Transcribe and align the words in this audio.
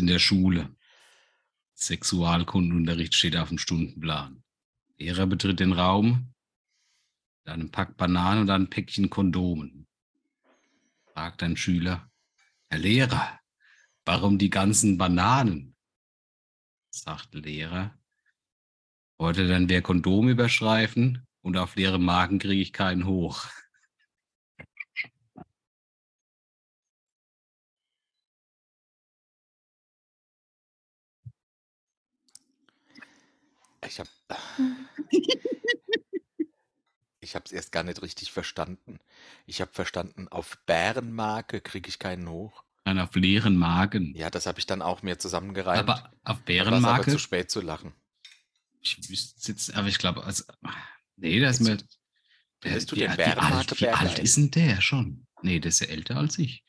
In 0.00 0.06
der 0.06 0.18
Schule. 0.18 0.74
Sexualkundenunterricht 1.74 3.14
steht 3.14 3.36
auf 3.36 3.50
dem 3.50 3.58
Stundenplan. 3.58 4.42
Lehrer 4.96 5.26
betritt 5.26 5.60
den 5.60 5.74
Raum, 5.74 6.32
dann 7.44 7.60
ein 7.60 7.70
Pack 7.70 7.98
Bananen 7.98 8.40
und 8.40 8.46
dann 8.46 8.62
ein 8.62 8.70
Päckchen 8.70 9.10
Kondomen. 9.10 9.86
Fragt 11.12 11.42
ein 11.42 11.54
Schüler, 11.54 12.10
Herr 12.70 12.78
Lehrer, 12.78 13.40
warum 14.06 14.38
die 14.38 14.48
ganzen 14.48 14.96
Bananen? 14.96 15.76
Sagt 16.88 17.34
Lehrer, 17.34 17.94
heute 19.18 19.48
dann 19.48 19.68
wer 19.68 19.82
Kondom 19.82 20.30
überschreifen 20.30 21.26
und 21.42 21.58
auf 21.58 21.76
leere 21.76 21.98
Magen 21.98 22.38
kriege 22.38 22.62
ich 22.62 22.72
keinen 22.72 23.04
hoch. 23.04 23.48
Ich 33.86 33.98
habe 33.98 34.08
ich 37.20 37.34
habe 37.34 37.44
es 37.44 37.52
erst 37.52 37.72
gar 37.72 37.82
nicht 37.82 38.02
richtig 38.02 38.32
verstanden. 38.32 38.98
Ich 39.46 39.60
habe 39.60 39.72
verstanden, 39.72 40.28
auf 40.28 40.58
Bärenmarke 40.66 41.60
kriege 41.60 41.88
ich 41.88 41.98
keinen 41.98 42.28
hoch. 42.28 42.64
Dann 42.84 42.98
auf 42.98 43.14
leeren 43.14 43.56
Magen. 43.56 44.14
Ja, 44.14 44.30
das 44.30 44.46
habe 44.46 44.58
ich 44.58 44.66
dann 44.66 44.82
auch 44.82 45.02
mir 45.02 45.18
zusammengereimt. 45.18 45.88
Aber 45.88 45.94
auf 45.94 46.02
war's 46.02 46.12
aber 46.24 46.40
Bärenmarke, 46.40 47.10
zu 47.10 47.18
spät 47.18 47.50
zu 47.50 47.60
lachen. 47.60 47.92
ich 48.80 49.08
wüsste 49.08 49.52
jetzt, 49.52 49.74
aber 49.74 49.88
ich 49.88 49.98
glaube, 49.98 50.24
also, 50.24 50.44
nee, 51.16 51.40
das 51.40 51.60
ist 51.60 51.66
mir. 51.66 51.78
Findest 52.62 52.92
du 52.92 52.96
wie, 52.96 53.00
den 53.00 53.12
wie 53.12 53.16
Bärenmarke 53.16 53.56
alt, 53.56 53.80
wie 53.80 53.88
alt 53.88 54.18
ist 54.18 54.36
denn 54.36 54.50
der 54.50 54.80
schon? 54.80 55.26
Nee, 55.42 55.60
der 55.60 55.70
ist 55.70 55.80
ja 55.80 55.86
älter 55.86 56.16
als 56.16 56.38
ich. 56.38 56.64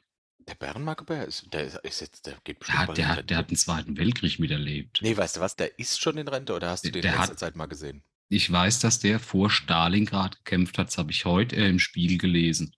Der 0.51 0.55
Bärenmarkebär 0.67 1.25
ist, 1.25 1.45
der 1.53 1.63
ist, 1.63 1.75
ist 1.77 2.01
jetzt, 2.01 2.25
der 2.25 2.33
geht 2.43 2.47
Der 2.47 2.59
bestimmt 2.59 2.77
hat, 2.79 2.87
bald 2.87 2.97
der, 2.97 3.07
hat, 3.07 3.29
der 3.29 3.37
hat 3.37 3.49
den 3.51 3.55
Zweiten 3.57 3.95
Weltkrieg 3.97 4.37
miterlebt. 4.37 4.99
Nee, 5.01 5.15
weißt 5.15 5.37
du 5.37 5.39
was, 5.39 5.55
der 5.55 5.79
ist 5.79 6.01
schon 6.01 6.17
in 6.17 6.27
Rente 6.27 6.53
oder 6.53 6.69
hast 6.71 6.83
du 6.83 6.91
Der- 6.91 7.01
den 7.01 7.07
in 7.07 7.11
der 7.13 7.19
letzter 7.21 7.31
hat- 7.33 7.39
Zeit 7.39 7.55
mal 7.55 7.67
gesehen? 7.67 8.03
Ich 8.27 8.51
weiß, 8.51 8.79
dass 8.79 8.99
der 8.99 9.19
vor 9.21 9.49
Stalingrad 9.49 10.35
gekämpft 10.43 10.77
hat. 10.77 10.87
Das 10.87 10.97
habe 10.97 11.11
ich 11.11 11.23
heute 11.23 11.55
äh, 11.55 11.69
im 11.69 11.79
Spiegel 11.79 12.17
gelesen. 12.17 12.75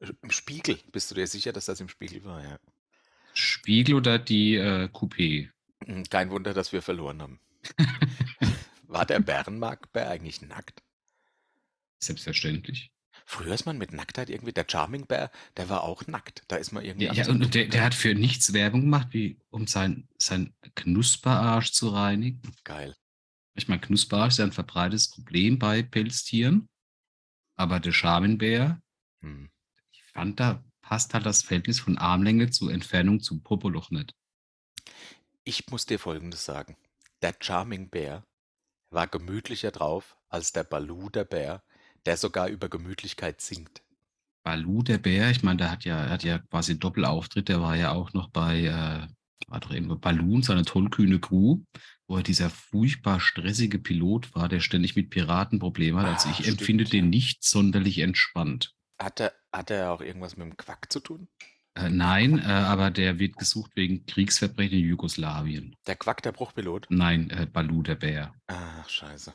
Im 0.00 0.30
Spiegel. 0.32 0.78
Bist 0.90 1.10
du 1.10 1.14
dir 1.14 1.26
sicher, 1.28 1.52
dass 1.52 1.66
das 1.66 1.80
im 1.80 1.88
Spiegel 1.88 2.24
war? 2.24 2.42
Ja. 2.42 2.58
Spiegel 3.34 3.94
oder 3.94 4.18
die 4.18 4.56
äh, 4.56 4.88
Coupé? 4.92 5.48
Hm, 5.84 6.04
Kein 6.10 6.30
Wunder, 6.30 6.54
dass 6.54 6.72
wir 6.72 6.82
verloren 6.82 7.22
haben. 7.22 7.40
War 8.88 9.06
der 9.06 9.20
Bärenmarkbär 9.20 10.10
eigentlich 10.10 10.40
nackt? 10.42 10.82
Selbstverständlich. 12.00 12.90
Früher 13.30 13.54
ist 13.54 13.64
man 13.64 13.78
mit 13.78 13.92
Nacktheit 13.92 14.28
irgendwie, 14.28 14.52
der 14.52 14.66
Charming 14.68 15.06
Bär, 15.06 15.30
der 15.56 15.68
war 15.68 15.84
auch 15.84 16.04
nackt. 16.08 16.42
Da 16.48 16.56
ist 16.56 16.72
man 16.72 16.84
irgendwie. 16.84 17.06
Ja, 17.06 17.28
und 17.28 17.54
der, 17.54 17.68
der 17.68 17.84
hat 17.84 17.94
für 17.94 18.12
nichts 18.12 18.52
Werbung 18.52 18.80
gemacht, 18.80 19.10
wie 19.12 19.38
um 19.50 19.68
sein, 19.68 20.08
sein 20.18 20.52
Knusperarsch 20.74 21.70
zu 21.70 21.90
reinigen. 21.90 22.42
Geil. 22.64 22.96
Ich 23.54 23.68
meine, 23.68 23.80
Knusperarsch 23.80 24.32
ist 24.32 24.38
ja 24.38 24.46
ein 24.46 24.52
verbreitetes 24.52 25.10
Problem 25.10 25.60
bei 25.60 25.84
Pelztieren. 25.84 26.68
Aber 27.56 27.78
der 27.78 27.92
Schamensbär, 27.92 28.82
Hm. 29.22 29.48
ich 29.92 30.02
fand, 30.02 30.40
da 30.40 30.64
passt 30.82 31.14
halt 31.14 31.24
das 31.24 31.44
Verhältnis 31.44 31.78
von 31.78 31.98
Armlänge 31.98 32.50
zur 32.50 32.72
Entfernung 32.72 33.20
zum 33.20 33.44
Popoloch 33.44 33.92
nicht. 33.92 34.12
Ich 35.44 35.68
muss 35.68 35.86
dir 35.86 36.00
Folgendes 36.00 36.44
sagen. 36.44 36.76
Der 37.22 37.36
Charming 37.38 37.90
Bär 37.90 38.24
war 38.90 39.06
gemütlicher 39.06 39.70
drauf 39.70 40.16
als 40.28 40.50
der 40.50 40.64
Balu 40.64 41.10
der 41.10 41.24
Bär, 41.24 41.62
der 42.06 42.16
sogar 42.16 42.48
über 42.48 42.68
Gemütlichkeit 42.68 43.40
singt. 43.40 43.82
Balu, 44.42 44.82
der 44.82 44.98
Bär, 44.98 45.30
ich 45.30 45.42
meine, 45.42 45.58
der 45.58 45.70
hat 45.70 45.84
ja, 45.84 46.08
hat 46.08 46.24
ja 46.24 46.38
quasi 46.38 46.72
einen 46.72 46.80
Doppelauftritt, 46.80 47.48
der 47.48 47.60
war 47.60 47.76
ja 47.76 47.92
auch 47.92 48.12
noch 48.14 48.30
bei, 48.30 48.64
äh, 48.64 49.06
war 49.48 49.60
doch 49.60 49.70
irgendwo 49.70 49.96
Balloon, 49.96 50.42
seine 50.42 50.64
tollkühne 50.64 51.20
Crew, 51.20 51.60
wo 52.06 52.16
er 52.16 52.22
dieser 52.22 52.50
furchtbar 52.50 53.20
stressige 53.20 53.78
Pilot 53.78 54.34
war, 54.34 54.48
der 54.48 54.60
ständig 54.60 54.96
mit 54.96 55.10
Piraten 55.10 55.58
Probleme 55.58 56.00
hat. 56.00 56.06
Also 56.08 56.28
Ah, 56.28 56.30
ich 56.30 56.38
stimmt, 56.38 56.60
empfinde 56.60 56.84
ja. 56.84 56.90
den 56.90 57.10
nicht 57.10 57.44
sonderlich 57.44 57.98
entspannt. 57.98 58.74
Hat 58.98 59.20
er, 59.20 59.32
hat 59.52 59.70
er 59.70 59.92
auch 59.92 60.00
irgendwas 60.00 60.36
mit 60.36 60.46
dem 60.46 60.56
Quack 60.56 60.90
zu 60.92 61.00
tun? 61.00 61.28
Äh, 61.74 61.88
nein, 61.90 62.38
äh, 62.38 62.42
aber 62.44 62.90
der 62.90 63.18
wird 63.18 63.36
gesucht 63.36 63.72
wegen 63.76 64.04
Kriegsverbrechen 64.06 64.78
in 64.78 64.86
Jugoslawien. 64.86 65.76
Der 65.86 65.96
Quack, 65.96 66.22
der 66.22 66.32
Bruchpilot? 66.32 66.86
Nein, 66.90 67.30
äh, 67.30 67.46
Balu, 67.46 67.82
der 67.82 67.94
Bär. 67.96 68.34
Ach, 68.48 68.88
scheiße. 68.88 69.34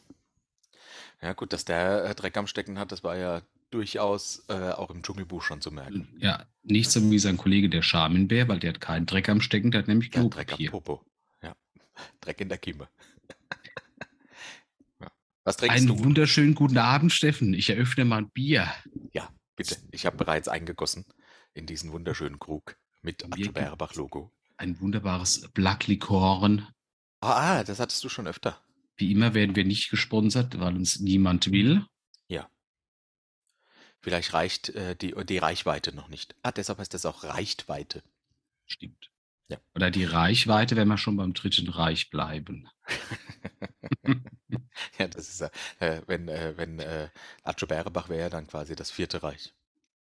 Ja, 1.22 1.34
gut, 1.34 1.54
dass 1.54 1.66
der 1.66 2.06
äh, 2.06 2.16
Dreck 2.16 2.38
am 2.38 2.48
Stecken 2.48 2.78
hat, 2.80 2.92
das 2.92 3.04
war 3.04 3.18
ja 3.18 3.42
durchaus 3.72 4.44
äh, 4.48 4.72
auch 4.72 4.90
im 4.90 5.02
Dschungelbuch 5.02 5.42
schon 5.42 5.62
zu 5.62 5.72
merken. 5.72 6.08
Ja, 6.20 6.46
nicht 6.64 6.92
so 6.92 7.02
wie 7.12 7.20
sein 7.20 7.38
Kollege 7.38 7.70
der 7.70 7.82
Schamensbär, 7.82 8.48
weil 8.48 8.60
der 8.60 8.74
hat 8.74 8.82
keinen 8.82 9.06
Dreck 9.06 9.28
am 9.30 9.42
Stecken, 9.42 9.72
der 9.72 9.80
hat 9.80 9.88
nämlich 9.88 10.12
Der 10.12 10.24
Dreck 10.24 10.52
am 10.54 10.58
Klopapier. 10.58 10.72
Popo. 10.72 11.06
Ja. 11.42 11.56
Dreck 12.22 12.42
in 12.42 12.50
der 12.50 12.58
Kimme. 12.58 12.88
ja. 15.02 15.12
Was 15.44 15.58
trinkst 15.58 15.78
Einen 15.78 15.88
du? 15.88 16.04
wunderschönen 16.04 16.56
guten 16.56 16.78
Abend, 16.78 17.12
Steffen. 17.12 17.54
Ich 17.54 17.70
eröffne 17.70 18.06
mal 18.06 18.20
ein 18.20 18.30
Bier. 18.30 18.72
Ja, 19.12 19.30
bitte. 19.56 19.78
Ich 19.92 20.06
habe 20.06 20.18
bereits 20.18 20.48
eingegossen 20.48 21.06
in 21.54 21.66
diesen 21.66 21.92
wunderschönen 21.92 22.40
Krug 22.40 22.78
mit 23.02 23.26
Bärbach-Logo. 23.54 24.32
Ein 24.58 24.80
wunderbares 24.80 25.50
Black 25.54 25.88
Licorn. 25.88 26.68
Ah, 27.22 27.64
das 27.64 27.80
hattest 27.80 28.04
du 28.04 28.10
schon 28.10 28.28
öfter. 28.28 28.62
Wie 28.98 29.12
immer 29.12 29.34
werden 29.34 29.56
wir 29.56 29.66
nicht 29.66 29.90
gesponsert, 29.90 30.60
weil 30.60 30.76
uns 30.76 31.00
niemand 31.00 31.52
will. 31.52 31.86
Vielleicht 34.06 34.34
reicht 34.34 34.70
äh, 34.70 34.96
die, 34.96 35.16
die 35.26 35.40
Reichweite 35.40 35.92
noch 35.92 36.10
nicht. 36.10 36.36
Ah, 36.44 36.52
deshalb 36.52 36.78
heißt 36.78 36.94
das 36.94 37.08
auch 37.08 37.24
Reichtweite. 37.24 38.04
Stimmt. 38.68 39.10
Ja. 39.50 39.58
Oder 39.74 39.90
die 39.90 40.06
Reichweite, 40.06 40.76
wenn 40.76 40.88
wir 40.88 41.00
schon 41.00 41.18
beim 41.18 41.34
Dritten 41.34 41.70
Reich 41.70 42.12
bleiben. 42.12 42.70
Ja, 45.00 45.08
das 45.08 45.28
ist 45.30 45.42
ja, 45.42 45.50
äh, 45.80 46.02
wenn, 46.06 46.28
äh, 46.28 46.54
wenn 46.56 46.80
äh, 46.80 47.10
Atze 47.44 47.66
Bärbach 47.66 48.10
wäre, 48.10 48.30
dann 48.30 48.46
quasi 48.46 48.76
das 48.76 48.92
Vierte 48.92 49.24
Reich. 49.24 49.54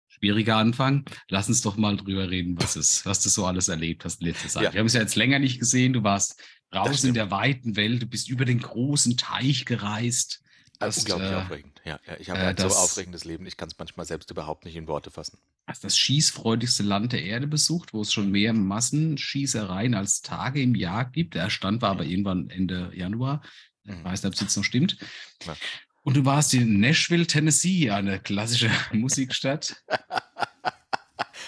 Schwieriger 0.07 0.57
Anfang. 0.57 1.05
Lass 1.29 1.47
uns 1.47 1.61
doch 1.61 1.77
mal 1.77 1.95
drüber 1.95 2.29
reden, 2.29 2.59
was, 2.59 2.75
es, 2.75 3.05
was 3.05 3.21
du 3.21 3.29
so 3.29 3.45
alles 3.45 3.67
erlebt 3.67 4.03
hast 4.03 4.21
in 4.21 4.27
letzter 4.27 4.49
Zeit. 4.49 4.63
Ja. 4.63 4.73
Wir 4.73 4.79
haben 4.79 4.87
es 4.87 4.93
ja 4.93 5.01
jetzt 5.01 5.15
länger 5.15 5.37
nicht 5.37 5.59
gesehen. 5.59 5.93
Du 5.93 6.03
warst 6.03 6.41
raus 6.73 7.03
in 7.03 7.13
der 7.13 7.31
weiten 7.31 7.75
Welt. 7.75 8.01
Du 8.01 8.05
bist 8.07 8.29
über 8.29 8.45
den 8.45 8.59
großen 8.59 9.17
Teich 9.17 9.65
gereist. 9.65 10.41
Das 10.79 10.97
ist 10.97 11.03
unglaublich 11.03 11.31
äh, 11.31 11.35
aufregend. 11.35 11.81
Ja, 11.85 11.99
ja, 12.07 12.17
ich 12.19 12.29
habe 12.29 12.39
äh, 12.39 12.43
ein 12.47 12.57
so 12.57 12.63
das- 12.63 12.75
aufregendes 12.77 13.23
Leben, 13.23 13.45
ich 13.45 13.55
kann 13.57 13.67
es 13.69 13.77
manchmal 13.77 14.05
selbst 14.05 14.31
überhaupt 14.31 14.65
nicht 14.65 14.75
in 14.75 14.87
Worte 14.87 15.11
fassen. 15.11 15.37
hast 15.67 15.83
das 15.83 15.95
schießfreudigste 15.97 16.81
Land 16.83 17.11
der 17.13 17.23
Erde 17.23 17.45
besucht, 17.47 17.93
wo 17.93 18.01
es 18.01 18.11
schon 18.11 18.31
mehr 18.31 18.53
Massenschießereien 18.53 19.93
als 19.93 20.21
Tage 20.23 20.61
im 20.61 20.73
Jahr 20.75 21.05
gibt. 21.05 21.35
Der 21.35 21.49
Stand 21.51 21.81
war 21.83 21.91
aber 21.91 22.03
irgendwann 22.05 22.49
Ende 22.49 22.91
Januar. 22.95 23.43
Ich 23.83 23.91
Mhm. 23.95 24.03
weiß 24.03 24.23
nicht, 24.23 24.27
ob 24.29 24.33
es 24.33 24.39
jetzt 24.41 24.57
noch 24.57 24.63
stimmt. 24.63 24.97
Ja. 25.45 25.55
Und 26.03 26.17
du 26.17 26.25
warst 26.25 26.53
in 26.55 26.79
Nashville, 26.79 27.27
Tennessee, 27.27 27.91
eine 27.91 28.19
klassische 28.19 28.69
Musikstadt. 28.91 29.75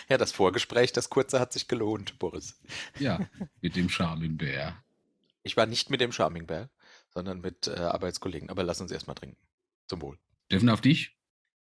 Ja, 0.09 0.17
das 0.17 0.33
Vorgespräch, 0.33 0.91
das 0.91 1.09
kurze, 1.09 1.39
hat 1.39 1.53
sich 1.53 1.67
gelohnt, 1.69 2.19
Boris. 2.19 2.59
Ja, 2.99 3.19
mit 3.61 3.75
dem 3.77 3.89
Charmin-Bär. 3.89 4.82
Ich 5.43 5.57
war 5.57 5.65
nicht 5.65 5.89
mit 5.89 6.01
dem 6.01 6.11
Charming 6.11 6.47
Bär, 6.47 6.69
sondern 7.09 7.41
mit 7.41 7.67
äh, 7.67 7.75
Arbeitskollegen. 7.75 8.49
Aber 8.49 8.63
lass 8.63 8.81
uns 8.81 8.91
erstmal 8.91 9.15
trinken. 9.15 9.37
Zum 9.87 10.01
Wohl. 10.01 10.17
Steffen, 10.45 10.69
auf 10.69 10.81
dich? 10.81 11.17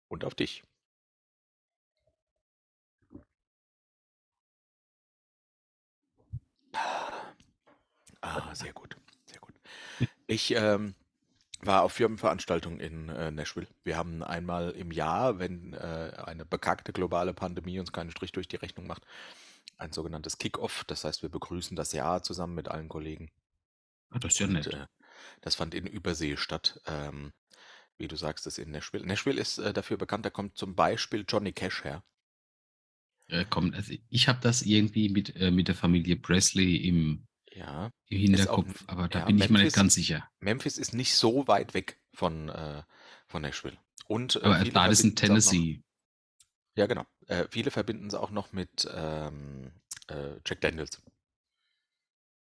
Und 0.08 0.24
auf 0.24 0.34
dich. 0.34 0.62
Ah, 8.22 8.54
sehr 8.54 8.72
gut. 8.72 8.96
Sehr 9.26 9.40
gut. 9.40 9.54
Ich 10.26 10.52
ähm, 10.52 10.94
war 11.60 11.82
auf 11.82 11.92
Firmenveranstaltungen 11.92 12.80
in 12.80 13.08
äh, 13.10 13.30
Nashville. 13.30 13.68
Wir 13.84 13.96
haben 13.96 14.22
einmal 14.22 14.70
im 14.70 14.90
Jahr, 14.90 15.38
wenn 15.38 15.74
äh, 15.74 16.12
eine 16.24 16.44
bekackte 16.44 16.92
globale 16.92 17.34
Pandemie 17.34 17.78
uns 17.78 17.92
keinen 17.92 18.10
Strich 18.10 18.32
durch 18.32 18.48
die 18.48 18.56
Rechnung 18.56 18.86
macht, 18.86 19.06
ein 19.78 19.92
sogenanntes 19.92 20.38
Kick-Off. 20.38 20.84
Das 20.86 21.04
heißt, 21.04 21.22
wir 21.22 21.28
begrüßen 21.28 21.76
das 21.76 21.92
Jahr 21.92 22.22
zusammen 22.22 22.54
mit 22.54 22.68
allen 22.68 22.88
Kollegen. 22.88 23.30
Ah, 24.10 24.18
das 24.18 24.34
ist 24.34 24.38
ja 24.40 24.46
Und, 24.46 24.52
nett. 24.54 24.66
äh, 24.68 24.86
das 25.40 25.54
fand 25.56 25.74
in 25.74 25.86
Übersee 25.86 26.36
statt. 26.36 26.80
Ähm, 26.86 27.32
wie 27.98 28.08
du 28.08 28.16
sagst, 28.16 28.44
das 28.46 28.58
in 28.58 28.70
Nashville. 28.70 29.06
Nashville 29.06 29.40
ist 29.40 29.58
äh, 29.58 29.72
dafür 29.72 29.96
bekannt, 29.96 30.26
da 30.26 30.30
kommt 30.30 30.56
zum 30.58 30.74
Beispiel 30.74 31.24
Johnny 31.28 31.52
Cash 31.52 31.82
her. 31.84 32.04
Äh, 33.28 33.44
komm, 33.48 33.72
also 33.74 33.94
ich 34.10 34.28
habe 34.28 34.38
das 34.40 34.62
irgendwie 34.62 35.08
mit, 35.08 35.34
äh, 35.36 35.50
mit 35.50 35.68
der 35.68 35.74
Familie 35.74 36.16
Presley 36.16 36.76
im, 36.76 37.26
Ja. 37.52 37.90
im 38.08 38.34
Ist 38.34 38.48
auch- 38.48 38.58
Hinterkopf, 38.64 38.84
aber 38.86 39.08
da 39.08 39.20
ja, 39.20 39.24
bin 39.26 39.38
ich 39.38 39.48
mir 39.48 39.58
Memphis- 39.58 39.64
nicht 39.64 39.76
ganz 39.76 39.94
sicher. 39.94 40.30
Memphis 40.40 40.78
ist 40.78 40.92
nicht 40.94 41.14
so 41.16 41.48
weit 41.48 41.74
weg 41.74 41.98
von, 42.14 42.48
äh, 42.50 42.82
von 43.26 43.42
Nashville. 43.42 43.78
Und, 44.06 44.36
äh, 44.36 44.40
Aber 44.40 44.64
da 44.64 44.86
ist 44.86 45.00
in 45.00 45.10
auch 45.10 45.12
noch- 45.14 45.20
Tennessee. 45.20 45.82
Ja, 46.76 46.86
genau. 46.86 47.06
Äh, 47.26 47.46
viele 47.50 47.70
verbinden 47.70 48.06
es 48.08 48.14
auch 48.14 48.30
noch 48.30 48.52
mit 48.52 48.86
ähm, 48.92 49.72
äh, 50.08 50.36
Jack 50.46 50.60
Daniels. 50.60 51.02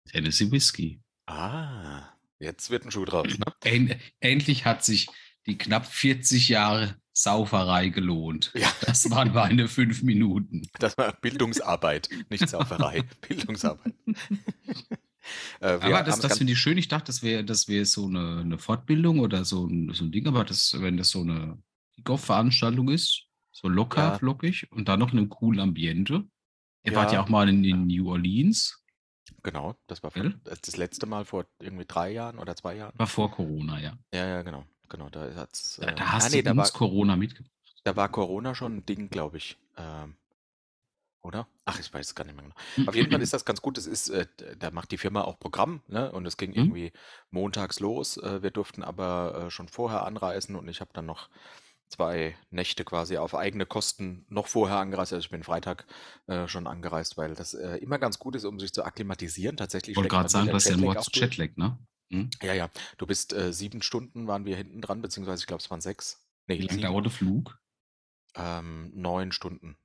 Tennessee 0.10 0.50
Whiskey. 0.50 1.02
Ah, 1.32 2.10
jetzt 2.40 2.70
wird 2.70 2.86
ein 2.86 2.92
Schuh 2.92 3.06
draus. 3.06 3.28
Ne? 3.28 3.46
Ähn, 3.64 3.96
endlich 4.20 4.66
hat 4.66 4.84
sich 4.84 5.08
die 5.48 5.58
knapp 5.58 5.86
40 5.86 6.50
Jahre 6.50 6.96
Sauferei 7.14 7.90
gelohnt. 7.90 8.52
Ja. 8.56 8.72
Das 8.82 9.10
waren 9.12 9.34
meine 9.34 9.68
fünf 9.68 10.02
Minuten. 10.04 10.68
Das 10.80 10.98
war 10.98 11.14
Bildungsarbeit, 11.14 12.10
nicht 12.30 12.48
Sauferei. 12.50 13.04
Bildungsarbeit. 13.28 13.94
Äh, 15.60 15.74
Aber 15.82 16.02
das, 16.02 16.20
das 16.20 16.40
finde 16.40 16.54
ich 16.54 16.60
schön. 16.60 16.80
Ich 16.80 16.88
dachte, 16.88 17.06
das 17.06 17.22
wäre 17.22 17.44
das 17.46 17.68
wär 17.68 17.86
so 17.86 18.08
eine, 18.08 18.40
eine 18.40 18.58
Fortbildung 18.58 19.20
oder 19.20 19.46
so 19.46 19.68
ein, 19.68 19.94
so 19.94 20.04
ein 20.04 20.12
Ding, 20.12 20.28
aber 20.28 20.44
das, 20.44 20.76
wenn 20.80 20.98
das 20.98 21.10
so 21.12 21.22
eine 21.22 21.62
Kickoff-Veranstaltung 21.96 22.90
ist, 22.90 23.28
so 23.52 23.70
locker, 23.70 24.02
Ja. 24.02 24.18
flockig 24.18 24.68
und 24.72 24.88
dann 24.90 25.00
noch 25.00 25.12
in 25.14 25.20
einem 25.20 25.30
coolen 25.30 25.60
Ambiente. 25.60 26.24
Ihr 26.84 26.96
wart 26.96 27.12
Ja. 27.12 27.20
ja 27.20 27.24
auch 27.24 27.30
mal 27.30 27.48
in, 27.50 27.64
in 27.64 27.86
New 27.86 28.10
Orleans, 28.10 28.81
Genau, 29.44 29.76
das 29.88 30.04
war 30.04 30.12
vor, 30.12 30.22
Gell? 30.22 30.40
das 30.44 30.62
das 30.62 30.78
letzte 30.78 31.06
Mal 31.06 31.26
vor 31.26 31.46
irgendwie 31.60 31.86
drei 31.86 32.12
Jahren 32.12 32.38
oder 32.40 32.56
zwei 32.56 32.76
Jahren. 32.76 32.94
war 32.98 33.08
vor 33.08 33.32
Corona, 33.32 33.80
ja. 33.80 33.98
Ja, 34.14 34.28
ja, 34.28 34.42
genau. 34.42 34.66
Genau, 34.90 35.10
da 35.10 35.34
hat's. 35.36 35.78
Da, 35.82 35.92
da 35.92 36.12
hast 36.12 36.26
ah, 36.26 36.30
nee, 36.32 36.42
du 36.42 36.50
da 36.50 36.58
war, 36.58 36.70
Corona 36.70 37.16
mitgebracht. 37.16 37.52
da 37.86 37.96
war 37.96 38.10
Corona 38.10 38.54
schon 38.54 38.78
ein 38.78 38.86
Ding, 38.86 39.10
glaube 39.10 39.38
ich. 39.38 39.58
Ähm, 39.78 40.16
oder? 41.22 41.48
Ach, 41.66 41.80
ich 41.80 41.94
weiß 41.94 42.08
es 42.08 42.16
gar 42.16 42.26
nicht 42.26 42.36
mehr 42.36 42.44
genau. 42.44 42.90
Auf 42.90 42.96
jeden 42.96 43.12
Fall 43.12 43.22
ist 43.22 43.34
das 43.34 43.46
ganz 43.46 43.62
gut. 43.62 43.78
Es 43.78 43.88
ist, 43.88 44.10
äh, 44.10 44.26
da 44.58 44.72
macht 44.72 44.92
die 44.92 44.98
Firma 44.98 45.22
auch 45.22 45.40
Programm, 45.40 45.82
ne? 45.88 46.12
Und 46.12 46.26
es 46.26 46.36
ging 46.36 46.52
irgendwie 46.52 46.92
montags 47.30 47.80
los. 47.80 48.18
Äh, 48.18 48.44
wir 48.44 48.52
durften 48.52 48.84
aber 48.84 49.46
äh, 49.46 49.50
schon 49.52 49.68
vorher 49.68 50.06
anreisen 50.06 50.56
und 50.56 50.68
ich 50.68 50.82
habe 50.82 50.92
dann 50.94 51.06
noch 51.06 51.30
zwei 51.92 52.36
Nächte 52.50 52.84
quasi 52.84 53.18
auf 53.18 53.36
eigene 53.36 53.66
Kosten 53.66 54.26
noch 54.30 54.48
vorher 54.48 54.78
angereist. 54.78 55.14
Also 55.14 55.24
ich 55.26 55.30
bin 55.30 55.44
Freitag 55.44 55.86
äh, 56.28 56.48
schon 56.48 56.68
angereist, 56.68 57.18
weil 57.18 57.36
das 57.36 57.54
äh, 57.54 57.78
immer 57.78 58.00
ganz 58.00 58.18
gut 58.20 58.36
ist, 58.36 58.46
um 58.46 58.60
sich 58.60 58.74
zu 58.74 58.84
akklimatisieren. 58.84 59.58
Tatsächlich 59.58 59.92
Ich 59.92 59.98
wollte 59.98 60.10
gerade 60.10 60.30
sagen, 60.30 60.48
du 60.48 60.54
hast 60.54 60.68
ja 60.68 60.76
ein 60.76 60.82
Wort. 60.82 61.16
Jetlag, 61.16 61.56
ne? 61.56 61.78
Hm? 62.12 62.30
Ja, 62.42 62.54
ja. 62.54 62.70
Du 62.98 63.06
bist 63.06 63.34
äh, 63.34 63.54
sieben 63.54 63.82
Stunden 63.82 64.28
waren 64.28 64.46
wir 64.46 64.58
hinten 64.58 64.82
dran, 64.82 65.02
beziehungsweise 65.02 65.42
ich 65.42 65.48
glaube, 65.48 65.62
es 65.62 65.70
waren 65.70 65.82
sechs. 65.82 66.26
Wie 66.48 66.54
Nee, 66.54 66.60
lange 66.62 66.72
sieben. 66.72 66.84
dauert 66.84 67.06
der 67.06 67.12
Flug? 67.12 67.60
Ähm, 68.36 68.92
neun 68.96 69.32
Stunden 69.32 69.78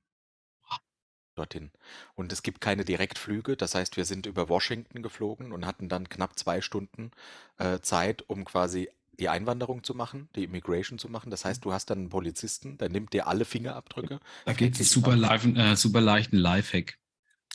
dorthin. 1.37 1.71
Und 2.15 2.33
es 2.33 2.43
gibt 2.43 2.61
keine 2.61 2.83
Direktflüge. 2.83 3.55
Das 3.55 3.75
heißt, 3.75 3.97
wir 3.97 4.05
sind 4.05 4.25
über 4.25 4.49
Washington 4.49 5.01
geflogen 5.01 5.51
und 5.51 5.65
hatten 5.65 5.89
dann 5.89 6.09
knapp 6.09 6.37
zwei 6.37 6.61
Stunden 6.61 7.11
äh, 7.57 7.79
Zeit, 7.79 8.23
um 8.27 8.45
quasi 8.45 8.89
die 9.19 9.29
Einwanderung 9.29 9.83
zu 9.83 9.93
machen, 9.93 10.29
die 10.35 10.43
Immigration 10.43 10.99
zu 10.99 11.09
machen. 11.09 11.31
Das 11.31 11.45
heißt, 11.45 11.65
du 11.65 11.73
hast 11.73 11.89
dann 11.89 11.99
einen 11.99 12.09
Polizisten, 12.09 12.77
der 12.77 12.89
nimmt 12.89 13.13
dir 13.13 13.27
alle 13.27 13.45
Fingerabdrücke. 13.45 14.19
Da 14.45 14.53
gibt 14.53 14.79
es 14.79 14.91
super, 14.91 15.15
live, 15.15 15.45
äh, 15.45 15.75
super 15.75 16.01
leichten 16.01 16.37
Lifehack. 16.37 16.97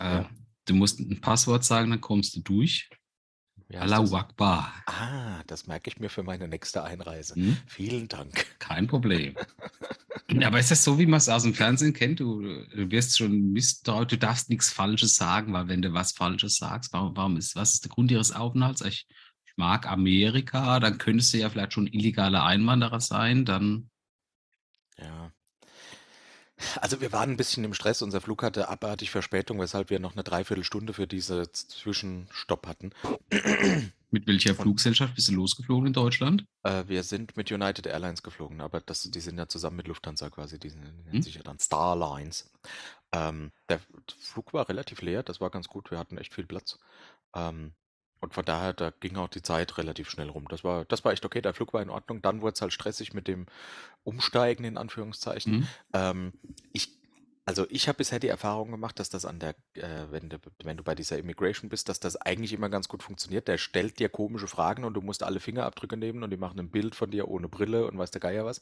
Äh, 0.00 0.04
Ja. 0.04 0.30
Du 0.66 0.74
musst 0.74 1.00
ein 1.00 1.20
Passwort 1.20 1.64
sagen, 1.64 1.90
dann 1.90 2.00
kommst 2.00 2.36
du 2.36 2.40
durch. 2.40 2.88
Allahu? 3.74 4.14
Akbar. 4.16 4.72
Ah, 4.86 5.42
das 5.46 5.66
merke 5.66 5.88
ich 5.88 5.98
mir 5.98 6.08
für 6.10 6.22
meine 6.22 6.46
nächste 6.46 6.84
Einreise. 6.84 7.34
Hm? 7.34 7.56
Vielen 7.66 8.06
Dank. 8.06 8.46
Kein 8.58 8.86
Problem. 8.86 9.34
Aber 10.44 10.60
ist 10.60 10.70
das 10.70 10.84
so, 10.84 10.98
wie 10.98 11.06
man 11.06 11.18
es 11.18 11.28
aus 11.28 11.42
dem 11.42 11.54
Fernsehen 11.54 11.94
kennt? 11.94 12.20
Du, 12.20 12.42
du 12.42 12.90
wirst 12.90 13.18
schon 13.18 13.52
misstrauisch, 13.52 14.08
du 14.08 14.18
darfst 14.18 14.50
nichts 14.50 14.70
Falsches 14.70 15.16
sagen, 15.16 15.52
weil 15.52 15.68
wenn 15.68 15.82
du 15.82 15.92
was 15.92 16.12
Falsches 16.12 16.56
sagst, 16.56 16.92
warum, 16.92 17.16
warum 17.16 17.36
ist, 17.36 17.56
was 17.56 17.74
ist 17.74 17.84
der 17.84 17.90
Grund 17.90 18.10
ihres 18.10 18.32
Aufenthalts? 18.32 18.82
Ich, 18.82 19.06
ich 19.52 19.58
mag 19.58 19.87
Amerika, 19.87 20.81
dann 20.81 20.99
könntest 20.99 21.34
du 21.34 21.38
ja 21.38 21.50
vielleicht 21.50 21.75
schon 21.75 21.87
illegaler 21.87 22.44
Einwanderer 22.44 23.00
sein, 23.00 23.44
dann 23.44 23.90
Ja. 24.99 25.32
Also 26.81 27.00
wir 27.00 27.12
waren 27.12 27.31
ein 27.31 27.37
bisschen 27.37 27.64
im 27.64 27.75
Stress. 27.75 28.02
Unser 28.02 28.20
Flug 28.20 28.43
hatte 28.43 28.69
abartig 28.69 29.10
Verspätung, 29.10 29.58
weshalb 29.58 29.90
wir 29.90 29.99
noch 29.99 30.12
eine 30.12 30.22
Dreiviertelstunde 30.22 30.93
für 30.93 31.06
diese 31.06 31.50
Zwischenstopp 31.50 32.66
hatten. 32.66 32.90
mit 34.10 34.26
welcher 34.26 34.54
Fluggesellschaft 34.54 35.14
bist 35.14 35.28
du 35.28 35.32
losgeflogen 35.32 35.88
in 35.88 35.93
Deutschland? 35.93 36.44
Äh, 36.62 36.84
wir 36.87 37.02
sind 37.02 37.37
mit 37.37 37.50
United 37.50 37.87
Airlines 37.87 38.22
geflogen, 38.22 38.60
aber 38.60 38.81
das, 38.81 39.02
die 39.02 39.20
sind 39.20 39.38
ja 39.38 39.48
zusammen 39.48 39.76
mit 39.76 39.88
Lufthansa 39.88 40.31
quasi, 40.31 40.58
die 40.58 40.69
nennen 40.69 41.05
Hm. 41.10 41.22
sich 41.22 41.34
ja 41.34 41.43
dann 41.43 41.58
Starlines. 41.58 42.50
Ähm, 43.12 43.50
der 43.69 43.81
Flug 44.20 44.52
war 44.52 44.69
relativ 44.69 45.02
leer, 45.02 45.22
das 45.22 45.40
war 45.40 45.50
ganz 45.50 45.66
gut, 45.69 45.90
wir 45.90 45.98
hatten 45.98 46.19
echt 46.19 46.34
viel 46.34 46.46
Platz. 46.46 46.78
Ähm, 47.34 47.72
und 48.22 48.34
von 48.34 48.44
daher, 48.44 48.72
da 48.72 48.92
ging 49.00 49.16
auch 49.16 49.28
die 49.28 49.42
Zeit 49.42 49.76
relativ 49.78 50.08
schnell 50.08 50.28
rum. 50.28 50.46
Das 50.48 50.62
war, 50.62 50.84
das 50.84 51.04
war 51.04 51.12
echt 51.12 51.24
okay, 51.24 51.42
der 51.42 51.54
Flug 51.54 51.74
war 51.74 51.82
in 51.82 51.90
Ordnung. 51.90 52.22
Dann 52.22 52.40
wurde 52.40 52.54
es 52.54 52.62
halt 52.62 52.72
stressig 52.72 53.14
mit 53.14 53.26
dem 53.26 53.46
Umsteigen, 54.04 54.64
in 54.64 54.78
Anführungszeichen. 54.78 55.52
Hm? 55.52 55.69
Ähm, 55.92 56.32
ich, 56.72 56.96
also 57.46 57.66
ich 57.69 57.88
habe 57.88 57.96
bisher 57.96 58.20
die 58.20 58.28
Erfahrung 58.28 58.70
gemacht, 58.70 59.00
dass 59.00 59.10
das 59.10 59.24
an 59.24 59.40
der, 59.40 59.56
äh, 59.74 60.06
wenn 60.10 60.28
du, 60.28 60.38
wenn 60.62 60.76
du 60.76 60.84
bei 60.84 60.94
dieser 60.94 61.19
Immigration 61.19 61.69
bist, 61.69 61.88
dass 61.88 61.98
das 61.98 62.14
eigentlich 62.14 62.52
immer 62.52 62.69
ganz 62.69 62.86
gut 62.86 63.02
funktioniert. 63.02 63.48
Der 63.48 63.58
stellt 63.58 63.98
dir 63.98 64.08
komische 64.08 64.46
Fragen 64.46 64.84
und 64.84 64.94
du 64.94 65.00
musst 65.00 65.24
alle 65.24 65.40
Fingerabdrücke 65.40 65.96
nehmen 65.96 66.22
und 66.22 66.30
die 66.30 66.36
machen 66.36 66.60
ein 66.60 66.70
Bild 66.70 66.94
von 66.94 67.10
dir 67.10 67.26
ohne 67.26 67.48
Brille 67.48 67.88
und 67.88 67.98
weiß 67.98 68.12
der 68.12 68.20
Geier 68.20 68.44
was. 68.44 68.58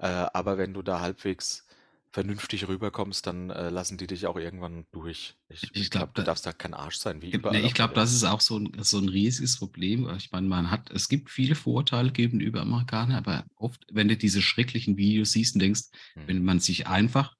Äh, 0.00 0.08
aber 0.08 0.58
wenn 0.58 0.74
du 0.74 0.82
da 0.82 1.00
halbwegs 1.00 1.66
vernünftig 2.12 2.68
rüberkommst, 2.68 3.26
dann 3.26 3.50
äh, 3.50 3.70
lassen 3.70 3.98
die 3.98 4.06
dich 4.06 4.26
auch 4.26 4.36
irgendwann 4.36 4.86
durch. 4.92 5.36
Ich, 5.48 5.70
Ich 5.72 5.72
ich 5.82 5.90
glaub, 5.90 6.02
glaube, 6.04 6.12
du 6.14 6.22
da- 6.22 6.24
darfst 6.24 6.46
da 6.46 6.52
kein 6.52 6.74
Arsch 6.74 6.96
sein, 6.96 7.22
wie 7.22 7.30
überall. 7.30 7.56
ne, 7.56 7.60
auf 7.64 7.64
ich 7.66 7.74
glaube, 7.74 7.94
das 7.94 8.12
ist 8.12 8.24
auch 8.24 8.40
so 8.40 8.58
ein, 8.58 8.72
so 8.82 8.98
ein 8.98 9.08
riesiges 9.08 9.56
Problem. 9.58 10.08
Ich 10.16 10.30
meine, 10.30 10.46
man 10.48 10.70
hat, 10.70 10.90
es 10.90 11.08
gibt 11.08 11.30
viele 11.30 11.54
Vorurteile 11.54 12.10
gegenüber 12.12 12.60
Amerikanern, 12.62 13.16
aber 13.16 13.44
oft, 13.56 13.84
wenn 13.90 14.08
du 14.08 14.16
diese 14.16 14.42
schrecklichen 14.42 14.96
Videos 14.96 15.32
siehst 15.32 15.54
und 15.54 15.60
denkst, 15.60 15.82
Hm. 16.16 16.26
wenn 16.26 16.44
man 16.44 16.60
sich 16.60 16.86
einfach, 16.86 17.34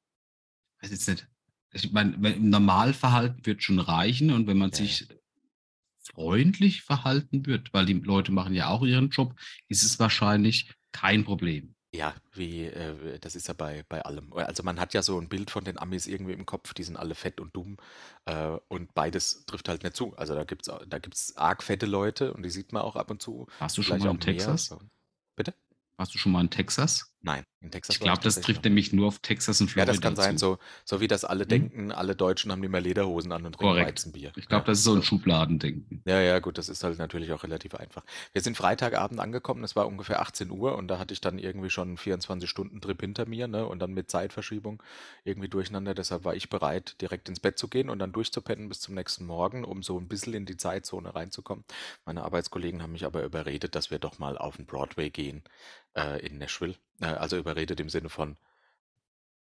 weiß 0.82 0.90
jetzt 0.92 1.08
nicht, 1.08 1.28
ich 1.72 1.92
meine, 1.92 2.16
Normalverhalten 2.38 3.46
wird 3.46 3.62
schon 3.62 3.80
reichen 3.80 4.32
und 4.32 4.46
wenn 4.46 4.58
man 4.58 4.72
Ja, 4.72 4.78
sich 4.78 5.08
freundlich 6.02 6.82
verhalten 6.82 7.46
wird, 7.46 7.72
weil 7.72 7.86
die 7.86 7.94
Leute 7.94 8.32
machen 8.32 8.54
ja 8.54 8.68
auch 8.68 8.84
ihren 8.84 9.10
Job, 9.10 9.34
ist 9.68 9.82
es 9.82 9.98
wahrscheinlich 9.98 10.72
kein 10.92 11.24
Problem. 11.24 11.74
Ja, 11.94 12.14
wie, 12.34 12.64
äh, 12.66 13.18
das 13.18 13.34
ist 13.34 13.48
ja 13.48 13.54
bei, 13.54 13.82
bei 13.88 14.02
allem. 14.02 14.30
Also 14.34 14.62
man 14.62 14.78
hat 14.78 14.92
ja 14.92 15.02
so 15.02 15.18
ein 15.18 15.28
Bild 15.30 15.50
von 15.50 15.64
den 15.64 15.78
Amis 15.78 16.06
irgendwie 16.06 16.34
im 16.34 16.44
Kopf, 16.44 16.74
die 16.74 16.82
sind 16.82 16.98
alle 16.98 17.14
fett 17.14 17.40
und 17.40 17.56
dumm. 17.56 17.78
Äh, 18.26 18.58
und 18.68 18.92
beides 18.94 19.46
trifft 19.46 19.68
halt 19.70 19.82
nicht 19.84 19.96
zu. 19.96 20.14
Also 20.16 20.34
da 20.34 20.44
gibt's 20.44 20.68
au- 20.68 20.84
da 20.84 20.98
gibt's 20.98 21.34
arg 21.36 21.62
fette 21.62 21.86
Leute 21.86 22.34
und 22.34 22.42
die 22.42 22.50
sieht 22.50 22.72
man 22.72 22.82
auch 22.82 22.96
ab 22.96 23.10
und 23.10 23.22
zu. 23.22 23.46
Warst 23.58 23.78
du 23.78 23.82
schon 23.82 23.98
mal 23.98 24.10
in 24.10 24.16
mehr. 24.16 24.20
Texas? 24.20 24.66
So. 24.66 24.80
Bitte? 25.34 25.54
Warst 25.96 26.14
du 26.14 26.18
schon 26.18 26.32
mal 26.32 26.42
in 26.42 26.50
Texas? 26.50 27.10
Nein, 27.20 27.44
in 27.60 27.70
Texas 27.70 27.96
Ich 27.96 28.00
glaube, 28.00 28.22
das 28.22 28.40
trifft 28.40 28.64
nämlich 28.64 28.92
nur 28.92 29.08
auf 29.08 29.18
Texas 29.20 29.60
und 29.60 29.68
Ja, 29.68 29.72
Florida 29.74 29.92
das 29.92 30.00
kann 30.00 30.16
sein, 30.16 30.38
zu. 30.38 30.46
so, 30.46 30.58
so 30.84 31.00
wie 31.00 31.08
das 31.08 31.24
alle 31.24 31.44
Hm? 31.44 31.48
denken, 31.48 31.92
alle 31.92 32.14
Deutschen 32.16 32.52
haben 32.52 32.62
immer 32.64 32.80
Lederhosen 32.80 33.32
an 33.32 33.44
und 33.46 33.52
trinken 33.52 33.72
Korrekt. 33.74 33.88
Weizenbier. 33.88 34.32
Ich 34.36 34.48
glaube, 34.48 34.62
Ja, 34.62 34.66
das 34.66 34.78
ist 34.78 34.84
so 34.84 34.94
ein. 34.94 35.02
Schubladendenken. 35.02 36.04
Ja, 36.06 36.20
ja, 36.22 36.38
gut, 36.38 36.56
das 36.56 36.70
ist 36.70 36.84
halt 36.84 36.98
natürlich 36.98 37.32
auch 37.32 37.42
relativ 37.44 37.74
einfach. 37.74 38.02
Wir 38.32 38.40
sind 38.40 38.56
Freitagabend 38.56 39.20
angekommen, 39.20 39.62
es 39.62 39.76
war 39.76 39.86
ungefähr 39.86 40.20
18 40.22 40.50
Uhr 40.50 40.74
und 40.76 40.88
da 40.88 40.98
hatte 40.98 41.12
ich 41.12 41.20
dann 41.20 41.38
irgendwie 41.38 41.68
schon 41.68 41.88
einen 41.88 41.98
24-Stunden-Trip 41.98 42.98
hinter 43.00 43.26
mir, 43.26 43.46
ne? 43.46 43.66
Und 43.66 43.80
dann 43.80 43.92
mit 43.92 44.10
Zeitverschiebung 44.10 44.82
irgendwie 45.24 45.48
durcheinander. 45.50 45.92
Deshalb 45.94 46.24
war 46.24 46.34
ich 46.34 46.48
bereit, 46.48 46.96
direkt 47.02 47.28
ins 47.28 47.40
Bett 47.40 47.58
zu 47.58 47.68
gehen 47.68 47.90
und 47.90 47.98
dann 47.98 48.12
durchzupennen 48.12 48.68
bis 48.70 48.80
zum 48.80 48.94
nächsten 48.94 49.26
Morgen, 49.26 49.64
um 49.64 49.82
so 49.82 49.98
ein 50.00 50.08
bisschen 50.08 50.32
in 50.34 50.46
die 50.46 50.56
Zeitzone 50.56 51.14
reinzukommen. 51.14 51.64
Meine 52.06 52.22
Arbeitskollegen 52.24 52.82
haben 52.82 52.92
mich 52.92 53.04
aber 53.04 53.22
überredet, 53.24 53.74
dass 53.74 53.90
wir 53.90 53.98
doch 53.98 54.18
mal 54.18 54.38
auf 54.38 54.56
den 54.56 54.64
Broadway 54.66 55.10
gehen 55.10 55.42
äh, 55.94 56.24
in 56.26 56.38
Nashville. 56.38 56.76
Äh, 57.00 57.06
also 57.06 57.36
überredet 57.36 57.80
im 57.80 57.88
Sinne 57.88 58.08
von, 58.08 58.36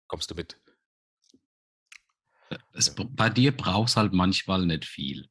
kommst 0.07 0.31
du 0.31 0.35
mit? 0.35 0.59
Es, 2.73 2.95
bei 2.95 3.31
dir 3.31 3.57
brauchst 3.57 3.97
halt 3.97 4.13
manchmal 4.13 4.67
nicht 4.67 4.85
viel. 4.85 5.29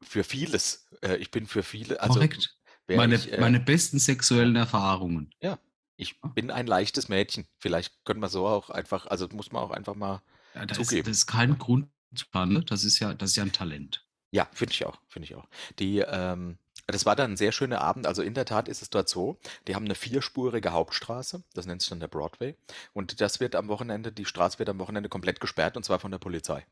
Für 0.00 0.24
vieles. 0.24 0.88
Äh, 1.02 1.16
ich 1.16 1.30
bin 1.30 1.46
für 1.46 1.62
viele, 1.62 2.00
also 2.00 2.14
Korrekt. 2.14 2.56
Meine, 2.88 3.14
ich, 3.14 3.32
äh, 3.32 3.40
meine 3.40 3.60
besten 3.60 3.98
sexuellen 3.98 4.56
Erfahrungen. 4.56 5.30
Ja, 5.40 5.58
ich 5.96 6.20
bin 6.34 6.50
ein 6.50 6.66
leichtes 6.66 7.08
Mädchen. 7.08 7.46
Vielleicht 7.58 8.04
können 8.04 8.20
wir 8.20 8.28
so 8.28 8.46
auch 8.46 8.70
einfach, 8.70 9.06
also 9.06 9.28
muss 9.28 9.52
man 9.52 9.62
auch 9.62 9.70
einfach 9.70 9.94
mal. 9.94 10.22
Ja, 10.54 10.66
das, 10.66 10.78
ist, 10.78 10.88
Zugeben. 10.88 11.08
das 11.08 11.18
ist 11.18 11.26
kein 11.26 11.58
Grund, 11.58 11.88
ne? 12.34 12.62
das 12.64 12.84
ist 12.84 12.98
ja, 12.98 13.14
das 13.14 13.30
ist 13.30 13.36
ja 13.36 13.44
ein 13.44 13.52
Talent. 13.52 14.04
Ja, 14.32 14.48
finde 14.52 14.72
ich 14.72 14.84
auch, 14.84 14.98
finde 15.08 15.26
ich 15.26 15.34
auch. 15.34 15.46
Die, 15.78 15.98
ähm, 15.98 16.58
das 16.86 17.06
war 17.06 17.16
dann 17.16 17.32
ein 17.32 17.36
sehr 17.36 17.52
schöner 17.52 17.80
Abend. 17.80 18.06
Also 18.06 18.22
in 18.22 18.34
der 18.34 18.44
Tat 18.44 18.68
ist 18.68 18.82
es 18.82 18.90
dort 18.90 19.08
so, 19.08 19.38
die 19.68 19.74
haben 19.74 19.84
eine 19.84 19.94
vierspurige 19.94 20.72
Hauptstraße, 20.72 21.42
das 21.54 21.66
nennt 21.66 21.80
sich 21.82 21.90
dann 21.90 22.00
der 22.00 22.08
Broadway. 22.08 22.56
Und 22.92 23.20
das 23.20 23.40
wird 23.40 23.54
am 23.54 23.68
Wochenende, 23.68 24.12
die 24.12 24.24
Straße 24.24 24.58
wird 24.58 24.68
am 24.68 24.78
Wochenende 24.78 25.08
komplett 25.08 25.40
gesperrt 25.40 25.76
und 25.76 25.84
zwar 25.84 25.98
von 25.98 26.10
der 26.10 26.18
Polizei. 26.18 26.66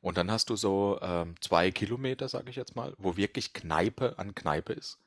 Und 0.00 0.16
dann 0.16 0.30
hast 0.30 0.50
du 0.50 0.56
so 0.56 0.98
ähm, 1.02 1.34
zwei 1.40 1.70
Kilometer, 1.70 2.28
sage 2.28 2.50
ich 2.50 2.56
jetzt 2.56 2.76
mal, 2.76 2.94
wo 2.98 3.16
wirklich 3.16 3.52
Kneipe 3.52 4.18
an 4.18 4.34
Kneipe 4.34 4.72
ist. 4.72 4.98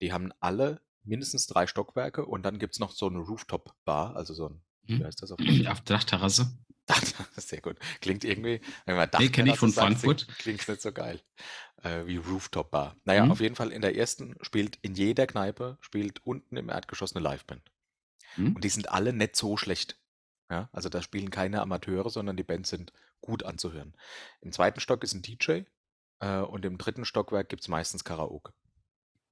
Die 0.00 0.12
haben 0.12 0.32
alle 0.40 0.80
mindestens 1.04 1.46
drei 1.46 1.66
Stockwerke 1.66 2.24
und 2.26 2.42
dann 2.44 2.58
gibt 2.58 2.74
es 2.74 2.80
noch 2.80 2.92
so 2.92 3.06
eine 3.08 3.18
Rooftop-Bar, 3.18 4.16
also 4.16 4.34
so 4.34 4.48
ein, 4.48 4.62
wie 4.94 4.96
Hm? 4.98 5.04
heißt 5.04 5.22
das 5.22 5.32
auf? 5.32 5.40
Auf 5.66 5.80
der 5.80 5.96
Dachterrasse. 5.96 6.50
Sehr 7.36 7.60
gut. 7.60 7.76
Klingt 8.00 8.24
irgendwie, 8.24 8.60
wenn 8.84 8.96
man 8.96 9.08
Nee, 9.18 9.28
kenn 9.28 9.46
ich 9.46 9.56
von 9.56 9.72
Frankfurt. 9.72 10.26
Klingt 10.38 10.60
es 10.60 10.68
nicht 10.68 10.82
so 10.82 10.92
geil. 10.92 11.20
Äh, 11.82 12.06
wie 12.06 12.16
Rooftop 12.16 12.70
Bar. 12.70 12.96
Naja, 13.04 13.24
Hm? 13.24 13.32
auf 13.32 13.40
jeden 13.40 13.56
Fall 13.56 13.72
in 13.72 13.82
der 13.82 13.96
ersten 13.96 14.36
spielt 14.42 14.78
in 14.82 14.94
jeder 14.94 15.26
Kneipe, 15.26 15.78
spielt 15.80 16.24
unten 16.24 16.56
im 16.56 16.68
Erdgeschoss 16.68 17.14
eine 17.14 17.28
Liveband. 17.28 17.62
Hm? 18.34 18.54
Und 18.54 18.64
die 18.64 18.68
sind 18.68 18.90
alle 18.90 19.12
nicht 19.12 19.36
so 19.36 19.56
schlecht. 19.56 19.98
Ja, 20.50 20.68
also 20.72 20.88
da 20.88 21.02
spielen 21.02 21.30
keine 21.30 21.60
Amateure, 21.60 22.08
sondern 22.08 22.36
die 22.36 22.44
Bands 22.44 22.70
sind 22.70 22.92
gut 23.20 23.42
anzuhören. 23.42 23.94
Im 24.40 24.52
zweiten 24.52 24.78
Stock 24.78 25.02
ist 25.02 25.12
ein 25.12 25.22
DJ 25.22 25.62
äh, 26.20 26.38
und 26.38 26.64
im 26.64 26.78
dritten 26.78 27.04
Stockwerk 27.04 27.48
gibt 27.48 27.62
es 27.62 27.68
meistens 27.68 28.04
Karaoke. 28.04 28.52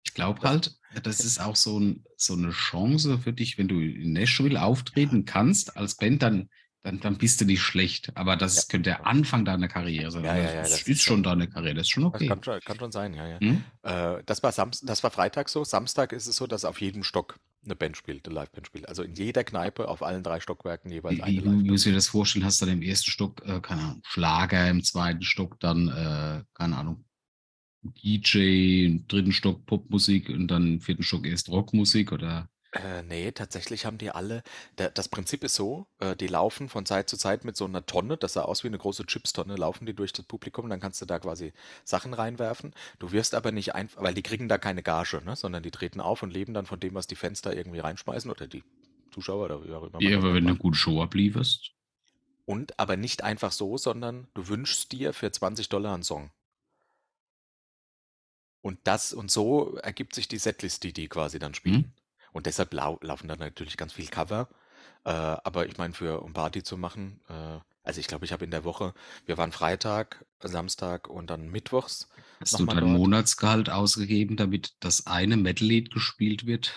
Ich 0.03 0.13
glaube 0.13 0.43
halt, 0.43 0.77
das 1.03 1.21
ist 1.21 1.41
auch 1.41 1.57
so, 1.57 1.79
ein, 1.79 2.05
so 2.17 2.35
eine 2.35 2.51
Chance 2.51 3.19
für 3.19 3.33
dich, 3.33 3.59
wenn 3.59 3.69
du 3.69 3.81
in 3.81 4.13
Nashville 4.13 4.61
auftreten 4.61 5.25
kannst 5.25 5.77
als 5.77 5.95
Band, 5.97 6.23
dann 6.23 6.51
dann, 6.85 7.01
dann 7.01 7.17
bist 7.17 7.41
du 7.41 7.47
nicht 7.47 7.63
schlecht. 7.63 8.13
Aber 8.15 8.37
das 8.37 8.57
Ja. 8.57 8.63
könnte 8.69 8.91
der 8.91 9.07
Anfang 9.07 9.45
deiner 9.47 9.69
Karriere 9.69 10.11
sein. 10.11 10.23
Ja, 10.25 10.37
ja, 10.37 10.43
ja, 10.53 10.61
das 10.63 10.71
das 10.71 10.81
ist, 10.83 10.89
ist 10.89 11.03
schon 11.03 11.23
deine 11.23 11.49
Karriere, 11.49 11.75
das 11.77 11.87
ist 11.87 11.91
schon 11.91 12.05
Das 12.05 12.15
okay. 12.15 12.29
kann 12.29 12.45
schon, 12.45 12.61
kann 12.61 12.79
schon 12.79 12.93
sein, 12.93 13.15
ja, 13.15 13.27
ja. 13.27 13.41
Hm? 13.41 13.65
Äh, 13.83 14.23
das, 14.27 14.43
war 14.43 14.53
Samst, 14.53 14.87
das 14.87 15.03
war 15.03 15.11
Freitag 15.11 15.49
so. 15.49 15.65
Samstag 15.65 16.13
ist 16.13 16.27
es 16.27 16.37
so, 16.37 16.47
dass 16.47 16.65
auf 16.67 16.81
jedem 16.83 17.03
Stock 17.03 17.41
eine 17.65 17.75
Band 17.75 17.97
spielt, 17.97 18.27
eine 18.29 18.35
Liveband 18.39 18.67
spielt. 18.67 18.87
Also 18.87 19.03
in 19.03 19.15
jeder 19.15 19.45
Kneipe 19.45 19.89
auf 19.89 20.03
allen 20.03 20.23
drei 20.23 20.41
Stockwerken 20.41 20.91
jeweils 20.93 21.21
eine 21.21 21.33
Liveband. 21.33 21.67
musst 21.67 21.87
du 21.87 21.89
dir 21.91 21.95
das 21.97 22.09
vorstellen? 22.09 22.45
Hast 22.45 22.61
du 22.61 22.67
dann 22.67 22.75
im 22.75 22.83
ersten 22.83 23.11
Stock, 23.11 23.41
äh, 23.47 23.61
keine 23.61 23.81
Ahnung, 23.81 24.03
Schlager, 24.05 24.69
im 24.69 24.85
zweiten 24.85 25.23
Stock 25.23 25.59
dann, 25.61 25.89
äh, 25.89 26.45
keine 26.53 26.77
Ahnung, 26.77 27.07
DJ, 27.83 28.85
im 28.87 29.07
dritten 29.09 29.33
Stock 29.33 29.65
Popmusik 29.65 30.29
und 30.29 30.49
dann 30.49 30.75
im 30.75 30.81
vierten 30.81 31.03
Stock 31.03 31.27
erst 31.27 31.49
Rockmusik 31.49 32.13
oder? 32.13 32.49
Äh, 32.75 33.03
nee, 33.05 33.31
tatsächlich 33.31 33.87
haben 33.87 33.99
die 33.99 34.11
alle, 34.11 34.43
der, 34.79 34.91
das 34.91 35.09
Prinzip 35.09 35.45
ist 35.45 35.55
so, 35.55 35.87
äh, 36.01 36.17
die 36.17 36.27
laufen 36.27 36.69
von 36.69 36.85
Zeit 36.87 37.09
zu 37.09 37.17
Zeit 37.17 37.45
mit 37.45 37.57
so 37.57 37.67
einer 37.67 37.87
Tonne, 37.87 38.17
das 38.17 38.33
sah 38.33 38.43
aus 38.43 38.65
wie 38.65 38.69
eine 38.69 38.79
große 38.79 39.07
Chipstonne, 39.07 39.55
laufen 39.55 39.87
die 39.87 39.95
durch 39.95 40.13
das 40.13 40.27
Publikum, 40.27 40.69
dann 40.69 40.81
kannst 40.81 41.01
du 41.01 41.07
da 41.07 41.21
quasi 41.21 41.53
Sachen 41.85 42.15
reinwerfen. 42.15 42.75
Du 42.99 43.13
wirst 43.13 43.35
aber 43.37 43.53
nicht 43.53 43.75
einfach, 43.77 44.03
weil 44.03 44.15
die 44.15 44.25
kriegen 44.25 44.49
da 44.49 44.59
keine 44.59 44.83
Gage, 44.83 45.23
ne, 45.25 45.37
sondern 45.37 45.63
die 45.63 45.71
treten 45.71 46.01
auf 46.01 46.23
und 46.25 46.33
leben 46.33 46.53
dann 46.53 46.67
von 46.67 46.81
dem, 46.81 46.95
was 46.95 47.07
die 47.07 47.15
Fans 47.17 47.43
da 47.43 47.53
irgendwie 47.53 47.79
reinschmeißen 47.79 48.29
oder 48.31 48.49
die 48.49 48.65
Zuschauer 49.13 49.45
oder 49.45 49.65
wie 49.65 49.73
auch 49.73 49.85
immer. 49.85 50.03
man 50.03 50.11
Ja, 50.11 50.11
das 50.13 50.25
aber 50.25 50.29
dann 50.29 50.35
wenn 50.35 50.45
du 50.45 50.51
eine 50.51 50.55
macht. 50.55 50.59
gute 50.59 50.77
Show 50.77 51.01
ablieferst. 51.01 51.73
Und 52.47 52.79
aber 52.79 52.97
nicht 52.97 53.23
einfach 53.23 53.53
so, 53.53 53.77
sondern 53.79 54.29
du 54.35 54.49
wünschst 54.49 54.93
dir 54.93 55.13
für 55.13 55.31
20 55.31 55.69
Dollar 55.69 55.95
einen 55.95 56.03
Song. 56.03 56.31
Und 58.63 58.81
das 58.85 59.13
und 59.13 59.31
so 59.31 59.77
ergibt 59.77 60.15
sich 60.15 60.27
die 60.27 60.39
Setlist, 60.39 60.83
die 60.85 60.93
die 60.93 61.09
quasi 61.09 61.39
dann 61.39 61.55
spielen. 61.55 61.93
Und 62.35 62.47
deshalb 62.47 62.75
lau 62.75 62.99
laufen 63.01 63.29
dann 63.29 63.39
natürlich 63.39 63.77
ganz 63.77 63.93
viel 63.93 64.09
Cover. 64.09 64.49
Äh, 65.05 65.11
aber 65.11 65.67
ich 65.67 65.79
meine, 65.79 65.95
für 65.95 66.21
um 66.21 66.33
Party 66.33 66.63
zu 66.63 66.77
machen, 66.77 67.21
äh, 67.29 67.61
also 67.85 68.01
ich 68.01 68.09
glaube, 68.09 68.25
ich 68.25 68.33
habe 68.33 68.45
in 68.45 68.51
der 68.51 68.65
Woche, 68.65 68.93
wir 69.25 69.39
waren 69.39 69.53
Freitag, 69.53 70.25
Samstag 70.43 71.09
und 71.09 71.31
dann 71.31 71.49
Mittwochs. 71.49 72.09
Hast 72.41 72.59
du 72.59 72.67
dein 72.67 72.81
dort. 72.81 72.91
Monatsgehalt 72.91 73.71
ausgegeben, 73.71 74.37
damit 74.37 74.75
das 74.81 75.07
eine 75.07 75.37
Metal-Lied 75.37 75.93
gespielt 75.93 76.45
wird? 76.45 76.77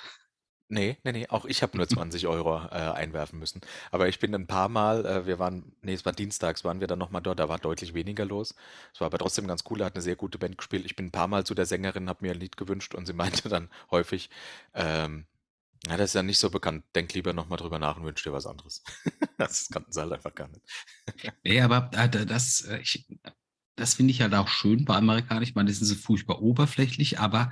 Nee, 0.69 0.97
nee, 1.03 1.13
nee, 1.13 1.27
auch 1.29 1.45
ich 1.45 1.63
habe 1.63 1.77
nur 1.77 1.87
20 1.87 2.27
Euro 2.27 2.57
äh, 2.65 2.75
einwerfen 2.75 3.39
müssen. 3.39 3.61
Aber 3.89 4.09
ich 4.09 4.19
bin 4.19 4.35
ein 4.35 4.47
paar 4.47 4.69
Mal, 4.69 5.05
äh, 5.05 5.25
wir 5.25 5.39
waren, 5.39 5.73
nee, 5.81 5.93
es 5.93 6.05
war 6.05 6.13
dienstags, 6.13 6.63
waren 6.65 6.81
wir 6.81 6.87
dann 6.87 6.99
nochmal 6.99 7.21
dort, 7.21 7.39
da 7.39 7.49
war 7.49 7.57
deutlich 7.57 7.93
weniger 7.93 8.25
los. 8.25 8.53
Es 8.93 8.99
war 8.99 9.07
aber 9.07 9.17
trotzdem 9.17 9.47
ganz 9.47 9.63
cool, 9.69 9.81
er 9.81 9.87
hat 9.87 9.95
eine 9.95 10.01
sehr 10.03 10.17
gute 10.17 10.37
Band 10.37 10.57
gespielt. 10.57 10.85
Ich 10.85 10.95
bin 10.95 11.07
ein 11.07 11.11
paar 11.11 11.27
Mal 11.29 11.45
zu 11.45 11.55
der 11.55 11.65
Sängerin, 11.65 12.09
habe 12.09 12.25
mir 12.25 12.33
ein 12.33 12.39
Lied 12.39 12.57
gewünscht 12.57 12.93
und 12.95 13.05
sie 13.05 13.13
meinte 13.41 13.47
dann 13.49 13.69
häufig, 13.91 14.29
ähm, 14.73 15.25
ja, 15.87 15.97
das 15.97 16.11
ist 16.11 16.13
ja 16.15 16.23
nicht 16.23 16.39
so 16.39 16.49
bekannt, 16.49 16.83
denk 16.95 17.13
lieber 17.13 17.33
nochmal 17.33 17.57
drüber 17.57 17.79
nach 17.79 17.97
und 17.97 18.03
wünsch 18.05 18.23
dir 18.23 18.33
was 18.33 18.45
anderes. 18.45 18.83
das 19.37 19.69
kannten 19.69 19.91
sie 19.91 20.01
halt 20.01 20.13
einfach 20.13 20.33
gar 20.33 20.47
nicht. 20.47 20.61
Nee, 21.43 21.61
aber 21.61 21.89
äh, 21.93 22.09
da- 22.09 22.25
das, 22.25 22.61
äh, 22.61 22.79
ich, 22.79 23.07
das 23.75 23.93
finde 23.95 24.11
ich 24.11 24.21
halt 24.21 24.33
auch 24.33 24.47
schön 24.47 24.85
bei 24.85 24.95
Amerikanern. 24.95 25.43
Ich 25.43 25.55
meine, 25.55 25.69
das 25.69 25.77
sind 25.79 25.87
so 25.87 25.95
furchtbar 25.95 26.41
oberflächlich, 26.41 27.19
aber 27.19 27.51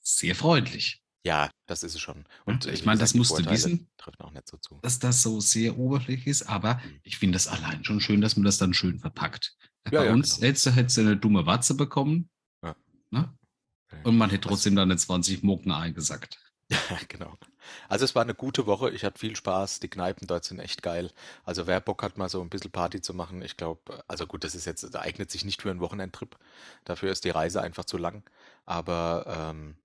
sehr 0.00 0.34
freundlich. 0.34 1.02
Ja, 1.24 1.50
das 1.66 1.84
ist 1.84 1.94
es 1.94 2.00
schon. 2.00 2.24
Und 2.46 2.66
äh, 2.66 2.72
ich 2.72 2.84
meine, 2.84 2.98
das 2.98 3.12
die 3.12 3.18
musst 3.18 3.38
du 3.38 3.48
wissen. 3.48 3.88
treffen 3.96 4.20
auch 4.22 4.32
nicht 4.32 4.48
so 4.48 4.56
zu. 4.56 4.80
dass 4.82 4.98
das 4.98 5.22
so 5.22 5.38
sehr 5.40 5.78
oberflächlich 5.78 6.26
ist, 6.26 6.42
aber 6.42 6.74
Mhm. 6.84 7.00
ich 7.04 7.16
finde 7.16 7.36
das 7.36 7.46
allein 7.48 7.84
schon 7.84 8.00
schön, 8.00 8.20
dass 8.20 8.36
man 8.36 8.44
das 8.44 8.58
dann 8.58 8.74
schön 8.74 8.98
verpackt. 8.98 9.56
Ja, 9.90 10.00
Bei 10.00 10.06
ja, 10.06 10.12
uns 10.12 10.34
genau. 10.36 10.48
hättest, 10.48 10.66
du, 10.66 10.70
hättest 10.72 10.96
du 10.96 11.00
eine 11.02 11.16
dumme 11.16 11.46
Watze 11.46 11.74
bekommen 11.76 12.28
Ja. 12.62 12.74
ne? 13.10 13.32
Und 14.04 14.16
man 14.16 14.30
hätte 14.30 14.48
trotzdem 14.48 14.74
dann 14.74 14.90
eine 14.90 14.96
20 14.98 15.42
Mucken 15.42 15.70
eingesackt. 15.70 16.38
Ja, 16.70 16.98
genau. 17.06 17.36
Also 17.88 18.04
es 18.04 18.14
war 18.14 18.22
eine 18.22 18.34
gute 18.34 18.66
Woche. 18.66 18.90
Ich 18.90 19.04
hatte 19.04 19.18
viel 19.18 19.36
Spaß. 19.36 19.80
Die 19.80 19.88
Kneipen 19.88 20.26
dort 20.26 20.44
sind 20.44 20.58
echt 20.58 20.82
geil. 20.82 21.10
Also 21.44 21.66
wer 21.66 21.80
Bock 21.80 22.02
hat, 22.02 22.18
mal 22.18 22.28
so 22.28 22.40
ein 22.40 22.48
bisschen 22.50 22.70
Party 22.70 23.00
zu 23.00 23.14
machen, 23.14 23.42
ich 23.42 23.56
glaube, 23.56 24.02
also 24.08 24.26
gut, 24.26 24.44
das 24.44 24.54
ist 24.54 24.66
jetzt, 24.66 24.82
das 24.82 24.94
eignet 24.94 25.30
sich 25.30 25.44
nicht 25.44 25.62
für 25.62 25.70
einen 25.70 25.80
Wochenendtrip. 25.80 26.36
Dafür 26.84 27.12
ist 27.12 27.24
die 27.24 27.30
Reise 27.30 27.62
einfach 27.62 27.84
zu 27.84 27.98
lang. 27.98 28.22
Aber 28.64 29.24
ähm, 29.26 29.76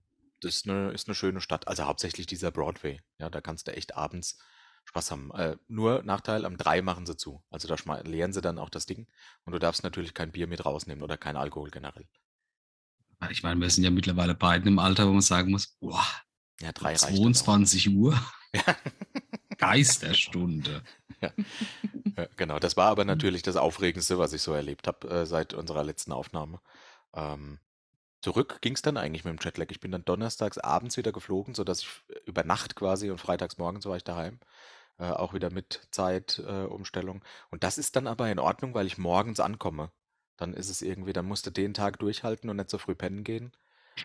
das 0.41 0.55
ist 0.55 0.69
eine, 0.69 0.91
ist 0.91 1.07
eine 1.07 1.15
schöne 1.15 1.41
Stadt. 1.41 1.67
Also 1.67 1.85
hauptsächlich 1.85 2.27
dieser 2.27 2.51
Broadway. 2.51 3.01
Ja, 3.19 3.29
da 3.29 3.41
kannst 3.41 3.67
du 3.67 3.75
echt 3.75 3.95
abends 3.95 4.37
Spaß 4.85 5.11
haben. 5.11 5.31
Äh, 5.31 5.57
nur 5.67 6.03
Nachteil, 6.03 6.45
am 6.45 6.57
3 6.57 6.81
machen 6.81 7.05
sie 7.05 7.17
zu. 7.17 7.43
Also 7.49 7.67
da 7.67 8.01
leeren 8.01 8.33
sie 8.33 8.41
dann 8.41 8.57
auch 8.57 8.69
das 8.69 8.85
Ding. 8.85 9.07
Und 9.45 9.53
du 9.53 9.59
darfst 9.59 9.83
natürlich 9.83 10.13
kein 10.13 10.31
Bier 10.31 10.47
mit 10.47 10.65
rausnehmen 10.65 11.03
oder 11.03 11.17
kein 11.17 11.35
Alkohol 11.35 11.71
generell. 11.71 12.07
Ich 13.31 13.43
meine, 13.43 13.59
wir 13.59 13.69
sind 13.69 13.83
ja 13.83 13.89
mittlerweile 13.89 14.35
beide 14.35 14.67
im 14.69 14.79
Alter, 14.79 15.07
wo 15.07 15.11
man 15.11 15.21
sagen 15.21 15.51
muss, 15.51 15.67
boah, 15.79 16.05
Ja, 16.61 16.71
3 16.71 16.95
reicht 16.95 17.09
dann 17.09 17.19
auch. 17.19 17.33
22 17.33 17.89
Uhr, 17.89 18.19
Ja. 18.53 18.63
Geisterstunde. 19.57 20.83
Ja, 21.21 21.31
genau, 22.35 22.59
das 22.59 22.77
war 22.77 22.87
aber 22.89 23.05
natürlich 23.05 23.41
das 23.41 23.55
Aufregendste, 23.55 24.19
was 24.19 24.33
ich 24.33 24.41
so 24.41 24.53
erlebt 24.53 24.87
habe 24.87 25.09
äh, 25.09 25.25
seit 25.25 25.53
unserer 25.53 25.83
letzten 25.83 26.11
Aufnahme. 26.11 26.61
Ähm, 27.13 27.59
zurück 28.21 28.59
ging 28.61 28.73
es 28.75 28.81
dann 28.83 28.97
eigentlich 28.97 29.25
mit 29.25 29.33
dem 29.33 29.43
Jetlag. 29.43 29.67
Ich 29.71 29.79
bin 29.79 29.91
dann 29.91 30.05
donnerstags 30.05 30.57
abends 30.59 30.97
wieder 30.97 31.11
geflogen, 31.11 31.55
sodass 31.55 31.81
ich 31.81 31.89
äh, 32.09 32.19
über 32.25 32.43
Nacht 32.43 32.75
quasi 32.75 33.09
und 33.11 33.19
freitags 33.19 33.57
morgens 33.57 33.85
war 33.85 33.97
ich 33.97 34.03
daheim. 34.03 34.39
Äh, 34.99 35.11
auch 35.11 35.33
wieder 35.33 35.51
mit 35.51 35.87
Zeitumstellung. 35.91 37.17
Äh, 37.23 37.25
und 37.51 37.63
das 37.63 37.77
ist 37.77 37.95
dann 37.95 38.07
aber 38.07 38.31
in 38.31 38.39
Ordnung, 38.39 38.73
weil 38.75 38.87
ich 38.87 38.97
morgens 38.97 39.39
ankomme. 39.39 39.91
Dann 40.37 40.53
ist 40.53 40.69
es 40.69 40.81
irgendwie, 40.81 41.13
dann 41.13 41.25
musst 41.25 41.45
du 41.47 41.51
den 41.51 41.73
Tag 41.73 41.99
durchhalten 41.99 42.49
und 42.49 42.57
nicht 42.57 42.69
so 42.69 42.77
früh 42.77 42.95
pennen 42.95 43.23
gehen. 43.23 43.51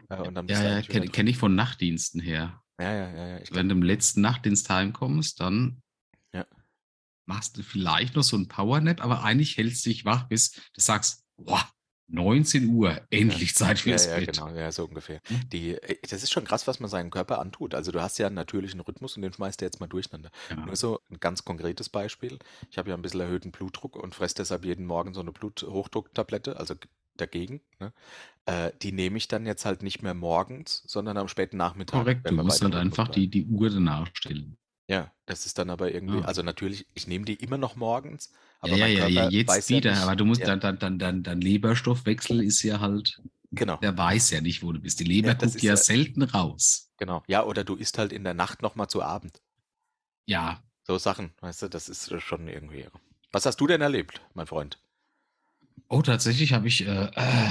Äh, 0.09 0.17
und 0.23 0.35
dann 0.35 0.49
Ja, 0.49 0.63
ja, 0.63 0.83
kenne 0.83 1.09
kenn 1.09 1.27
ich 1.27 1.37
von 1.37 1.55
Nachtdiensten 1.55 2.21
her. 2.21 2.63
Ja, 2.81 2.93
ja, 2.93 3.11
ja, 3.11 3.39
ja. 3.39 3.45
Wenn 3.51 3.69
du 3.69 3.75
im 3.75 3.83
letzten 3.83 4.21
Nachtdienst 4.23 4.69
heimkommst, 4.71 5.41
dann 5.41 5.83
Ja. 6.33 6.47
machst 7.27 7.57
du 7.57 7.63
vielleicht 7.63 8.17
noch 8.17 8.23
so 8.23 8.37
ein 8.37 8.49
Powernap, 8.49 9.03
aber 9.03 9.23
eigentlich 9.25 9.57
hältst 9.57 9.85
du 9.87 9.91
dich 9.91 10.05
wach, 10.05 10.29
bis 10.29 10.53
du 10.53 10.81
sagst, 10.81 11.25
boah, 11.37 11.69
19 12.09 12.69
Uhr, 12.69 13.01
endlich 13.11 13.55
Zeit 13.55 13.79
Ja, 13.79 13.85
fürs 13.85 14.07
ja, 14.07 14.17
Bett. 14.19 14.27
genau, 14.27 14.49
ja, 14.51 14.71
so 14.71 14.85
ungefähr. 14.85 15.21
Hm? 15.29 15.41
Die, 15.51 15.71
äh, 15.75 15.97
das 16.09 16.23
ist 16.23 16.31
schon 16.31 16.45
krass, 16.45 16.67
was 16.67 16.79
man 16.79 16.91
seinem 16.91 17.11
Körper 17.11 17.39
antut. 17.39 17.75
Also 17.75 17.91
du 17.91 18.03
hast 18.03 18.19
ja 18.19 18.27
einen 18.27 18.35
natürlichen 18.35 18.81
Rhythmus 18.81 19.17
und 19.17 19.23
den 19.23 19.33
schmeißt 19.33 19.61
du 19.61 19.65
jetzt 19.65 19.81
mal 19.81 19.87
durcheinander. 19.87 20.31
Ja. 20.51 20.57
Nur 20.67 20.77
so 20.77 21.01
ein 21.11 21.21
ganz 21.21 21.45
konkretes 21.45 21.89
Beispiel. 21.89 22.39
Ich 22.71 22.77
habe 22.79 22.91
ja 22.91 22.97
ein 22.97 23.03
bisschen 23.03 23.21
erhöhten 23.21 23.51
Blutdruck 23.51 23.97
und 23.97 24.15
fresse 24.15 24.35
deshalb 24.37 24.65
jeden 24.65 24.85
Morgen 24.85 25.15
so 25.15 25.21
eine 25.21 25.33
Bluthochdrucktablette, 25.33 26.59
also 26.59 26.75
dagegen. 27.17 27.61
Ne? 27.79 27.93
Äh, 28.47 28.73
die 28.83 28.93
nehme 28.93 29.19
ich 29.19 29.29
dann 29.29 29.47
jetzt 29.47 29.65
halt 29.65 29.83
nicht 29.83 30.03
mehr 30.03 30.15
morgens, 30.15 30.83
sondern 30.87 31.17
am 31.17 31.29
späten 31.29 31.57
Nachmittag. 31.57 32.01
Korrekt, 32.01 32.29
du 32.29 32.35
musst 32.35 32.63
halt 32.63 32.75
einfach 32.75 33.07
bleiben. 33.09 33.21
die, 33.21 33.29
die 33.29 33.47
Uhr 33.47 33.71
danach 33.71 34.09
stellen. 34.15 34.57
Ja, 34.89 35.13
das 35.27 35.47
ist 35.47 35.59
dann 35.59 35.71
aber 35.71 35.93
irgendwie, 35.93 36.19
Ja. 36.19 36.25
also 36.25 36.43
natürlich, 36.43 36.87
ich 36.95 37.07
nehme 37.07 37.25
die 37.25 37.35
immer 37.35 37.57
noch 37.57 37.77
morgens, 37.77 38.33
aber 38.61 38.77
ja, 38.77 38.87
ja, 38.87 39.07
ja, 39.07 39.23
ja, 39.25 39.29
jetzt 39.31 39.71
ja 39.71 39.77
wieder, 39.77 39.91
nicht, 39.93 40.03
aber 40.03 40.17
du 40.17 40.25
musst 40.25 40.41
ja, 40.41 40.49
dann, 40.49 40.61
dann, 40.61 40.79
dann, 40.79 40.99
dann, 40.99 41.23
dein 41.23 41.41
Leberstoffwechsel 41.41 42.43
ist 42.43 42.63
ja 42.63 42.81
halt, 42.81 43.23
genau. 43.53 43.77
der 43.77 43.97
weiß 43.97 44.31
ja 44.31 44.41
nicht, 44.41 44.63
wo 44.63 44.73
du 44.73 44.81
bist. 44.81 45.01
Die 45.01 45.05
Leber 45.05 45.29
Ja, 45.29 45.35
das 45.35 45.53
guckt 45.53 45.63
ja 45.63 45.71
ja- 45.71 45.77
selten 45.77 46.23
raus. 46.23 46.91
Genau. 46.99 47.23
Ja, 47.29 47.45
oder 47.45 47.65
du 47.65 47.77
isst 47.77 47.97
halt 47.99 48.13
in 48.13 48.25
der 48.25 48.35
Nacht 48.35 48.61
nochmal 48.63 48.89
zu 48.89 49.03
Abend. 49.03 49.41
Ja, 50.27 50.63
So 50.85 50.99
Sachen, 50.99 51.33
weißt 51.41 51.63
du, 51.63 51.69
das 51.69 51.89
ist 51.89 52.21
schon 52.21 52.49
irgendwie. 52.49 52.87
Was 53.31 53.47
hast 53.47 53.61
du 53.61 53.67
denn 53.69 53.81
erlebt, 53.81 54.21
mein 54.35 54.47
Freund? 54.47 54.82
Oh, 55.89 56.03
tatsächlich 56.03 56.53
habe 56.53 56.69
ich, 56.69 56.87
äh, 56.87 57.11
äh, 57.15 57.49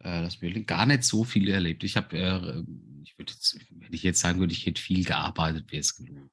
äh, 0.00 0.22
das 0.22 0.38
gar 0.66 0.86
nicht 0.86 1.04
so 1.04 1.24
viel 1.24 1.48
erlebt. 1.48 1.84
Ich 1.84 1.96
habe, 1.96 2.16
äh, 2.16 2.64
ich 3.02 3.18
würde 3.18 3.32
jetzt, 3.32 3.58
wenn 3.70 3.92
ich 3.92 4.02
jetzt 4.02 4.20
sagen 4.20 4.40
würde, 4.40 4.52
ich 4.52 4.66
hätte 4.66 4.80
viel 4.80 5.04
gearbeitet, 5.04 5.70
wäre 5.70 5.80
es 5.80 5.94
gelogen. 5.96 6.30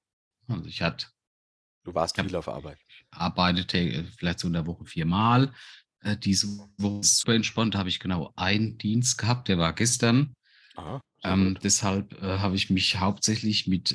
Also 0.47 0.65
ich 0.65 0.81
hatte 0.81 1.07
Du 1.83 1.93
warst 1.93 2.19
viel 2.19 2.35
auf 2.35 2.49
Arbeit. 2.49 2.77
arbeitete 3.11 3.77
äh, 3.77 4.03
vielleicht 4.17 4.39
so 4.39 4.47
in 4.47 4.53
der 4.53 4.65
Woche 4.65 4.85
viermal. 4.85 5.53
Äh, 6.01 6.17
diese 6.17 6.47
Woche 6.77 6.99
ist 6.99 7.19
super 7.19 7.33
entspannt, 7.33 7.75
da 7.75 7.79
habe 7.79 7.89
ich 7.89 7.99
genau 7.99 8.33
einen 8.35 8.77
Dienst 8.77 9.17
gehabt, 9.17 9.47
der 9.47 9.57
war 9.57 9.73
gestern. 9.73 10.33
Aha, 10.75 11.01
Ähm, 11.23 11.57
deshalb 11.63 12.21
äh, 12.21 12.39
habe 12.39 12.55
ich 12.55 12.69
mich 12.69 12.97
hauptsächlich 12.99 13.67
mit, 13.67 13.91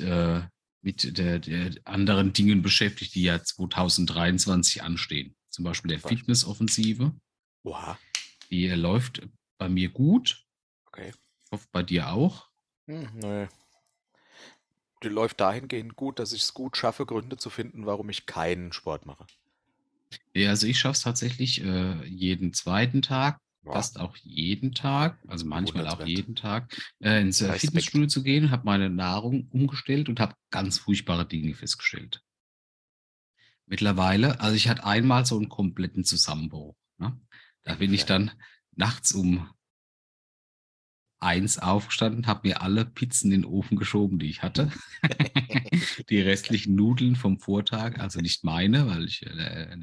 mit 0.81 1.17
der, 1.17 1.39
der 1.39 1.71
anderen 1.85 2.33
Dingen 2.33 2.61
beschäftigt, 2.61 3.15
die 3.15 3.23
ja 3.23 3.41
2023 3.41 4.83
anstehen. 4.83 5.35
Zum 5.53 5.65
Beispiel 5.65 5.89
der. 5.89 5.99
Fitnessoffensive. 5.99 7.13
Oha, 7.63 7.99
Die 8.49 8.65
äh, 8.65 8.73
läuft 8.75 9.21
bei 9.59 9.69
mir 9.69 9.89
gut. 9.89 10.43
okay. 10.87 11.13
Ich 11.45 11.51
hoffe, 11.51 11.67
bei 11.71 11.83
dir 11.83 12.09
auch. 12.11 12.49
Hm, 12.87 13.07
nee. 13.13 13.47
Die 15.03 15.09
läuft 15.09 15.39
dahingehend 15.39 15.95
gut, 15.95 16.17
dass 16.17 16.33
ich 16.33 16.41
es 16.41 16.55
gut 16.55 16.75
schaffe, 16.75 17.05
Gründe 17.05 17.37
zu 17.37 17.51
finden, 17.51 17.85
warum 17.85 18.09
ich 18.09 18.25
keinen 18.25 18.73
Sport 18.73 19.05
mache. 19.05 19.27
Ja, 20.33 20.49
also 20.49 20.65
ich 20.65 20.79
schaffe 20.79 20.93
es 20.93 21.01
tatsächlich 21.01 21.63
äh, 21.63 22.03
jeden 22.07 22.53
zweiten 22.53 23.03
Tag, 23.03 23.37
Boah, 23.61 23.73
fast 23.73 23.99
auch 23.99 24.17
jeden 24.17 24.73
Tag, 24.73 25.19
also 25.27 25.45
manchmal 25.45 25.87
auch 25.87 26.03
jeden 26.03 26.35
Tag, 26.35 26.75
äh, 26.99 27.21
ins 27.21 27.41
äh, 27.41 27.45
Respekt. 27.45 27.61
Fitnessstudio 27.61 28.07
zu 28.07 28.23
gehen, 28.23 28.49
habe 28.49 28.65
meine 28.65 28.89
Nahrung 28.89 29.47
umgestellt 29.51 30.09
und 30.09 30.19
habe 30.19 30.33
ganz 30.49 30.79
furchtbare 30.79 31.27
Dinge 31.27 31.53
festgestellt. 31.53 32.22
Mittlerweile, 33.65 34.39
also 34.39 34.55
ich 34.55 34.67
hatte 34.67 34.85
einmal 34.85 35.25
so 35.25 35.37
einen 35.37 35.49
kompletten 35.49 36.03
Zusammenbruch. 36.03 36.75
Ne? 36.97 37.19
Da 37.63 37.75
bin 37.75 37.93
ich 37.93 38.05
dann 38.05 38.31
nachts 38.75 39.13
um 39.13 39.49
eins 41.19 41.57
aufgestanden, 41.57 42.27
habe 42.27 42.47
mir 42.49 42.61
alle 42.61 42.85
Pizzen 42.85 43.31
in 43.31 43.41
den 43.41 43.49
Ofen 43.49 43.77
geschoben, 43.77 44.19
die 44.19 44.29
ich 44.29 44.43
hatte. 44.43 44.71
die 46.09 46.19
restlichen 46.19 46.75
Nudeln 46.75 47.15
vom 47.15 47.39
Vortag, 47.39 47.99
also 47.99 48.19
nicht 48.19 48.43
meine, 48.43 48.87
weil 48.87 49.05
ich 49.05 49.25
äh, 49.25 49.77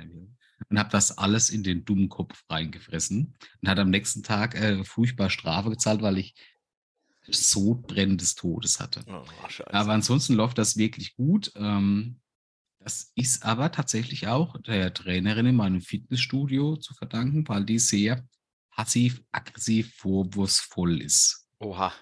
und 0.68 0.78
habe 0.78 0.90
das 0.90 1.16
alles 1.16 1.50
in 1.50 1.62
den 1.62 1.84
dummen 1.84 2.08
Kopf 2.08 2.44
reingefressen 2.50 3.34
und 3.62 3.68
hat 3.68 3.78
am 3.78 3.90
nächsten 3.90 4.22
Tag 4.22 4.54
äh, 4.54 4.84
furchtbar 4.84 5.30
Strafe 5.30 5.70
gezahlt, 5.70 6.02
weil 6.02 6.18
ich 6.18 6.34
Sodbrennen 7.28 8.18
des 8.18 8.34
Todes 8.34 8.80
hatte. 8.80 9.02
Oh, 9.06 9.25
aber 9.66 9.92
ansonsten 9.92 10.34
läuft 10.34 10.58
das 10.58 10.76
wirklich 10.76 11.14
gut. 11.16 11.52
Ähm, 11.54 12.19
das 12.80 13.12
ist 13.14 13.44
aber 13.44 13.72
tatsächlich 13.72 14.26
auch 14.26 14.56
der 14.62 14.92
Trainerin 14.92 15.46
in 15.46 15.56
meinem 15.56 15.82
Fitnessstudio 15.82 16.76
zu 16.76 16.94
verdanken, 16.94 17.46
weil 17.46 17.64
die 17.64 17.78
sehr 17.78 18.26
passiv-aggressiv 18.70 19.94
vorwurfsvoll 19.96 21.02
ist. 21.02 21.46
Oha. 21.58 21.92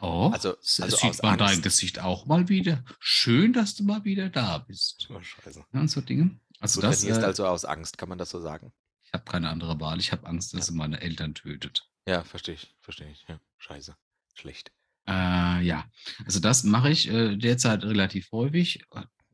Oh, 0.00 0.30
also, 0.32 0.50
also 0.50 0.82
das 0.82 1.00
sieht 1.00 1.22
man 1.22 1.40
Angst. 1.40 1.54
dein 1.54 1.62
Gesicht 1.62 2.00
auch 2.00 2.26
mal 2.26 2.48
wieder. 2.48 2.84
Schön, 2.98 3.52
dass 3.52 3.76
du 3.76 3.84
mal 3.84 4.04
wieder 4.04 4.28
da 4.28 4.58
bist. 4.58 5.08
Oh, 5.10 5.20
scheiße. 5.22 5.64
Ja, 5.72 5.80
und 5.80 5.88
so 5.88 6.00
Dinge. 6.00 6.38
Also 6.60 6.80
du 6.80 6.86
das, 6.86 7.00
trainierst 7.00 7.22
äh, 7.22 7.24
also 7.24 7.46
aus 7.46 7.64
Angst, 7.64 7.96
kann 7.96 8.08
man 8.08 8.18
das 8.18 8.30
so 8.30 8.40
sagen? 8.40 8.72
Ich 9.04 9.12
habe 9.12 9.24
keine 9.24 9.48
andere 9.48 9.78
Wahl. 9.80 10.00
Ich 10.00 10.12
habe 10.12 10.26
Angst, 10.26 10.52
dass 10.52 10.60
ja. 10.60 10.66
sie 10.66 10.74
meine 10.74 11.00
Eltern 11.00 11.34
tötet. 11.34 11.88
Ja, 12.06 12.24
verstehe 12.24 12.54
ich, 12.54 12.74
verstehe 12.80 13.10
ich. 13.10 13.24
Ja, 13.28 13.40
scheiße. 13.58 13.96
Schlecht. 14.34 14.70
Äh, 15.08 15.62
ja, 15.62 15.88
also 16.24 16.40
das 16.40 16.64
mache 16.64 16.90
ich 16.90 17.08
äh, 17.08 17.36
derzeit 17.36 17.84
relativ 17.84 18.30
häufig. 18.32 18.84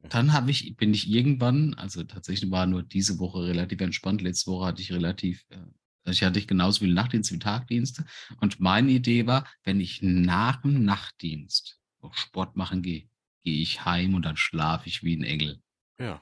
Dann 0.09 0.33
habe 0.33 0.51
ich, 0.51 0.77
bin 0.77 0.93
ich 0.93 1.09
irgendwann, 1.09 1.75
also 1.75 2.03
tatsächlich 2.03 2.51
war 2.51 2.67
nur 2.67 2.83
diese 2.83 3.19
Woche 3.19 3.45
relativ 3.45 3.81
entspannt. 3.81 4.21
Letzte 4.21 4.51
Woche 4.51 4.67
hatte 4.67 4.83
ich 4.83 4.93
relativ, 4.93 5.45
äh, 5.51 5.57
also 6.05 6.17
ich 6.17 6.25
hatte 6.25 6.45
genauso 6.45 6.81
viel 6.81 6.93
Nachtdienst 6.93 7.33
wie 7.33 7.39
Tagdienste. 7.39 8.05
Und 8.41 8.59
meine 8.61 8.91
Idee 8.91 9.27
war, 9.27 9.47
wenn 9.63 9.81
ich 9.81 10.03
nach 10.03 10.63
dem 10.63 10.85
Nachtdienst 10.85 11.79
Sport 12.13 12.57
machen 12.57 12.83
gehe, 12.83 13.09
gehe 13.45 13.63
ich 13.63 13.85
heim 13.85 14.15
und 14.15 14.23
dann 14.23 14.37
schlafe 14.37 14.89
ich 14.89 15.05
wie 15.05 15.17
ein 15.17 15.23
Engel. 15.23 15.63
Ja. 15.99 16.21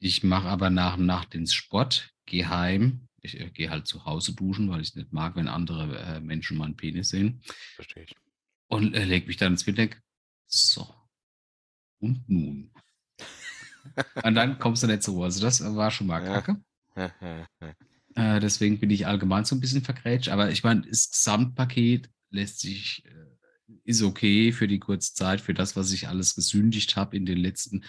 Ich 0.00 0.24
mache 0.24 0.48
aber 0.48 0.70
nach 0.70 0.96
dem 0.96 1.06
Nachtdienst 1.06 1.54
Sport, 1.54 2.10
gehe 2.26 2.48
heim. 2.48 3.08
Ich 3.22 3.40
äh, 3.40 3.50
gehe 3.50 3.70
halt 3.70 3.86
zu 3.86 4.04
Hause 4.04 4.34
duschen, 4.34 4.68
weil 4.70 4.80
ich 4.80 4.88
es 4.88 4.96
nicht 4.96 5.12
mag, 5.12 5.36
wenn 5.36 5.48
andere 5.48 5.98
äh, 5.98 6.20
Menschen 6.20 6.58
meinen 6.58 6.76
Penis 6.76 7.10
sehen. 7.10 7.40
Verstehe 7.74 8.04
ich. 8.04 8.14
Und 8.66 8.94
äh, 8.94 9.04
lege 9.04 9.26
mich 9.26 9.36
dann 9.36 9.52
ins 9.52 9.64
Bett 9.64 9.96
so, 10.46 10.93
und 12.04 12.28
nun? 12.28 12.70
und 14.22 14.34
dann 14.34 14.58
kommst 14.58 14.82
du 14.82 14.86
nicht 14.86 15.02
so. 15.02 15.22
Also 15.22 15.40
das 15.40 15.62
war 15.74 15.90
schon 15.90 16.06
mal 16.06 16.20
kacke. 16.20 16.60
äh, 18.14 18.40
deswegen 18.40 18.78
bin 18.78 18.90
ich 18.90 19.06
allgemein 19.06 19.44
so 19.44 19.54
ein 19.54 19.60
bisschen 19.60 19.82
vergrätscht. 19.82 20.28
Aber 20.28 20.50
ich 20.50 20.62
meine, 20.62 20.82
das 20.82 21.10
Gesamtpaket 21.10 22.10
lässt 22.30 22.60
sich, 22.60 23.04
äh, 23.06 23.72
ist 23.84 24.02
okay 24.02 24.52
für 24.52 24.68
die 24.68 24.78
kurze 24.78 25.14
Zeit, 25.14 25.40
für 25.40 25.54
das, 25.54 25.76
was 25.76 25.92
ich 25.92 26.08
alles 26.08 26.34
gesündigt 26.34 26.96
habe 26.96 27.16
in 27.16 27.26
den 27.26 27.38
letzten, 27.38 27.84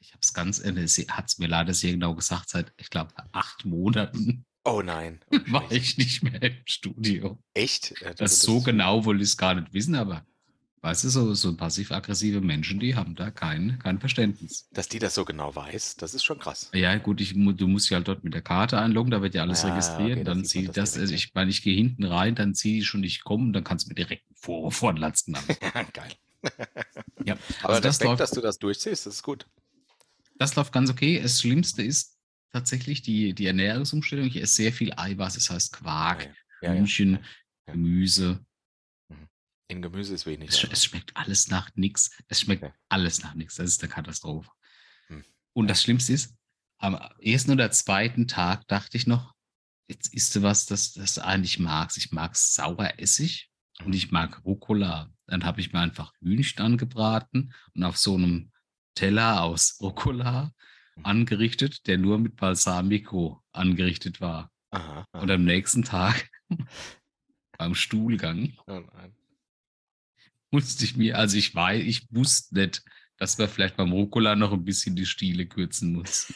ich 0.00 0.12
habe 0.12 0.20
es 0.22 0.32
ganz, 0.32 0.60
äh, 0.60 1.06
hat 1.08 1.28
es 1.28 1.38
mir 1.38 1.48
leider 1.48 1.74
sehr 1.74 1.92
genau 1.92 2.14
gesagt, 2.14 2.50
seit, 2.50 2.72
ich 2.76 2.90
glaube, 2.90 3.12
acht 3.32 3.64
Monaten. 3.64 4.44
Oh 4.64 4.82
nein. 4.82 5.20
Oh, 5.30 5.38
war 5.52 5.72
ich 5.72 5.98
nicht 5.98 6.22
mehr 6.22 6.40
im 6.40 6.56
Studio. 6.66 7.42
Echt? 7.54 8.00
Ja, 8.00 8.10
das, 8.10 8.18
das 8.18 8.40
so 8.40 8.60
genau 8.60 9.04
wollte 9.04 9.22
ich 9.22 9.30
es 9.30 9.36
gar 9.36 9.54
nicht 9.54 9.72
wissen, 9.72 9.94
aber 9.94 10.24
Weißt 10.84 11.04
du, 11.04 11.10
so, 11.10 11.32
so 11.34 11.56
passiv-aggressive 11.56 12.40
Menschen, 12.40 12.80
die 12.80 12.96
haben 12.96 13.14
da 13.14 13.30
kein, 13.30 13.78
kein 13.78 14.00
Verständnis. 14.00 14.68
Dass 14.72 14.88
die 14.88 14.98
das 14.98 15.14
so 15.14 15.24
genau 15.24 15.54
weiß, 15.54 15.94
das 15.96 16.12
ist 16.12 16.24
schon 16.24 16.40
krass. 16.40 16.70
Ja, 16.74 16.96
gut, 16.96 17.20
ich, 17.20 17.34
du 17.34 17.68
musst 17.68 17.88
ja 17.88 17.98
halt 17.98 18.08
dort 18.08 18.24
mit 18.24 18.34
der 18.34 18.42
Karte 18.42 18.80
einloggen, 18.80 19.12
da 19.12 19.22
wird 19.22 19.36
ja 19.36 19.42
alles 19.42 19.62
ja, 19.62 19.68
registriert. 19.68 20.18
Okay, 20.18 20.24
dann 20.24 20.44
zieht 20.44 20.70
das, 20.70 20.94
das 20.94 20.98
also 20.98 21.14
ich 21.14 21.32
meine, 21.34 21.50
ich 21.50 21.62
gehe 21.62 21.76
hinten 21.76 22.02
rein, 22.02 22.34
dann 22.34 22.56
ziehe 22.56 22.80
ich 22.80 22.88
schon, 22.88 23.04
ich 23.04 23.22
komme 23.22 23.52
dann 23.52 23.62
kannst 23.62 23.86
du 23.86 23.90
mir 23.90 23.94
direkt 23.94 24.26
einen 24.26 24.34
Vorwurf 24.34 24.74
vorlatzen. 24.74 25.38
Geil. 25.92 26.12
ja, 27.24 27.38
Aber 27.62 27.74
also 27.74 27.80
das 27.80 27.94
Respekt, 27.94 28.08
läuft, 28.08 28.20
dass 28.20 28.30
du 28.32 28.40
das 28.40 28.58
durchziehst, 28.58 29.06
das 29.06 29.14
ist 29.14 29.22
gut. 29.22 29.46
Das 30.40 30.56
läuft 30.56 30.72
ganz 30.72 30.90
okay. 30.90 31.20
Das 31.22 31.40
Schlimmste 31.40 31.84
ist 31.84 32.18
tatsächlich 32.50 33.02
die, 33.02 33.34
die 33.34 33.46
Ernährungsumstellung. 33.46 34.26
Ich 34.26 34.42
esse 34.42 34.54
sehr 34.54 34.72
viel 34.72 34.92
Eiweiß, 34.96 35.34
das 35.34 35.48
heißt 35.48 35.74
Quark, 35.74 36.28
ja, 36.60 36.72
Hühnchen, 36.72 37.20
Gemüse 37.66 38.44
in 39.68 39.82
Gemüse 39.82 40.14
ist 40.14 40.26
wenig. 40.26 40.50
Es, 40.50 40.64
es 40.64 40.84
schmeckt 40.84 41.16
alles 41.16 41.48
nach 41.48 41.70
nichts. 41.74 42.10
Es 42.28 42.40
schmeckt 42.40 42.62
okay. 42.62 42.74
alles 42.88 43.22
nach 43.22 43.34
nichts. 43.34 43.56
Das 43.56 43.66
ist 43.66 43.82
eine 43.82 43.92
Katastrophe. 43.92 44.50
Hm. 45.08 45.24
Und 45.54 45.68
das 45.68 45.82
Schlimmste 45.82 46.12
ist, 46.12 46.36
am 46.78 46.94
ersten 47.20 47.52
oder 47.52 47.70
zweiten 47.70 48.26
Tag 48.26 48.66
dachte 48.66 48.96
ich 48.96 49.06
noch, 49.06 49.34
jetzt 49.88 50.12
isst 50.12 50.34
du 50.34 50.42
was, 50.42 50.66
das, 50.66 50.92
das 50.92 51.14
du 51.14 51.24
eigentlich 51.24 51.58
magst. 51.58 51.96
Ich 51.96 52.12
mag 52.12 52.36
Saueressig 52.36 53.50
und 53.80 53.88
mhm. 53.88 53.94
ich 53.94 54.10
mag 54.10 54.44
Rucola. 54.44 55.10
Dann 55.26 55.44
habe 55.44 55.60
ich 55.60 55.72
mir 55.72 55.80
einfach 55.80 56.12
Hühnchen 56.20 56.62
angebraten 56.62 57.54
und 57.74 57.84
auf 57.84 57.96
so 57.96 58.14
einem 58.14 58.50
Teller 58.94 59.42
aus 59.42 59.78
Rucola 59.80 60.52
mhm. 60.96 61.06
angerichtet, 61.06 61.86
der 61.86 61.98
nur 61.98 62.18
mit 62.18 62.36
Balsamico 62.36 63.42
angerichtet 63.52 64.20
war. 64.20 64.50
Aha, 64.70 65.06
aha. 65.12 65.22
Und 65.22 65.30
am 65.30 65.44
nächsten 65.44 65.84
Tag 65.84 66.30
beim 67.58 67.74
Stuhlgang 67.74 68.54
oh 68.66 68.80
nein 68.80 69.14
musste 70.52 70.84
ich 70.84 70.96
mir, 70.96 71.18
also 71.18 71.36
ich 71.36 71.54
weiß, 71.54 71.82
ich 71.82 72.06
wusste 72.10 72.54
nicht, 72.54 72.82
dass 73.16 73.38
man 73.38 73.48
vielleicht 73.48 73.76
beim 73.76 73.92
Rucola 73.92 74.36
noch 74.36 74.52
ein 74.52 74.64
bisschen 74.64 74.96
die 74.96 75.06
Stiele 75.06 75.46
kürzen 75.46 75.92
muss. 75.92 76.32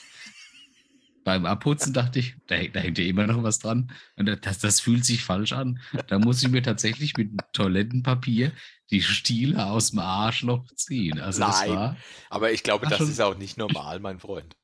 beim 1.25 1.45
Abputzen 1.45 1.93
dachte 1.93 2.21
ich, 2.21 2.37
da, 2.47 2.63
da 2.63 2.79
hängt 2.79 2.99
ja 2.99 3.05
immer 3.05 3.27
noch 3.27 3.43
was 3.43 3.59
dran. 3.59 3.93
Und 4.15 4.27
das, 4.27 4.59
das 4.59 4.81
fühlt 4.81 5.05
sich 5.05 5.25
falsch 5.25 5.53
an. 5.53 5.81
Da 6.07 6.21
muss 6.21 6.43
ich 6.43 6.49
mir 6.49 6.63
tatsächlich 6.63 7.17
mit 7.17 7.33
Toilettenpapier 7.53 8.53
die 8.91 9.03
Stiele 9.03 9.67
aus 9.67 9.91
dem 9.91 9.99
Arschloch 9.99 10.65
ziehen. 10.77 11.21
Also 11.21 11.41
Nein, 11.41 11.71
war, 11.71 11.97
aber 12.31 12.53
ich 12.53 12.63
glaube, 12.63 12.87
das 12.89 13.01
ist 13.01 13.21
auch 13.21 13.37
nicht 13.37 13.59
normal, 13.59 13.99
mein 13.99 14.21
Freund. 14.21 14.57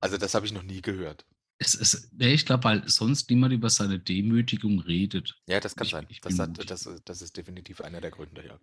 Also 0.00 0.18
das 0.18 0.34
habe 0.34 0.44
ich 0.44 0.52
noch 0.52 0.62
nie 0.62 0.82
gehört. 0.82 1.24
Es 1.58 1.74
ist, 1.74 2.12
nee, 2.16 2.32
ich 2.32 2.46
glaube, 2.46 2.64
weil 2.64 2.88
sonst 2.88 3.28
niemand 3.30 3.52
über 3.52 3.68
seine 3.68 3.98
Demütigung 3.98 4.78
redet. 4.80 5.34
Ja, 5.48 5.58
das 5.58 5.74
kann 5.74 5.86
ich, 5.86 5.92
sein. 5.92 6.06
Ich 6.08 6.20
das, 6.20 6.38
hat, 6.38 6.70
das, 6.70 6.88
das, 7.04 7.22
ist 7.22 7.36
definitiv 7.36 7.80
einer 7.80 8.00
der 8.00 8.12
Gründe, 8.12 8.46
ja. 8.46 8.58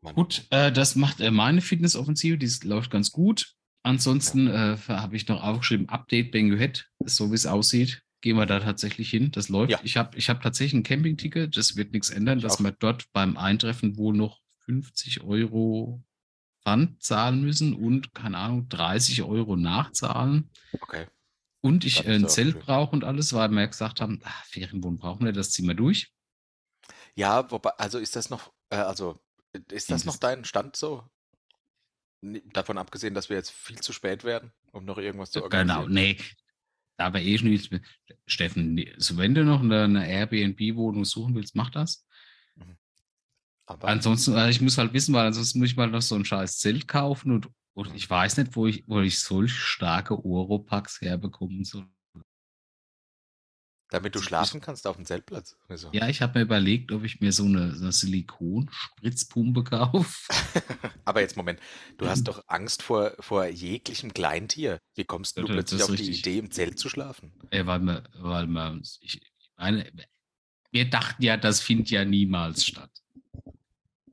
Mann. 0.00 0.14
Gut, 0.14 0.46
äh, 0.50 0.70
das 0.70 0.94
macht 0.94 1.20
äh, 1.20 1.30
meine 1.30 1.60
Fitnessoffensive, 1.60 2.38
die 2.38 2.50
läuft 2.66 2.90
ganz 2.90 3.10
gut. 3.10 3.54
Ansonsten 3.82 4.46
ja. 4.46 4.74
äh, 4.74 4.78
habe 4.88 5.16
ich 5.16 5.26
noch 5.26 5.42
aufgeschrieben, 5.42 5.88
Update 5.88 6.30
Bangor 6.30 6.58
Head, 6.58 6.88
so 7.04 7.30
wie 7.30 7.34
es 7.34 7.46
aussieht. 7.46 8.02
Gehen 8.20 8.36
wir 8.36 8.46
da 8.46 8.60
tatsächlich 8.60 9.10
hin. 9.10 9.32
Das 9.32 9.48
läuft. 9.48 9.72
Ja. 9.72 9.80
Ich 9.82 9.96
habe 9.96 10.16
ich 10.16 10.28
hab 10.28 10.40
tatsächlich 10.40 10.74
ein 10.74 10.84
Campingticket, 10.84 11.56
das 11.56 11.74
wird 11.74 11.92
nichts 11.92 12.10
ändern, 12.10 12.38
ich 12.38 12.44
dass 12.44 12.58
auch. 12.58 12.60
wir 12.60 12.72
dort 12.72 13.12
beim 13.12 13.36
Eintreffen 13.36 13.96
wohl 13.96 14.14
noch 14.14 14.40
50 14.66 15.22
Euro 15.22 16.00
Pfand 16.62 17.02
zahlen 17.02 17.42
müssen 17.42 17.74
und, 17.74 18.14
keine 18.14 18.38
Ahnung, 18.38 18.68
30 18.68 19.22
Euro 19.24 19.56
nachzahlen. 19.56 20.50
Okay. 20.80 21.06
Und 21.62 21.84
ich 21.84 22.04
äh, 22.04 22.14
ein 22.14 22.28
Zelt 22.28 22.60
brauche 22.60 22.94
und 22.94 23.04
alles, 23.04 23.32
weil 23.32 23.48
wir 23.50 23.60
ja 23.60 23.66
gesagt 23.66 24.00
haben, 24.00 24.20
ach, 24.24 24.44
Ferienwohnen 24.46 24.98
brauchen 24.98 25.24
wir, 25.24 25.32
das 25.32 25.52
ziehen 25.52 25.68
wir 25.68 25.74
durch. 25.74 26.12
Ja, 27.14 27.50
wobei, 27.50 27.70
also 27.78 27.98
ist 27.98 28.16
das 28.16 28.30
noch, 28.30 28.52
äh, 28.68 28.76
also 28.76 29.22
ist 29.70 29.90
das 29.90 30.04
noch 30.04 30.16
dein 30.16 30.44
Stand 30.44 30.76
so? 30.76 31.08
Davon 32.52 32.78
abgesehen, 32.78 33.14
dass 33.14 33.28
wir 33.28 33.36
jetzt 33.36 33.50
viel 33.50 33.80
zu 33.80 33.92
spät 33.92 34.24
werden, 34.24 34.52
um 34.72 34.84
noch 34.84 34.98
irgendwas 34.98 35.30
zu 35.30 35.40
genau, 35.40 35.44
organisieren. 35.80 35.86
Genau, 35.86 35.94
nee. 35.94 36.18
Da 36.96 37.12
war 37.12 37.20
eh 37.20 37.38
schon 37.38 37.48
nichts. 37.48 37.68
Steffen, 38.26 38.84
so 38.96 39.16
wenn 39.16 39.34
du 39.34 39.44
noch 39.44 39.60
eine, 39.60 39.84
eine 39.84 40.08
Airbnb-Wohnung 40.08 41.04
suchen 41.04 41.34
willst, 41.34 41.54
mach 41.54 41.70
das. 41.70 42.06
Mhm. 42.56 42.76
Aber 43.66 43.88
ansonsten, 43.88 44.34
also 44.34 44.50
ich 44.50 44.60
muss 44.60 44.78
halt 44.78 44.92
wissen, 44.92 45.14
weil 45.14 45.26
ansonsten 45.26 45.60
muss 45.60 45.70
ich 45.70 45.76
mal 45.76 45.88
noch 45.88 46.02
so 46.02 46.14
ein 46.16 46.24
scheiß 46.24 46.58
Zelt 46.58 46.88
kaufen 46.88 47.32
und 47.32 47.48
und 47.74 47.94
ich 47.94 48.08
weiß 48.08 48.36
nicht, 48.38 48.54
wo 48.54 48.66
ich, 48.66 48.84
wo 48.86 49.00
ich 49.00 49.18
solch 49.18 49.54
starke 49.54 50.24
Oropax 50.24 51.00
herbekommen 51.00 51.64
soll. 51.64 51.88
Damit 53.92 54.14
du 54.14 54.22
schlafen 54.22 54.62
kannst 54.62 54.86
auf 54.86 54.96
dem 54.96 55.04
Zeltplatz. 55.04 55.58
Also. 55.68 55.90
Ja, 55.92 56.08
ich 56.08 56.22
habe 56.22 56.38
mir 56.38 56.44
überlegt, 56.46 56.92
ob 56.92 57.04
ich 57.04 57.20
mir 57.20 57.30
so 57.30 57.44
eine, 57.44 57.74
so 57.74 57.82
eine 57.82 57.92
Silikon-Spritzpumpe 57.92 59.64
kaufe. 59.64 60.32
Aber 61.04 61.20
jetzt 61.20 61.36
Moment, 61.36 61.60
du 61.98 62.06
hast 62.06 62.24
doch 62.24 62.42
Angst 62.46 62.82
vor, 62.82 63.12
vor 63.20 63.44
jeglichem 63.44 64.14
Kleintier. 64.14 64.80
Wie 64.94 65.04
kommst 65.04 65.36
du 65.36 65.42
ja, 65.42 65.46
plötzlich 65.46 65.82
auf 65.82 65.90
richtig. 65.90 66.22
die 66.22 66.30
Idee, 66.30 66.38
im 66.38 66.50
Zelt 66.50 66.78
zu 66.78 66.88
schlafen? 66.88 67.34
Ja, 67.52 67.66
weil 67.66 67.80
man, 67.80 68.08
weil 68.14 68.46
man, 68.46 68.80
ich, 69.00 69.20
ich 69.20 69.50
meine, 69.58 69.92
wir 70.70 70.88
dachten 70.88 71.22
ja, 71.22 71.36
das 71.36 71.60
findet 71.60 71.90
ja 71.90 72.06
niemals 72.06 72.64
statt. 72.64 72.90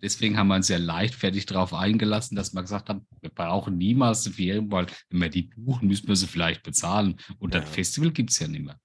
Deswegen 0.02 0.38
haben 0.38 0.48
wir 0.48 0.56
uns 0.56 0.70
ja 0.70 0.78
leichtfertig 0.78 1.46
darauf 1.46 1.74
eingelassen, 1.74 2.36
dass 2.36 2.54
wir 2.54 2.62
gesagt 2.62 2.90
haben, 2.90 3.08
wir 3.22 3.30
brauchen 3.30 3.78
niemals 3.78 4.26
eine 4.26 4.36
Ferien, 4.36 4.72
weil 4.72 4.88
wenn 5.10 5.22
wir 5.22 5.30
die 5.30 5.44
buchen, 5.44 5.88
müssen 5.88 6.08
wir 6.08 6.16
sie 6.16 6.28
vielleicht 6.28 6.64
bezahlen. 6.64 7.20
Und 7.38 7.54
ja. 7.54 7.62
das 7.62 7.70
Festival 7.70 8.12
gibt 8.12 8.32
es 8.32 8.40
ja 8.40 8.48
nicht 8.48 8.66
mehr. 8.66 8.80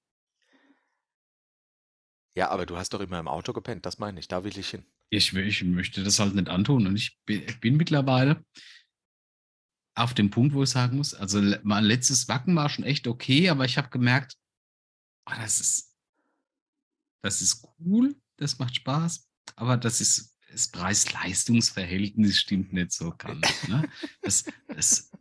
Ja, 2.37 2.49
aber 2.49 2.65
du 2.65 2.75
hast 2.75 2.93
doch 2.93 2.99
immer 2.99 3.19
im 3.19 3.29
Auto 3.29 3.53
gepennt, 3.53 3.85
das 3.85 3.97
meine 3.97 4.19
ich, 4.19 4.27
da 4.27 4.43
will 4.43 4.57
ich 4.57 4.69
hin. 4.69 4.85
Ich, 5.09 5.33
ich 5.33 5.63
möchte 5.63 6.03
das 6.03 6.19
halt 6.19 6.35
nicht 6.35 6.49
antun. 6.49 6.87
Und 6.87 6.95
ich 6.97 7.17
bin, 7.25 7.43
bin 7.61 7.77
mittlerweile 7.77 8.43
auf 9.95 10.13
dem 10.13 10.29
Punkt, 10.29 10.53
wo 10.53 10.63
ich 10.63 10.69
sagen 10.69 10.97
muss, 10.97 11.13
also 11.13 11.41
mein 11.63 11.85
letztes 11.85 12.27
Wacken 12.27 12.55
war 12.55 12.69
schon 12.69 12.83
echt 12.83 13.07
okay, 13.07 13.49
aber 13.49 13.63
ich 13.63 13.77
habe 13.77 13.89
gemerkt, 13.89 14.35
oh, 15.25 15.33
das 15.37 15.61
ist 15.61 15.95
das 17.25 17.41
ist 17.41 17.67
cool, 17.79 18.15
das 18.37 18.59
macht 18.59 18.75
Spaß, 18.75 19.27
aber 19.55 19.77
das 19.77 19.99
ist 19.99 20.34
das 20.55 20.69
Preis-Leistungs-Verhältnis 20.69 22.37
stimmt 22.37 22.71
nicht 22.71 22.93
so 22.93 23.13
ganz. 23.17 23.67
Ne? 23.67 23.89
Das, 24.21 24.45
das, 24.67 25.11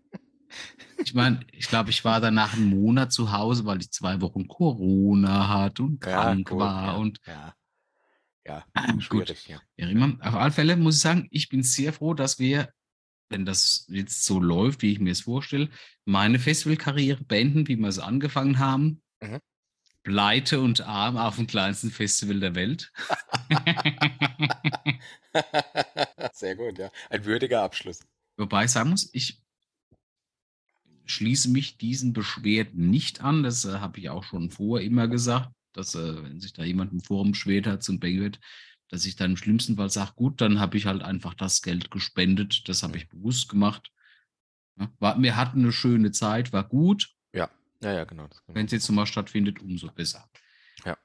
ich 0.98 1.12
meine, 1.12 1.40
ich 1.52 1.66
glaube, 1.66 1.90
ich 1.90 2.04
war 2.04 2.20
danach 2.20 2.54
einen 2.54 2.70
Monat 2.70 3.12
zu 3.12 3.32
Hause, 3.32 3.64
weil 3.64 3.80
ich 3.80 3.90
zwei 3.90 4.20
Wochen 4.20 4.46
Corona 4.46 5.48
hatte 5.48 5.82
und 5.82 6.00
krank 6.00 6.48
gut, 6.48 6.60
war. 6.60 6.84
ja, 6.86 6.92
Und 6.92 7.20
ja, 7.26 7.54
ja, 8.46 8.64
Ah, 8.74 8.92
gut. 8.92 9.02
schwierig, 9.02 9.48
ja. 9.48 9.60
ja, 9.76 10.08
auf 10.20 10.34
alle 10.34 10.52
Fälle 10.52 10.76
muss 10.76 10.96
ich 10.96 11.02
sagen, 11.02 11.26
ich 11.30 11.48
bin 11.48 11.64
sehr 11.64 11.92
froh, 11.92 12.14
dass 12.14 12.38
wir, 12.38 12.72
wenn 13.28 13.44
das 13.44 13.86
jetzt 13.88 14.24
so 14.24 14.38
läuft, 14.38 14.82
wie 14.82 14.92
ich 14.92 15.00
mir 15.00 15.10
es 15.10 15.22
vorstelle, 15.22 15.68
meine 16.04 16.38
Festivalkarriere 16.38 17.24
beenden, 17.24 17.66
wie 17.66 17.76
wir 17.76 17.88
es 17.88 17.98
angefangen 17.98 18.60
haben. 18.60 19.02
Mhm. 19.20 19.40
Pleite 20.04 20.60
und 20.60 20.82
arm 20.82 21.16
auf 21.16 21.36
dem 21.36 21.46
kleinsten 21.46 21.90
Festival 21.90 22.38
der 22.38 22.54
Welt. 22.54 22.92
Sehr 26.34 26.56
gut, 26.56 26.78
ja. 26.78 26.90
Ein 27.10 27.24
würdiger 27.24 27.62
Abschluss. 27.62 28.00
Wobei 28.36 28.64
ich 28.64 28.70
sagen 28.70 28.90
muss, 28.90 29.08
ich 29.12 29.40
schließe 31.06 31.50
mich 31.50 31.78
diesen 31.78 32.12
Beschwerden 32.12 32.90
nicht 32.90 33.22
an. 33.22 33.42
Das 33.42 33.64
äh, 33.64 33.78
habe 33.78 33.98
ich 33.98 34.10
auch 34.10 34.24
schon 34.24 34.50
vorher 34.50 34.86
immer 34.86 35.08
gesagt, 35.08 35.50
dass, 35.72 35.94
äh, 35.94 36.22
wenn 36.22 36.38
sich 36.38 36.52
da 36.52 36.64
jemand 36.64 36.92
im 36.92 37.00
Forum 37.00 37.32
beschwert 37.32 37.66
hat 37.66 37.82
zum 37.82 37.98
Banquet, 37.98 38.38
dass 38.88 39.06
ich 39.06 39.16
dann 39.16 39.32
im 39.32 39.36
schlimmsten 39.38 39.76
Fall 39.76 39.90
sage, 39.90 40.12
gut, 40.16 40.40
dann 40.40 40.60
habe 40.60 40.76
ich 40.76 40.86
halt 40.86 41.02
einfach 41.02 41.34
das 41.34 41.62
Geld 41.62 41.90
gespendet. 41.90 42.68
Das 42.68 42.82
habe 42.82 42.98
ich 42.98 43.08
bewusst 43.08 43.48
gemacht. 43.48 43.90
Ja, 44.78 44.92
war, 44.98 45.20
wir 45.20 45.36
hatten 45.36 45.60
eine 45.60 45.72
schöne 45.72 46.12
Zeit, 46.12 46.52
war 46.52 46.68
gut. 46.68 47.14
Ja, 47.84 47.92
ja, 47.92 48.04
genau. 48.04 48.26
Das 48.26 48.42
genau. 48.44 48.56
Wenn 48.56 48.66
es 48.66 48.72
jetzt 48.72 48.88
nochmal 48.88 49.06
stattfindet, 49.06 49.60
umso 49.60 49.88
besser. 49.92 50.28
Ja. 50.84 50.96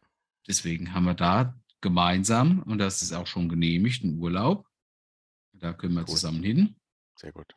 Deswegen 0.47 0.93
haben 0.93 1.05
wir 1.05 1.13
da 1.13 1.55
gemeinsam, 1.81 2.63
und 2.63 2.77
das 2.79 3.01
ist 3.01 3.13
auch 3.13 3.27
schon 3.27 3.47
genehmigt, 3.49 4.03
einen 4.03 4.17
Urlaub. 4.19 4.67
Da 5.53 5.73
können 5.73 5.93
wir 5.93 6.01
Cool. 6.01 6.07
zusammen 6.07 6.43
hin. 6.43 6.75
Sehr 7.15 7.31
gut. 7.31 7.53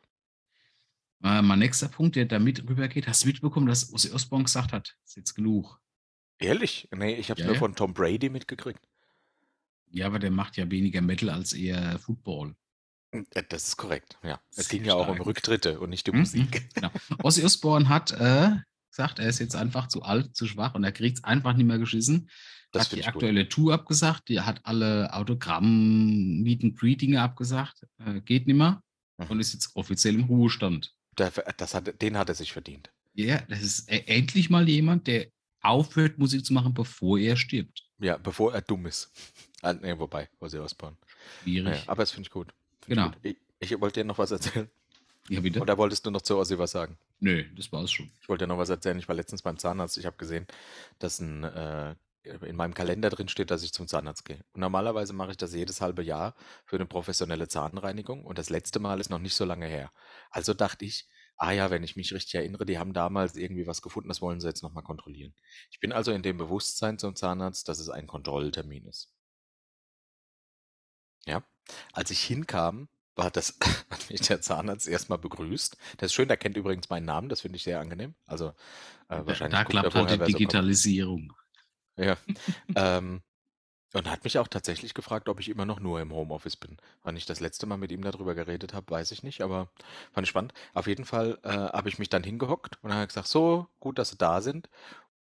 Äh, 1.23 1.41
mein 1.41 1.59
nächster 1.59 1.87
Punkt, 1.87 2.15
der 2.17 2.25
da 2.25 2.37
mit 2.39 2.67
rübergeht, 2.67 3.07
hast 3.07 3.23
du 3.23 3.27
mitbekommen, 3.27 3.65
dass 3.67 3.93
Ozzy 3.93 4.11
Osbourne 4.11 4.43
gesagt 4.43 4.73
hat, 4.73 4.97
ist 5.05 5.15
jetzt 5.15 5.33
genug. 5.35 5.79
Ehrlich? 6.39 6.89
Nee, 6.93 7.15
ich 7.15 7.29
habe 7.29 7.39
es 7.39 7.43
Ja, 7.43 7.47
nur 7.47 7.55
ja. 7.55 7.59
von 7.59 7.75
Tom 7.75 7.93
Brady 7.93 8.29
mitgekriegt. 8.29 8.85
Ja, 9.89 10.07
aber 10.07 10.19
der 10.19 10.31
macht 10.31 10.57
ja 10.57 10.69
weniger 10.69 11.01
Metal 11.01 11.29
als 11.29 11.53
eher 11.53 11.97
Football. 11.99 12.55
Äh, 13.11 13.43
Das 13.47 13.67
ist 13.69 13.77
korrekt, 13.77 14.17
ja. 14.23 14.41
Es 14.55 14.67
ging 14.67 14.83
ja 14.83 14.95
auch 14.95 15.07
um. 15.07 15.21
Rücktritte 15.21 15.79
und 15.79 15.91
nicht 15.91 16.09
um 16.09 16.15
Mhm, 16.15 16.21
Musik. 16.21 16.73
Genau. 16.73 16.91
Ozzy 17.23 17.43
Osbourne 17.45 17.87
hat 17.87 18.11
äh, 18.11 18.55
gesagt, 18.95 19.19
er 19.19 19.27
ist 19.29 19.39
jetzt 19.39 19.55
einfach 19.55 19.87
zu 19.87 20.03
alt, 20.03 20.35
zu 20.35 20.45
schwach 20.47 20.75
und 20.75 20.83
er 20.83 20.91
kriegt 20.91 21.17
es 21.17 21.23
einfach 21.23 21.53
nicht 21.53 21.65
mehr 21.65 21.79
geschissen. 21.79 22.29
Das 22.71 22.85
hat 22.85 22.91
die 22.93 22.99
ich 22.99 23.05
gut. 23.05 23.15
aktuelle 23.15 23.49
Tour 23.49 23.73
abgesagt, 23.73 24.29
die 24.29 24.39
hat 24.41 24.61
alle 24.63 25.13
Autogramm, 25.13 26.41
Meet 26.41 26.63
and 26.63 26.77
Greet 26.79 27.01
Dinge 27.01 27.21
abgesagt, 27.21 27.85
äh, 28.05 28.21
geht 28.21 28.47
nicht 28.47 28.55
mehr 28.57 28.81
Mhm. 29.19 29.25
und 29.27 29.39
ist 29.39 29.53
jetzt 29.53 29.75
offiziell 29.75 30.15
im 30.15 30.23
Ruhestand. 30.23 30.93
Der- 31.17 31.31
Das 31.57 31.73
hat, 31.75 32.01
den 32.01 32.17
hat 32.17 32.29
er 32.29 32.35
sich 32.35 32.51
verdient. 32.51 32.91
Ja, 33.13 33.41
das 33.47 33.61
ist 33.61 33.91
e- 33.91 34.03
endlich 34.07 34.49
mal 34.49 34.67
jemand, 34.67 35.05
der 35.05 35.27
aufhört, 35.61 36.17
Musik 36.17 36.43
zu 36.45 36.53
machen, 36.53 36.73
bevor 36.73 37.19
er 37.19 37.35
stirbt. 37.37 37.83
Ja, 37.99 38.17
bevor 38.17 38.53
er 38.53 38.61
dumm 38.61 38.87
ist. 38.87 39.11
Ah, 39.61 39.73
nee, 39.73 39.97
wobei, 39.97 40.27
Ozzy 40.39 40.57
Osbourne. 40.57 40.97
Schwierig. 41.43 41.75
Ja, 41.75 41.83
aber 41.91 42.01
das 42.01 42.11
finde 42.11 42.27
ich 42.27 42.31
gut. 42.31 42.47
Find 42.81 42.87
Genau. 42.97 43.11
Ich, 43.21 43.35
gut. 43.35 43.41
ich, 43.59 43.71
ich 43.71 43.79
wollte 43.79 43.99
dir 44.01 44.05
noch 44.05 44.17
was 44.17 44.31
erzählen. 44.31 44.67
Ja, 45.29 45.39
bitte? 45.39 45.61
Oder 45.61 45.77
wolltest 45.77 46.05
du 46.05 46.11
noch 46.11 46.21
zu 46.21 46.37
Ozzy 46.37 46.57
was 46.59 46.71
sagen? 46.71 46.97
Nö, 47.19 47.45
das 47.55 47.71
war's 47.71 47.91
schon. 47.91 48.11
Ich 48.21 48.27
wollte 48.27 48.43
dir 48.43 48.49
noch 48.49 48.57
was 48.57 48.69
erzählen. 48.69 48.99
Ich 48.99 49.07
war 49.07 49.15
letztens 49.15 49.41
beim 49.41 49.57
Zahnarzt. 49.57 49.97
Ich 49.97 50.05
habe 50.05 50.17
gesehen, 50.17 50.45
dass 50.99 51.19
ein, 51.19 51.43
äh, 51.43 51.95
in 52.23 52.55
meinem 52.55 52.73
Kalender 52.73 53.09
drin 53.09 53.29
steht, 53.29 53.51
dass 53.51 53.63
ich 53.63 53.73
zum 53.73 53.87
Zahnarzt 53.87 54.25
gehe. 54.25 54.43
Und 54.53 54.61
normalerweise 54.61 55.13
mache 55.13 55.31
ich 55.31 55.37
das 55.37 55.53
jedes 55.53 55.81
halbe 55.81 56.03
Jahr 56.03 56.35
für 56.65 56.75
eine 56.75 56.85
professionelle 56.85 57.47
Zahnreinigung. 57.47 58.25
Und 58.25 58.37
das 58.37 58.49
letzte 58.49 58.79
Mal 58.79 58.99
ist 58.99 59.09
noch 59.09 59.19
nicht 59.19 59.35
so 59.35 59.45
lange 59.45 59.67
her. 59.67 59.91
Also 60.29 60.53
dachte 60.53 60.85
ich, 60.85 61.07
ah 61.37 61.51
ja, 61.51 61.69
wenn 61.71 61.83
ich 61.83 61.95
mich 61.95 62.13
richtig 62.13 62.35
erinnere, 62.35 62.65
die 62.65 62.77
haben 62.77 62.93
damals 62.93 63.35
irgendwie 63.35 63.67
was 63.67 63.81
gefunden, 63.81 64.09
das 64.09 64.21
wollen 64.21 64.39
sie 64.41 64.47
jetzt 64.47 64.63
nochmal 64.63 64.83
kontrollieren. 64.83 65.33
Ich 65.71 65.79
bin 65.79 65.91
also 65.91 66.11
in 66.11 66.23
dem 66.23 66.37
Bewusstsein 66.37 66.97
zum 66.99 67.15
Zahnarzt, 67.15 67.67
dass 67.69 67.79
es 67.79 67.89
ein 67.89 68.07
Kontrolltermin 68.07 68.85
ist. 68.85 69.09
Ja, 71.25 71.43
als 71.93 72.11
ich 72.11 72.21
hinkam, 72.21 72.89
war 73.15 73.31
das, 73.31 73.57
hat 73.89 74.09
mich 74.09 74.21
der 74.21 74.41
Zahnarzt 74.41 74.87
erstmal 74.87 75.19
begrüßt. 75.19 75.77
Das 75.97 76.07
ist 76.07 76.13
schön, 76.13 76.27
der 76.27 76.37
kennt 76.37 76.57
übrigens 76.57 76.89
meinen 76.89 77.05
Namen, 77.05 77.29
das 77.29 77.41
finde 77.41 77.57
ich 77.57 77.63
sehr 77.63 77.79
angenehm. 77.79 78.15
Also 78.25 78.49
äh, 79.09 79.21
wahrscheinlich 79.25 79.59
da 79.59 79.65
klappt 79.65 79.95
halt 79.95 80.11
die 80.11 80.17
so. 80.17 80.25
Digitalisierung. 80.25 81.33
Ja. 81.97 82.17
ähm, 82.75 83.21
und 83.93 84.09
hat 84.09 84.23
mich 84.23 84.39
auch 84.39 84.47
tatsächlich 84.47 84.95
gefragt, 84.95 85.29
ob 85.29 85.39
ich 85.39 85.49
immer 85.49 85.65
noch 85.65 85.79
nur 85.79 86.01
im 86.01 86.11
Homeoffice 86.11 86.57
bin. 86.57 86.77
Wann 87.03 87.15
ich 87.15 87.27
das 87.27 87.39
letzte 87.39 87.67
Mal 87.67 87.77
mit 87.77 87.91
ihm 87.91 88.01
darüber 88.01 88.33
geredet 88.33 88.73
habe, 88.73 88.89
weiß 88.89 89.11
ich 89.11 89.21
nicht, 89.21 89.41
aber 89.41 89.69
fand 90.11 90.25
ich 90.25 90.29
spannend. 90.29 90.53
Auf 90.73 90.87
jeden 90.87 91.05
Fall 91.05 91.37
äh, 91.43 91.49
habe 91.49 91.89
ich 91.89 91.99
mich 91.99 92.09
dann 92.09 92.23
hingehockt 92.23 92.79
und 92.81 92.91
habe 92.91 93.05
gesagt, 93.05 93.27
so, 93.27 93.67
gut, 93.79 93.99
dass 93.99 94.09
Sie 94.09 94.17
da 94.17 94.41
sind. 94.41 94.67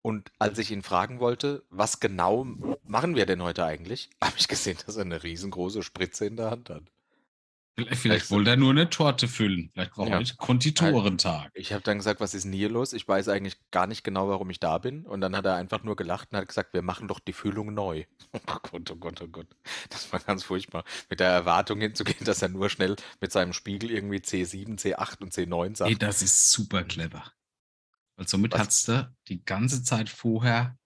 Und 0.02 0.32
als 0.40 0.58
ich 0.58 0.72
ihn 0.72 0.82
fragen 0.82 1.20
wollte, 1.20 1.64
was 1.70 2.00
genau 2.00 2.46
machen 2.84 3.16
wir 3.16 3.26
denn 3.26 3.44
heute 3.44 3.66
eigentlich, 3.66 4.10
habe 4.24 4.36
ich 4.38 4.48
gesehen, 4.48 4.78
dass 4.86 4.96
er 4.96 5.04
eine 5.04 5.22
riesengroße 5.22 5.84
Spritze 5.84 6.26
in 6.26 6.38
der 6.38 6.50
Hand 6.50 6.70
hat. 6.70 6.84
Vielleicht, 7.76 8.02
vielleicht 8.02 8.26
so- 8.28 8.36
wollte 8.36 8.50
er 8.52 8.58
nur 8.58 8.72
eine 8.72 8.90
Torte 8.90 9.28
füllen. 9.30 9.70
Vielleicht 9.74 9.98
war 9.98 10.08
Ja. 10.08 10.18
heute 10.18 10.36
Konditorentag. 10.36 11.52
Ich 11.54 11.72
habe 11.72 11.82
dann 11.84 11.98
gesagt, 11.98 12.20
was 12.20 12.34
ist 12.34 12.44
denn 12.44 12.52
hier 12.52 12.70
los? 12.70 12.92
Ich 12.92 13.08
weiß 13.08 13.30
eigentlich 13.30 13.56
gar 13.72 13.88
nicht 13.88 14.04
genau, 14.04 14.28
warum 14.28 14.50
ich 14.50 14.60
da 14.60 14.78
bin. 14.78 15.06
Und 15.06 15.22
dann 15.22 15.36
hat 15.36 15.46
er 15.46 15.56
einfach 15.56 15.82
nur 15.84 15.96
gelacht 15.96 16.30
und 16.32 16.38
hat 16.38 16.48
gesagt, 16.48 16.74
wir 16.74 16.82
machen 16.82 17.08
doch 17.08 17.20
die 17.20 17.34
Füllung 17.34 17.74
neu. 17.74 18.04
Oh 18.48 18.58
Gott, 18.72 18.92
oh 18.92 18.96
Gott, 18.96 19.22
oh 19.22 19.28
Gott. 19.28 19.48
Das 19.90 20.12
war 20.12 20.20
ganz 20.20 20.44
furchtbar. 20.44 20.84
Mit 21.10 21.20
der 21.22 21.30
Erwartung 21.30 21.80
hinzugehen, 21.80 22.18
dass 22.26 22.42
er 22.42 22.50
nur 22.50 22.70
schnell 22.70 22.96
mit 23.22 23.32
seinem 23.32 23.54
Spiegel 23.54 23.90
irgendwie 23.92 24.18
C7, 24.20 24.78
C8 24.78 25.22
und 25.22 25.34
C9 25.34 25.76
sagt. 25.78 25.90
Ey, 25.92 25.98
das 25.98 26.22
ist 26.22 26.52
super 26.52 26.84
clever. 26.84 27.32
Weil 28.18 28.28
somit 28.28 28.52
Was? 28.54 28.60
hattest 28.62 28.88
du 28.90 29.16
die 29.30 29.44
ganze 29.46 29.84
Zeit 29.84 30.10
vorher 30.10 30.78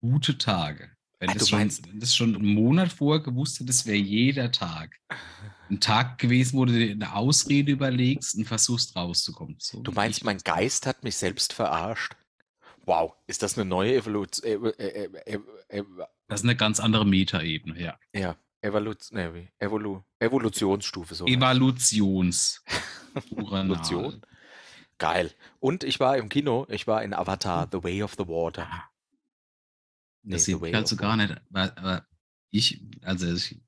gute 0.00 0.36
Tage. 0.38 0.90
Wenn 1.20 1.30
Ah, 1.30 1.34
das 1.34 1.42
du 1.44 1.48
schon, 1.48 1.58
meinst- 1.58 1.88
wenn 1.88 2.00
das 2.00 2.14
schon 2.14 2.34
einen 2.36 2.46
Monat 2.54 2.92
vorher 2.92 3.22
gewusst 3.22 3.58
hättest, 3.60 3.86
wäre 3.86 3.96
jeder 3.96 4.52
Tag 4.52 4.98
ein 5.70 5.80
Tag 5.80 6.18
gewesen, 6.18 6.56
wo 6.58 6.64
du 6.64 6.72
dir 6.72 6.92
eine 6.92 7.14
Ausrede 7.14 7.72
überlegst 7.72 8.36
und 8.36 8.44
versuchst 8.44 8.94
rauszukommen. 8.96 9.56
So 9.58 9.80
Du 9.82 9.92
meinst, 9.92 10.24
mein. 10.24 10.38
Geist 10.38 10.86
hat 10.86 11.02
mich 11.04 11.16
selbst 11.16 11.52
verarscht? 11.52 12.14
Wow, 12.86 13.14
ist 13.26 13.42
das 13.42 13.58
eine 13.58 13.68
neue 13.68 13.94
Evolution? 13.96 14.46
Äh, 14.46 14.54
äh, 14.68 15.10
äh, 15.26 15.38
äh, 15.68 15.82
Das 16.28 16.40
ist 16.40 16.44
eine 16.44 16.56
ganz 16.56 16.80
andere 16.80 17.04
Metaebene, 17.04 17.78
ja. 17.80 17.98
ja, 18.14 18.36
Evolution, 18.62 19.18
nee? 19.34 19.48
Evolu 19.58 20.02
Evolutionsstufe 20.20 21.14
so. 21.14 21.26
Evalutions. 21.26 22.62
Evolution. 23.30 24.22
Geil. 24.98 25.32
Und 25.60 25.84
ich 25.84 26.00
war 26.00 26.16
im 26.16 26.28
Kino, 26.28 26.66
ich 26.70 26.86
war 26.86 27.02
in 27.02 27.12
Avatar, 27.12 27.68
The 27.70 27.82
Way 27.84 28.02
of 28.04 28.14
the 28.18 28.26
Water. 28.26 28.66
Nee, 30.28 30.34
Das 30.34 30.44
sieht 30.44 30.60
Way 30.60 30.72
halt 30.72 30.88
so 30.88 30.96
gar 30.96 31.16
nicht. 31.16 31.34
Aber, 31.50 31.76
aber 31.78 32.06
ich, 32.50 32.82
also 33.02 33.32
ich, 33.32 33.60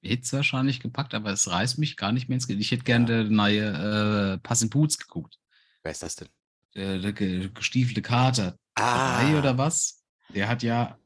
ich 0.00 0.10
hätte 0.10 0.22
es 0.22 0.32
wahrscheinlich 0.32 0.80
gepackt, 0.80 1.14
aber 1.14 1.30
es 1.30 1.48
reißt 1.48 1.78
mich 1.78 1.96
gar 1.96 2.12
nicht 2.12 2.28
mehr 2.28 2.36
ins 2.36 2.46
Gesicht. 2.46 2.66
Ich 2.66 2.70
hätte 2.72 2.84
gerne 2.84 3.10
Ja. 3.10 3.22
der 3.22 3.30
neue 3.30 4.34
äh, 4.34 4.38
Pass 4.38 4.62
in 4.62 4.70
Boots 4.70 4.98
geguckt. 4.98 5.38
Wer 5.82 5.92
ist 5.92 6.02
das 6.02 6.16
denn? 6.16 6.28
Der, 6.74 6.98
der 6.98 7.12
ge- 7.12 7.48
gestiefelte 7.50 8.02
Kater. 8.02 8.56
Ah, 8.74 9.22
Drei 9.22 9.38
oder 9.38 9.58
was? 9.58 10.04
Der 10.34 10.48
hat 10.48 10.62
ja 10.62 10.98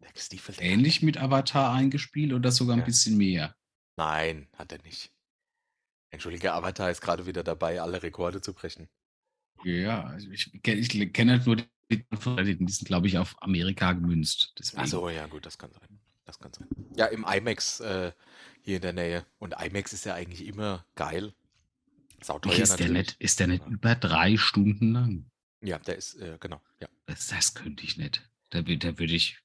der 0.00 0.12
gestiefelte 0.12 0.62
ähnlich 0.62 1.02
mit 1.02 1.18
Avatar 1.18 1.74
eingespielt 1.74 2.32
oder 2.32 2.52
sogar 2.52 2.76
ein 2.76 2.80
Ja. 2.80 2.84
bisschen 2.86 3.16
mehr. 3.16 3.54
Nein, 3.96 4.48
hat 4.56 4.72
er 4.72 4.82
nicht. 4.82 5.12
Entschuldige, 6.10 6.52
Avatar 6.52 6.90
ist 6.90 7.00
gerade 7.00 7.26
wieder 7.26 7.42
dabei, 7.44 7.80
alle 7.82 8.02
Rekorde 8.02 8.40
zu 8.40 8.54
brechen. 8.54 8.88
Ja, 9.64 10.04
also 10.04 10.30
ich, 10.30 10.46
kenn- 10.62 10.78
ich 10.78 11.12
kenne 11.12 11.32
halt 11.32 11.46
nur 11.46 11.56
die, 11.90 12.04
sind, 12.68 12.86
glaube 12.86 13.06
ich, 13.06 13.18
auf 13.18 13.40
Amerika 13.42 13.92
gemünzt. 13.92 14.52
Deswegen. 14.58 14.82
Ach 14.82 14.86
so, 14.86 15.08
ja 15.08 15.26
gut, 15.26 15.46
das 15.46 15.58
kann 15.58 15.72
sein. 15.72 16.00
Das 16.24 16.38
kann 16.38 16.52
sein. 16.52 16.68
Ja, 16.96 17.06
im 17.06 17.24
IMAX 17.24 17.80
äh, 17.80 18.12
hier 18.60 18.76
in 18.76 18.82
der 18.82 18.92
Nähe. 18.92 19.26
Und 19.38 19.54
IMAX 19.58 19.92
ist 19.92 20.04
ja 20.04 20.14
eigentlich 20.14 20.46
immer 20.46 20.84
geil. 20.94 21.32
Sauteuer 22.22 22.52
ist, 22.52 22.76
der 22.78 22.88
natürlich. 22.88 23.06
nicht, 23.08 23.20
ist 23.20 23.40
der 23.40 23.46
nicht 23.46 23.64
Ja. 23.64 23.70
über 23.70 23.94
drei 23.94 24.36
Stunden 24.36 24.92
lang? 24.92 25.30
Ja, 25.60 25.78
der 25.78 25.96
ist, 25.96 26.14
äh, 26.16 26.36
genau, 26.40 26.60
ja. 26.80 26.88
Das, 27.06 27.28
das 27.28 27.54
könnte 27.54 27.84
ich 27.84 27.96
nicht. 27.96 28.28
Da, 28.50 28.62
da 28.62 28.98
würde 28.98 29.14
ich 29.14 29.38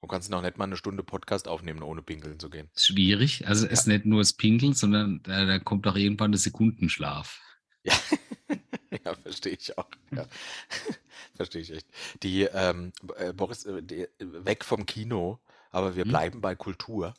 Du 0.00 0.06
kannst 0.06 0.30
noch 0.30 0.42
nicht 0.42 0.56
mal 0.56 0.64
eine 0.64 0.76
Stunde 0.76 1.02
Podcast 1.02 1.48
aufnehmen, 1.48 1.82
ohne 1.82 2.02
pinkeln 2.02 2.38
zu 2.38 2.50
gehen. 2.50 2.70
schwierig. 2.76 3.48
Also 3.48 3.66
es 3.66 3.80
ist 3.80 3.86
nicht 3.88 4.04
nur 4.06 4.20
das 4.20 4.32
Pinkeln, 4.32 4.72
sondern 4.72 5.20
da, 5.24 5.44
da 5.44 5.58
kommt 5.58 5.88
auch 5.88 5.96
irgendwann 5.96 6.30
der 6.30 6.38
Sekundenschlaf. 6.38 7.40
Ja, 7.82 7.94
ja 9.04 9.14
verstehe 9.14 9.52
ich 9.54 9.76
auch. 9.78 9.88
Ja. 10.14 10.26
verstehe 11.36 11.62
ich 11.62 11.70
echt. 11.72 11.86
Die, 12.22 12.42
ähm, 12.44 12.92
äh, 13.16 13.32
Boris, 13.32 13.64
äh, 13.66 13.82
die, 13.82 14.06
weg 14.18 14.64
vom 14.64 14.86
Kino, 14.86 15.38
aber 15.70 15.96
wir 15.96 16.04
Mhm. 16.04 16.10
bleiben 16.10 16.40
bei 16.40 16.54
Kultur. 16.54 17.14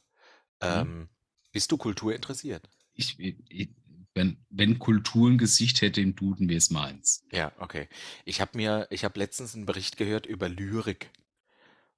Ähm, 0.62 1.10
Bist 1.52 1.72
du 1.72 1.78
Kultur 1.78 2.14
interessiert? 2.14 2.70
Ich, 2.94 3.18
ich, 3.20 3.70
wenn, 4.14 4.38
wenn 4.50 4.78
Kultur 4.80 5.30
ein 5.30 5.38
Gesicht 5.38 5.82
hätte 5.82 6.02
im 6.02 6.16
Duden, 6.16 6.50
wäre 6.50 6.58
es 6.58 6.70
meins. 6.70 7.24
Ja, 7.32 7.52
okay. 7.60 7.88
Ich 8.26 8.42
habe 8.42 8.52
mir, 8.58 8.88
ich 8.90 9.04
habe 9.06 9.18
letztens 9.20 9.56
einen 9.56 9.66
Bericht 9.66 9.98
gehört 9.98 10.26
über 10.26 10.50
Lyrik. 10.50 11.10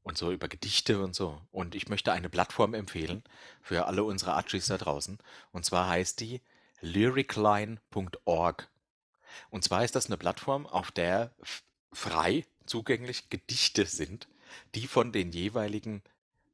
und 0.03 0.17
so 0.17 0.31
über 0.31 0.47
Gedichte 0.47 1.01
und 1.01 1.15
so. 1.15 1.41
Und 1.51 1.75
ich 1.75 1.87
möchte 1.89 2.11
eine 2.11 2.29
Plattform 2.29 2.73
empfehlen 2.73 3.23
für 3.61 3.85
alle 3.87 4.03
unsere 4.03 4.33
Archies 4.33 4.67
da 4.67 4.77
draußen. 4.77 5.17
Und 5.51 5.63
zwar 5.65 5.87
heißt 5.89 6.19
die 6.19 6.41
lyricline.org. 6.81 8.67
Und 9.49 9.63
zwar 9.63 9.83
ist 9.83 9.95
das 9.95 10.07
eine 10.07 10.17
Plattform, 10.17 10.65
auf 10.65 10.91
der 10.91 11.31
frei 11.91 12.45
zugänglich 12.65 13.29
Gedichte 13.29 13.85
sind, 13.85 14.27
die 14.75 14.87
von 14.87 15.11
den 15.11 15.31
jeweiligen, 15.31 16.01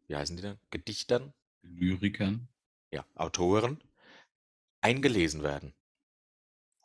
wie 0.08 0.16
heißen 0.16 0.36
die 0.36 0.42
denn, 0.42 0.58
Gedichtern? 0.72 1.34
Lyrikern. 1.64 2.48
Ja, 2.92 3.06
Autoren 3.16 3.82
eingelesen 4.82 5.44
werden. 5.44 5.74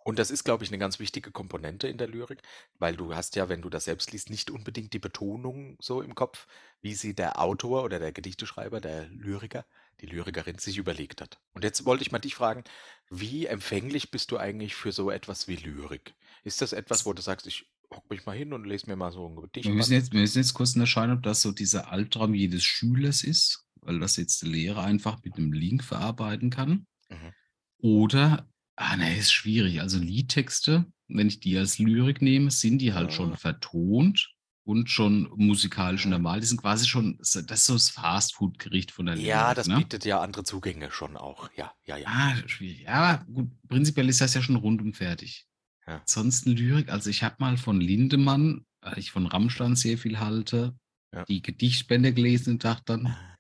Und 0.04 0.18
das 0.18 0.32
ist, 0.32 0.42
glaube 0.42 0.64
ich, 0.64 0.70
eine 0.70 0.78
ganz 0.78 0.98
wichtige 0.98 1.30
Komponente 1.30 1.86
in 1.86 1.96
der 1.96 2.08
Lyrik, 2.08 2.42
weil 2.80 2.96
du 2.96 3.14
hast 3.14 3.36
ja, 3.36 3.48
wenn 3.48 3.62
du 3.62 3.70
das 3.70 3.84
selbst 3.84 4.10
liest, 4.10 4.30
nicht 4.30 4.50
unbedingt 4.50 4.92
die 4.92 4.98
Betonung 4.98 5.76
so 5.80 6.02
im 6.02 6.16
Kopf, 6.16 6.48
wie 6.80 6.94
sie 6.94 7.14
der 7.14 7.40
Autor 7.40 7.84
oder 7.84 8.00
der 8.00 8.10
Gedichteschreiber, 8.10 8.80
der 8.80 9.06
Lyriker, 9.06 9.64
die 10.00 10.06
Lyrikerin 10.06 10.58
sich 10.58 10.78
überlegt 10.78 11.20
hat. 11.20 11.38
Und 11.52 11.64
jetzt 11.64 11.84
wollte 11.84 12.02
ich 12.02 12.12
mal 12.12 12.18
dich 12.18 12.34
fragen, 12.34 12.64
wie 13.10 13.46
empfänglich 13.46 14.10
bist 14.10 14.30
du 14.30 14.38
eigentlich 14.38 14.74
für 14.74 14.92
so 14.92 15.10
etwas 15.10 15.48
wie 15.48 15.56
Lyrik? 15.56 16.14
Ist 16.44 16.60
das 16.62 16.72
etwas, 16.72 17.06
wo 17.06 17.12
du 17.12 17.22
sagst, 17.22 17.46
ich 17.46 17.66
hock 17.92 18.08
mich 18.10 18.24
mal 18.26 18.36
hin 18.36 18.52
und 18.52 18.64
lese 18.66 18.88
mir 18.88 18.96
mal 18.96 19.12
so 19.12 19.28
ein 19.28 19.36
Gedicht 19.36 19.66
Wir 19.66 19.74
müssen 19.74 19.92
jetzt, 19.92 20.12
wir 20.12 20.20
müssen 20.20 20.38
jetzt 20.38 20.54
kurz 20.54 20.74
unterscheiden, 20.74 21.16
ob 21.16 21.22
das 21.22 21.42
so 21.42 21.52
dieser 21.52 21.92
Albtraum 21.92 22.34
jedes 22.34 22.64
Schülers 22.64 23.22
ist, 23.22 23.66
weil 23.82 24.00
das 24.00 24.16
jetzt 24.16 24.42
der 24.42 24.48
Lehrer 24.48 24.82
einfach 24.82 25.22
mit 25.22 25.36
einem 25.36 25.52
Link 25.52 25.84
verarbeiten 25.84 26.50
kann. 26.50 26.86
Mhm. 27.10 27.32
Oder, 27.78 28.48
ah 28.76 28.96
ne, 28.96 29.16
ist 29.18 29.32
schwierig. 29.32 29.80
Also 29.80 29.98
Liedtexte, 29.98 30.86
wenn 31.08 31.28
ich 31.28 31.40
die 31.40 31.56
als 31.58 31.78
Lyrik 31.78 32.22
nehme, 32.22 32.50
sind 32.50 32.78
die 32.78 32.94
halt 32.94 33.12
schon 33.12 33.30
Ja. 33.30 33.36
vertont 33.36 34.32
und 34.64 34.90
schon 34.90 35.28
musikalisch 35.36 36.04
Ja. 36.04 36.10
normal. 36.10 36.40
Die 36.40 36.46
sind 36.46 36.60
quasi 36.60 36.86
schon, 36.86 37.16
das 37.18 37.34
ist 37.34 37.66
so 37.66 37.72
das 37.74 37.90
Fastfood-Gericht 37.90 38.90
von 38.92 39.06
der 39.06 39.16
Ja, 39.16 39.44
Lyrik, 39.44 39.56
das 39.56 39.66
ne? 39.66 39.76
bietet 39.76 40.04
ja 40.04 40.20
andere 40.20 40.44
Zugänge 40.44 40.90
schon 40.90 41.16
auch. 41.16 41.50
Ja, 41.56 41.72
ja, 41.84 41.96
ja. 41.96 42.06
Ah, 42.08 42.36
schwierig. 42.46 42.82
Ja, 42.82 43.24
gut, 43.32 43.50
prinzipiell 43.68 44.08
ist 44.08 44.20
das 44.20 44.34
ja 44.34 44.42
schon 44.42 44.56
rundum 44.56 44.94
fertig. 44.94 45.46
Ja. 45.86 45.98
Ansonsten 46.00 46.52
Lyrik, 46.52 46.90
also 46.90 47.10
ich 47.10 47.22
habe 47.22 47.36
mal 47.38 47.56
von 47.56 47.80
Lindemann, 47.80 48.64
weil 48.80 48.98
ich 48.98 49.10
von 49.10 49.26
Rammstein 49.26 49.74
sehr 49.76 49.98
viel 49.98 50.20
halte, 50.20 50.76
Ja. 51.12 51.24
die 51.24 51.42
Gedichtbände 51.42 52.12
gelesen 52.14 52.54
und 52.54 52.64
dachte 52.64 52.84
dann, 52.86 53.04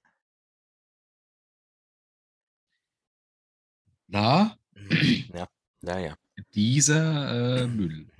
da, 4.08 4.56
Mhm. 4.74 5.24
Ja, 5.34 5.46
ja, 5.82 5.98
ja. 5.98 6.14
dieser 6.54 7.62
äh, 7.62 7.66
Müll. 7.66 8.10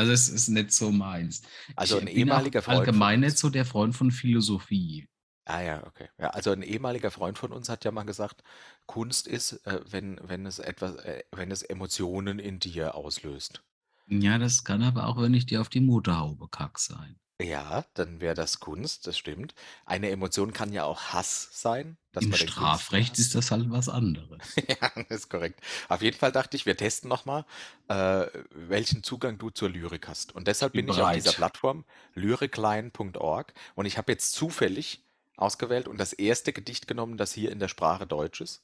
Also 0.00 0.12
es 0.12 0.30
ist 0.30 0.48
nicht 0.48 0.72
so 0.72 0.90
meins. 0.90 1.42
Also 1.76 1.98
ein 1.98 2.06
ehemaliger 2.06 2.62
Freund 2.62 2.78
von 2.78 2.86
allgemein 2.86 3.22
uns. 3.22 3.34
nicht 3.34 3.38
so 3.38 3.50
der 3.50 3.66
Freund 3.66 3.94
von 3.94 4.10
Philosophie. 4.10 5.06
Ah 5.44 5.60
ja, 5.60 5.86
okay. 5.86 6.08
Ja, 6.18 6.30
also 6.30 6.52
ein 6.52 6.62
ehemaliger 6.62 7.10
Freund 7.10 7.36
von 7.36 7.52
uns 7.52 7.68
hat 7.68 7.84
ja 7.84 7.90
mal 7.90 8.04
gesagt, 8.04 8.42
Kunst 8.86 9.26
ist, 9.26 9.52
äh, 9.66 9.80
wenn, 9.90 10.18
wenn 10.22 10.46
es 10.46 10.58
etwas, 10.58 10.96
äh, 11.04 11.22
wenn 11.32 11.50
es 11.50 11.60
Emotionen 11.60 12.38
in 12.38 12.60
dir 12.60 12.94
auslöst. 12.94 13.62
Ja, 14.06 14.38
das 14.38 14.64
kann 14.64 14.82
aber 14.82 15.06
auch, 15.06 15.20
wenn 15.20 15.34
ich 15.34 15.44
dir 15.44 15.60
auf 15.60 15.68
die 15.68 15.82
Motorhaube 15.82 16.48
kack 16.48 16.78
sein. 16.78 17.19
Ja, 17.40 17.84
dann 17.94 18.20
wäre 18.20 18.34
das 18.34 18.60
Kunst, 18.60 19.06
das 19.06 19.16
stimmt. 19.16 19.54
Eine 19.86 20.10
Emotion 20.10 20.52
kann 20.52 20.72
ja 20.72 20.84
auch 20.84 21.00
Hass 21.00 21.48
sein, 21.52 21.96
dass 22.12 22.24
Im 22.24 22.30
man 22.30 22.38
Strafrecht 22.38 23.18
ist 23.18 23.34
das 23.34 23.50
halt 23.50 23.70
was 23.70 23.88
anderes. 23.88 24.38
Ja, 24.68 24.90
das 24.94 25.20
ist 25.20 25.30
korrekt. 25.30 25.60
Auf 25.88 26.02
jeden 26.02 26.18
Fall 26.18 26.32
dachte 26.32 26.56
ich, 26.56 26.66
wir 26.66 26.76
testen 26.76 27.08
nochmal, 27.08 27.46
äh, 27.88 28.26
welchen 28.50 29.02
Zugang 29.02 29.38
du 29.38 29.50
zur 29.50 29.70
Lyrik 29.70 30.06
hast. 30.06 30.34
Und 30.34 30.48
deshalb 30.48 30.72
Bin 30.72 30.86
bin 30.86 30.94
ich 30.94 31.00
auf 31.00 31.12
dieser. 31.12 31.32
Plattform 31.32 31.84
lyricline.org 32.14 33.54
und 33.74 33.86
ich 33.86 33.96
habe 33.96 34.12
jetzt 34.12 34.32
zufällig 34.32 35.02
ausgewählt 35.36 35.88
und 35.88 35.98
das 35.98 36.12
erste 36.12 36.52
Gedicht 36.52 36.86
genommen, 36.86 37.16
das 37.16 37.32
hier 37.32 37.50
in 37.50 37.58
der 37.58 37.68
Sprache 37.68 38.06
Deutsch 38.06 38.42
ist. 38.42 38.62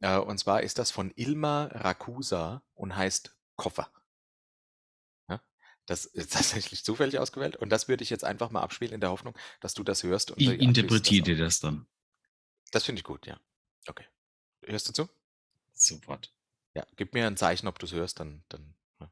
Äh, 0.00 0.18
und 0.18 0.38
zwar 0.38 0.62
ist 0.62 0.78
das 0.78 0.90
von 0.90 1.12
Ilma 1.16 1.64
Rakusa 1.72 2.62
und 2.74 2.94
heißt 2.94 3.34
Koffer. 3.56 3.90
Das 5.86 6.04
ist 6.04 6.32
tatsächlich 6.34 6.84
zufällig 6.84 7.18
ausgewählt 7.18 7.56
und 7.56 7.70
das 7.70 7.88
würde 7.88 8.02
ich 8.02 8.10
jetzt 8.10 8.24
einfach 8.24 8.50
mal 8.50 8.60
abspielen 8.62 8.92
in 8.92 9.00
der 9.00 9.10
Hoffnung, 9.10 9.36
dass 9.60 9.74
du 9.74 9.82
das 9.84 10.02
hörst. 10.02 10.30
Und 10.32 10.40
Ich 10.40 10.48
interpretiere 10.48 11.22
dir 11.24 11.36
das 11.36 11.60
dann 11.60 11.86
Das 12.72 12.84
finde 12.84 13.00
ich 13.00 13.04
gut, 13.04 13.26
ja. 13.26 13.38
Okay. 13.88 14.04
Hörst 14.64 14.88
du 14.88 14.92
zu? 14.92 15.08
sofort. 15.78 16.32
Ja, 16.74 16.84
gib 16.96 17.14
mir 17.14 17.26
ein 17.26 17.36
Zeichen, 17.36 17.68
ob 17.68 17.78
du 17.78 17.86
es 17.86 17.92
hörst, 17.92 18.20
dann, 18.20 18.42
dann. 18.48 18.74
Ja. 19.00 19.10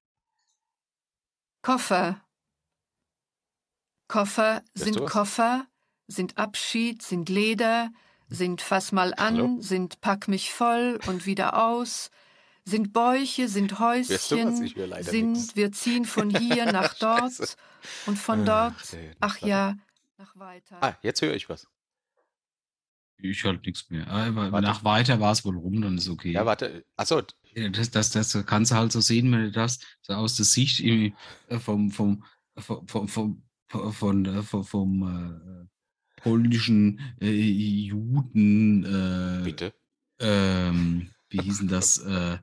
Koffer. 1.62 2.24
Koffer 4.08 4.62
Hörst 4.76 4.94
sind? 4.94 5.06
Koffer, 5.06 5.66
sind 6.06 6.36
Abschied, 6.36 7.02
sind 7.02 7.28
Leder, 7.28 7.90
sind 8.28 8.60
Fass 8.60 8.92
mal 8.92 9.14
Hallo? 9.16 9.44
an, 9.44 9.62
sind 9.62 10.00
Pack 10.00 10.28
mich 10.28 10.52
voll 10.52 11.00
und 11.06 11.26
wieder 11.26 11.62
aus, 11.64 12.10
sind 12.64 12.92
Bäuche, 12.92 13.48
sind? 13.48 13.78
Häuschen, 13.78 14.56
sind 15.02 15.32
nichts. 15.32 15.56
wir 15.56 15.72
ziehen 15.72 16.04
von 16.04 16.30
hier 16.30 16.66
nach 16.72 16.94
dort 16.94 17.56
und 18.06 18.18
von 18.18 18.40
Ach, 18.48 18.72
dort, 18.72 18.92
nee, 18.92 19.10
ach 19.20 19.34
warte. 19.42 19.46
ja, 19.48 19.76
nach 20.18 20.36
weiter. 20.36 20.78
Ah, 20.82 20.94
jetzt 21.02 21.20
höre 21.22 21.34
ich 21.34 21.48
was. 21.48 21.66
Ich 23.18 23.44
halt 23.44 23.64
nichts 23.64 23.88
mehr. 23.90 24.08
Aber 24.08 24.52
Warte. 24.52 24.66
nach 24.66 24.84
weiter 24.84 25.20
war 25.20 25.32
es 25.32 25.44
wohl 25.44 25.56
rum, 25.56 25.80
dann 25.80 25.96
ist 25.98 26.08
okay. 26.08 26.32
Ja, 26.32 26.44
warte. 26.46 26.84
Achso, 26.96 27.22
Das, 27.72 27.90
das, 27.90 28.10
das 28.10 28.44
kannst 28.46 28.72
du 28.72 28.74
halt 28.76 28.92
so 28.92 29.00
sehen, 29.00 29.30
wenn 29.32 29.44
du 29.44 29.50
das 29.52 29.78
so 30.02 30.14
aus 30.14 30.36
der 30.36 30.44
Sicht 30.44 30.80
irgendwie, 30.80 31.14
äh, 31.48 31.58
vom, 31.58 31.90
vom, 31.90 32.24
vom, 32.58 32.86
vom, 32.88 33.08
vom, 33.08 33.42
von, 33.92 34.24
äh, 34.26 34.42
vom, 34.42 34.64
vom 34.64 35.68
äh, 36.18 36.20
polnischen 36.20 37.00
äh, 37.20 37.30
Juden, 37.30 38.84
äh, 38.84 39.44
bitte. 39.44 39.74
ähm, 40.18 41.10
wie 41.30 41.38
hießen 41.42 41.68
das, 41.68 41.98
äh, 41.98 42.38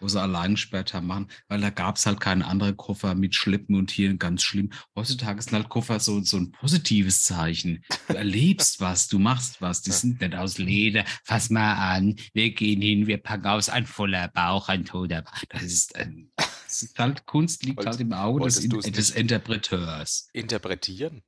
wo 0.00 0.08
sie 0.08 0.20
allein 0.20 0.52
gesperrt 0.54 0.94
haben, 0.94 1.06
machen, 1.06 1.28
weil 1.48 1.60
da 1.60 1.70
gab 1.70 1.96
es 1.96 2.06
halt 2.06 2.20
keine 2.20 2.46
anderen 2.46 2.76
Koffer 2.76 3.14
mit 3.14 3.34
Schleppen 3.34 3.74
und 3.76 3.90
hier 3.90 4.14
ganz 4.16 4.42
schlimm. 4.42 4.70
Heutzutage 4.94 5.40
sind 5.42 5.52
halt 5.54 5.68
Koffer 5.68 6.00
so, 6.00 6.22
so 6.22 6.36
ein 6.36 6.52
positives 6.52 7.24
Zeichen. 7.24 7.84
Du 8.08 8.14
erlebst 8.14 8.80
was, 8.80 9.08
du 9.08 9.18
machst 9.18 9.60
was, 9.62 9.82
die 9.82 9.92
sind 9.92 10.20
nicht 10.20 10.34
aus 10.34 10.58
Leder. 10.58 11.04
Fass 11.24 11.50
mal 11.50 11.74
an, 11.74 12.16
wir 12.34 12.50
gehen 12.52 12.82
hin, 12.82 13.06
wir 13.06 13.18
packen 13.18 13.46
aus, 13.46 13.68
ein 13.68 13.86
voller 13.86 14.28
Bauch, 14.28 14.68
ein 14.68 14.84
toter 14.84 15.22
Bauch. 15.22 15.32
Das 15.50 15.62
ist, 15.62 15.96
ein, 15.96 16.30
das 16.36 16.82
ist 16.82 16.98
halt, 16.98 17.24
Kunst 17.26 17.64
liegt 17.64 17.78
Wolltest- 17.78 17.98
halt 17.98 18.00
im 18.00 18.12
Auge 18.12 18.44
des, 18.44 18.58
In- 18.64 18.70
des 18.92 19.10
Interpreteurs. 19.10 20.28
Interpretieren? 20.32 21.22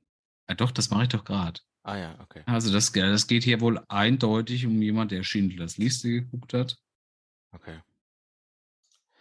Ja, 0.47 0.55
doch, 0.55 0.71
das 0.71 0.89
mache 0.89 1.03
ich 1.03 1.09
doch 1.09 1.23
gerade. 1.23 1.59
Ah 1.83 1.97
ja, 1.97 2.19
okay. 2.19 2.43
Also 2.45 2.71
das, 2.71 2.91
das 2.91 3.27
geht 3.27 3.43
hier 3.43 3.61
wohl 3.61 3.81
eindeutig 3.87 4.65
um 4.65 4.81
jemand, 4.81 5.11
der 5.11 5.23
Schindlers 5.23 5.77
Liste 5.77 6.09
geguckt 6.09 6.53
hat. 6.53 6.77
okay. 7.51 7.79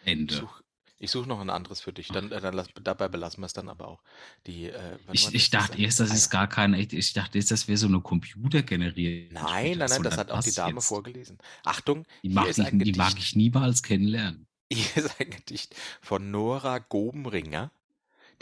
Ich 0.09 0.13
Ende. 0.19 0.35
suche 0.35 0.65
ich 1.01 1.13
such 1.13 1.27
noch 1.27 1.39
ein 1.39 1.49
anderes 1.49 1.81
für 1.81 1.93
dich. 1.93 2.09
Dann, 2.09 2.29
dann 2.29 2.55
lass, 2.55 2.67
dabei 2.83 3.07
belassen 3.07 3.41
wir 3.41 3.47
es 3.47 3.53
dann 3.53 3.69
aber 3.69 3.87
auch. 3.87 4.03
Die, 4.47 4.65
äh, 4.65 4.99
Ich, 5.13 5.33
ich 5.33 5.49
das 5.51 5.61
dachte 5.63 5.75
ein- 5.75 5.85
erst, 5.85 6.01
das 6.01 6.11
ah, 6.11 6.15
ist 6.15 6.33
ja. 6.33 6.41
gar 6.41 6.49
kein 6.49 6.75
echt. 6.75 6.93
Ich 6.93 7.13
dachte 7.13 7.39
erst, 7.39 7.53
das 7.53 7.69
wäre 7.69 7.79
so 7.79 7.87
eine 7.87 8.01
computergenerierte. 8.01 9.33
Nein, 9.33 9.79
nein, 9.79 9.89
nein, 9.91 10.03
das 10.03 10.17
hat 10.17 10.33
auch 10.33 10.43
die 10.43 10.51
Dame 10.53 10.81
vor. 10.81 10.97
vorgelesen. 10.97 11.39
Achtung, 11.65 12.05
Die 12.25 12.31
hier 12.31 12.35
mag, 12.35 12.49
ich, 12.49 12.57
die 12.57 12.93
mag 12.95 13.17
ich 13.17 13.37
niemals 13.37 13.85
kennenlernen. 13.85 14.49
Hier 14.73 14.97
ist 15.05 15.21
ein 15.21 15.31
Gedicht 15.31 15.77
von 16.03 16.33
Nora 16.33 16.79
Gobenringer. 16.79 17.71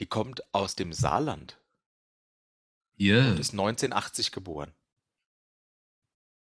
Die 0.01 0.07
kommt 0.07 0.43
aus 0.55 0.75
dem 0.77 0.93
Saarland 0.95 1.59
Ja, 2.97 3.33
und 3.33 3.39
ist 3.39 3.53
1980 3.53 4.33
geboren. 4.33 4.73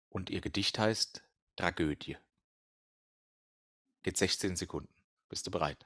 Und 0.09 0.29
ihr 0.29 0.41
Gedicht 0.41 0.77
heißt 0.77 1.23
Tragödie. 1.55 2.17
Geht 4.03 4.17
16 4.17 4.57
Sekunden. 4.57 4.93
Bist 5.33 5.47
du 5.47 5.51
bereit? 5.51 5.83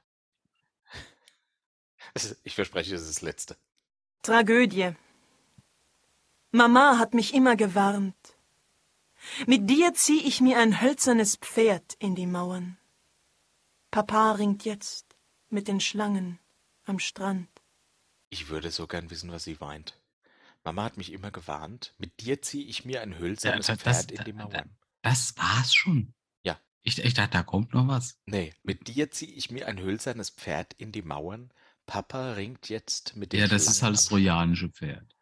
Ich 2.44 2.54
verspreche, 2.54 2.94
es 2.94 3.00
ist 3.02 3.16
das 3.16 3.22
letzte. 3.22 3.56
Tragödie. 4.22 4.94
Mama 6.50 6.98
hat 6.98 7.14
mich 7.14 7.32
immer 7.32 7.56
gewarnt. 7.56 8.16
Mit 9.46 9.70
dir 9.70 9.94
zieh 9.94 10.20
ich 10.26 10.42
mir 10.42 10.58
ein 10.58 10.82
hölzernes 10.82 11.36
Pferd 11.36 11.94
in 11.98 12.14
die 12.14 12.26
Mauern. 12.26 12.76
Papa 13.90 14.32
ringt 14.32 14.66
jetzt 14.66 15.16
mit 15.48 15.66
den 15.66 15.80
Schlangen 15.80 16.38
am 16.84 16.98
Strand. 16.98 17.48
Ich 18.28 18.48
würde 18.50 18.70
so 18.70 18.86
gern 18.86 19.08
wissen, 19.10 19.32
was 19.32 19.44
sie 19.44 19.60
weint. 19.62 19.98
Mama 20.64 20.84
hat 20.84 20.98
mich 20.98 21.10
immer 21.12 21.30
gewarnt. 21.30 21.94
Mit 21.96 22.20
dir 22.20 22.42
zieh 22.42 22.68
ich 22.68 22.84
mir 22.84 23.00
ein 23.00 23.18
hölzernes 23.18 23.68
Ja, 23.68 23.76
das- 23.76 24.04
Pferd 24.04 24.12
in 24.12 24.24
die 24.24 24.32
Mauern. 24.34 24.76
das 25.00 25.34
war's 25.38 25.72
schon. 25.74 26.12
Ich, 26.82 26.98
ich 27.04 27.14
dachte, 27.14 27.30
da 27.32 27.42
kommt 27.42 27.74
noch 27.74 27.86
was. 27.88 28.18
Nee, 28.26 28.54
mit 28.62 28.88
dir 28.88 29.10
zieh 29.10 29.32
ich 29.34 29.50
mir 29.50 29.66
ein 29.66 29.78
hölzernes 29.78 30.30
Pferd 30.30 30.74
in 30.74 30.92
die 30.92 31.02
Mauern. 31.02 31.52
Papa 31.86 32.32
ringt 32.32 32.68
jetzt 32.68 33.16
mit 33.16 33.32
den 33.32 33.40
Ja, 33.40 33.48
das 33.48 33.66
ist 33.66 33.82
halt 33.82 33.94
das 33.94 34.06
trojanische 34.06 34.68
Pferd. 34.68 35.14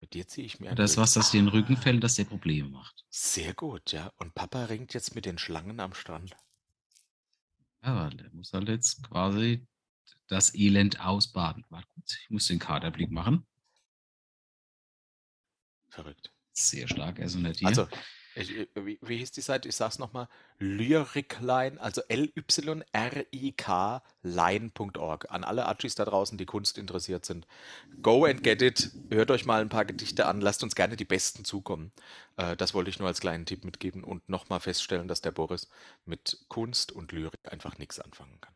Mit 0.00 0.14
dir 0.14 0.26
ziehe 0.26 0.46
ich 0.46 0.60
mir 0.60 0.70
ein 0.70 0.76
Das, 0.76 0.96
was 0.96 1.12
das 1.14 1.30
dir 1.30 1.40
in 1.40 1.46
den 1.46 1.52
Rücken 1.52 1.76
fällt, 1.76 2.02
das 2.02 2.14
dir 2.14 2.24
Probleme 2.24 2.68
macht. 2.70 3.04
Sehr 3.10 3.54
gut, 3.54 3.92
ja. 3.92 4.12
Und 4.16 4.34
Papa 4.34 4.64
ringt 4.64 4.94
jetzt 4.94 5.14
mit 5.14 5.26
den 5.26 5.38
Schlangen 5.38 5.80
am 5.80 5.94
Strand. 5.94 6.36
Ja, 7.82 8.08
der 8.10 8.30
muss 8.32 8.52
halt 8.52 8.68
jetzt 8.68 9.02
quasi 9.08 9.66
das 10.28 10.54
Elend 10.54 11.00
ausbaden. 11.00 11.64
Warte 11.70 11.88
kurz, 11.88 12.16
ich 12.22 12.30
muss 12.30 12.46
den 12.46 12.58
Kaderblick 12.58 13.10
machen. 13.10 13.46
Verrückt. 15.88 16.32
Sehr 16.52 16.88
stark, 16.88 17.18
er 17.18 17.26
ist 17.26 17.36
ein 17.36 17.52
Tier. 17.52 17.68
Also, 17.68 17.88
wie, 18.48 18.98
wie 19.02 19.16
hieß 19.18 19.32
die 19.32 19.40
Seite? 19.40 19.68
Ich 19.68 19.76
sag's 19.76 19.98
nochmal. 19.98 20.28
Lyricline, 20.58 21.80
also 21.80 22.02
L-Y-R-I-K 22.08 22.42
line.org. 24.22 25.30
An 25.30 25.44
alle 25.44 25.66
Archis 25.66 25.94
da 25.94 26.04
draußen, 26.04 26.38
die 26.38 26.46
Kunst 26.46 26.78
interessiert 26.78 27.24
sind. 27.24 27.46
Go 28.02 28.24
and 28.24 28.42
get 28.42 28.62
it. 28.62 28.90
Hört 29.10 29.30
euch 29.30 29.44
mal 29.46 29.60
ein 29.60 29.68
paar 29.68 29.84
Gedichte 29.84 30.26
an. 30.26 30.40
Lasst 30.40 30.62
uns 30.62 30.74
gerne 30.74 30.96
die 30.96 31.04
besten 31.04 31.44
zukommen. 31.44 31.92
Äh, 32.36 32.56
das 32.56 32.74
wollte 32.74 32.90
ich 32.90 32.98
nur 32.98 33.08
als 33.08 33.20
kleinen 33.20 33.46
Tipp 33.46 33.64
mitgeben 33.64 34.04
und 34.04 34.28
nochmal 34.28 34.60
feststellen, 34.60 35.08
dass 35.08 35.20
der 35.20 35.32
Boris 35.32 35.68
mit 36.04 36.44
Kunst 36.48 36.92
und 36.92 37.12
Lyrik 37.12 37.40
einfach 37.50 37.78
nichts 37.78 37.98
anfangen 38.00 38.40
kann. 38.40 38.54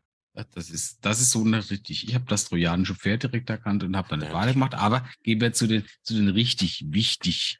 Das 0.53 0.69
ist, 0.69 1.05
das 1.05 1.21
ist 1.21 1.31
so 1.31 1.43
richtig. 1.43 2.07
Ich 2.09 2.13
habe 2.13 2.25
das 2.27 2.45
trojanische 2.45 2.93
Pferd 2.95 3.23
direkt 3.23 3.49
erkannt 3.49 3.83
und 3.83 3.95
habe 3.95 4.09
dann 4.09 4.21
Ja. 4.21 4.33
weitergemacht. 4.33 4.73
Aber 4.75 5.07
gehen 5.23 5.39
wir 5.39 5.53
zu 5.53 5.65
den, 5.65 5.85
zu 6.03 6.13
den 6.13 6.27
richtig 6.27 6.83
wichtig 6.89 7.59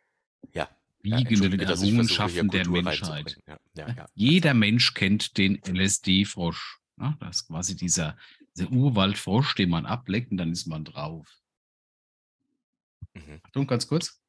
Ja. 1.05 1.17
versuche, 1.17 1.47
hier 1.49 1.67
Errungenschaften 1.67 2.49
der 2.49 2.67
Menschheit. 2.67 3.37
Ja, 3.47 3.59
ja, 3.75 3.89
ja. 3.93 4.05
Jeder 4.13 4.53
Mensch 4.53 4.93
kennt 4.93 5.37
den 5.37 5.61
LSD-Frosch. 5.65 6.79
Ja, 6.97 7.17
das 7.19 7.37
ist 7.37 7.47
quasi 7.47 7.75
dieser, 7.75 8.17
dieser 8.55 8.71
Urwaldfrosch, 8.71 9.55
den 9.55 9.69
man 9.69 9.85
ableckt 9.85 10.31
und 10.31 10.37
dann 10.37 10.51
ist 10.51 10.65
man 10.65 10.85
drauf. 10.85 11.27
Mhm. 13.13 13.41
Achtung, 13.43 13.67
ganz 13.67 13.87
kurz. 13.87 14.21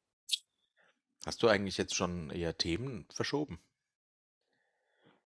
Hast 1.25 1.43
du 1.43 1.47
eigentlich 1.47 1.77
jetzt 1.77 1.95
schon 1.95 2.29
eher 2.29 2.57
Themen 2.57 3.05
verschoben? 3.13 3.59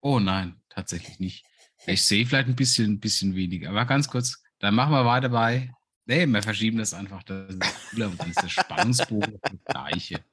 Oh 0.02 0.20
nein, 0.20 0.60
tatsächlich 0.70 1.20
nicht. 1.20 1.46
Ich 1.86 2.04
sehe 2.04 2.26
vielleicht 2.26 2.48
ein 2.48 2.56
bisschen, 2.56 2.94
ein 2.94 3.00
bisschen 3.00 3.36
weniger, 3.36 3.70
aber 3.70 3.86
ganz 3.86 4.08
kurz. 4.08 4.42
Dann 4.60 4.76
machen 4.76 4.92
wir 4.92 5.06
weiter 5.06 5.30
bei. 5.30 5.72
Nee, 6.06 6.26
wir 6.26 6.44
verschieben 6.44 6.78
das 6.78 6.94
einfach. 6.94 7.24
Das 7.24 7.54
ist 7.54 7.62
der 7.94 8.50
Spannungsbogen 8.50 9.40
das 9.42 9.52
gleiche. 9.66 10.24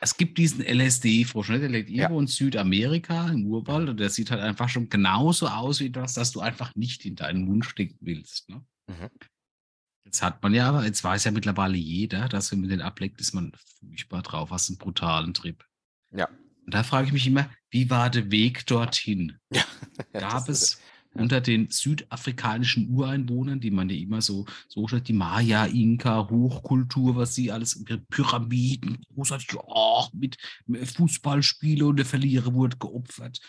Es 0.00 0.16
gibt 0.16 0.38
diesen 0.38 0.64
LSD-Frosch, 0.64 1.50
ne? 1.50 1.60
der 1.60 1.70
Ja. 1.88 2.04
irgendwo 2.04 2.20
in 2.20 2.26
Südamerika 2.26 3.28
im 3.28 3.46
Urwald 3.46 3.88
und 3.90 4.00
der 4.00 4.08
sieht 4.10 4.30
halt 4.30 4.40
einfach 4.40 4.68
schon 4.68 4.88
genauso 4.88 5.46
aus 5.48 5.80
wie 5.80 5.90
das, 5.90 6.14
dass 6.14 6.32
du 6.32 6.40
einfach 6.40 6.74
nicht 6.74 7.04
in 7.04 7.16
deinen 7.16 7.44
Mund 7.44 7.64
stecken 7.66 7.98
willst. 8.00 8.48
Ne? 8.48 8.64
Mhm. 8.88 9.10
Jetzt 10.04 10.22
hat 10.22 10.42
man 10.42 10.54
ja, 10.54 10.68
aber 10.68 10.84
jetzt 10.86 11.04
weiß 11.04 11.24
ja 11.24 11.30
mittlerweile 11.30 11.76
jeder, 11.76 12.28
dass 12.28 12.50
wenn 12.50 12.60
man 12.60 12.70
den 12.70 12.80
ableckt, 12.80 13.20
ist 13.20 13.34
man 13.34 13.52
furchtbar 13.78 14.22
drauf, 14.22 14.50
hast 14.50 14.70
einen 14.70 14.78
brutalen 14.78 15.34
Trip. 15.34 15.62
Ja. 16.12 16.28
Und 16.64 16.74
da 16.74 16.82
frage 16.82 17.08
ich 17.08 17.12
mich 17.12 17.26
immer, 17.26 17.50
wie 17.70 17.90
war 17.90 18.10
der 18.10 18.30
Weg 18.30 18.66
dorthin? 18.66 19.36
Ja, 19.52 19.64
Gab 20.12 20.48
es 20.48 20.80
unter 21.14 21.40
den 21.40 21.70
südafrikanischen 21.70 22.88
Ureinwohnern, 22.90 23.60
die 23.60 23.70
man 23.70 23.88
ja 23.88 23.96
immer 23.96 24.22
so, 24.22 24.46
so 24.68 24.86
stellt, 24.86 25.08
die 25.08 25.12
Maya, 25.12 25.64
Inka, 25.66 26.28
Hochkultur, 26.30 27.16
was 27.16 27.34
sie 27.34 27.50
alles, 27.50 27.84
Pyramiden, 28.10 29.04
großartig, 29.14 29.48
oh, 29.56 30.06
mit 30.12 30.36
mit 30.66 30.88
Fußballspiele 30.88 31.84
und 31.86 31.96
der 31.96 32.06
Verlierer 32.06 32.54
wurde 32.54 32.76
geopfert. 32.76 33.40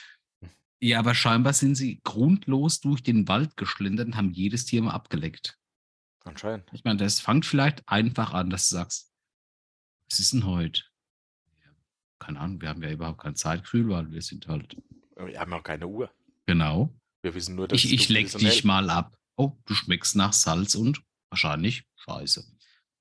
Ja, 0.80 0.97
aber 1.00 1.13
scheinbar 1.13 1.54
sind 1.54 1.76
sie 1.76 2.02
grundlos 2.04 2.80
durch 2.80 3.04
den 3.04 3.28
Wald 3.28 3.56
geschlendert 3.56 4.08
und 4.08 4.15
haben 4.17 4.32
jedes 4.32 4.65
Tier 4.65 4.82
mal 4.82 4.91
abgeleckt. 4.91 5.60
Anscheinend. 6.24 6.67
Ich 6.74 6.84
meine, 6.84 6.97
das 6.97 7.19
fängt 7.19 7.45
vielleicht 7.45 7.88
einfach 7.88 8.34
an, 8.34 8.50
dass 8.50 8.69
du 8.69 8.76
sagst, 8.76 9.12
was 10.10 10.19
ist 10.19 10.34
denn 10.34 10.45
heute? 10.45 10.82
Keine 12.19 12.39
Ahnung, 12.39 12.62
wir 12.62 12.69
haben 12.69 12.82
ja 12.84 12.91
überhaupt 12.91 13.21
kein 13.21 13.36
Zeitgefühl, 13.36 13.89
weil 13.89 14.12
wir 14.12 14.21
sind 14.21 14.47
halt, 14.47 14.76
Wir 15.15 15.39
haben 15.39 15.54
auch 15.54 15.63
keine 15.63 15.88
Uhr. 15.88 16.12
genau. 16.47 16.93
Wir 17.22 17.34
wissen 17.36 17.56
nur, 17.56 17.68
dass 17.68 17.84
Ich, 17.84 17.94
ich 17.94 18.10
leck 18.10 18.32
dich 18.32 18.64
mal 18.64 18.90
ab. 18.90 19.18
Oh, 19.36 19.54
du 19.66 19.74
schmeckst 19.74 20.16
nach 20.16 20.34
Salz 20.34 20.76
und 20.76 21.02
wahrscheinlich 21.30 21.84
Scheiße. 21.98 22.46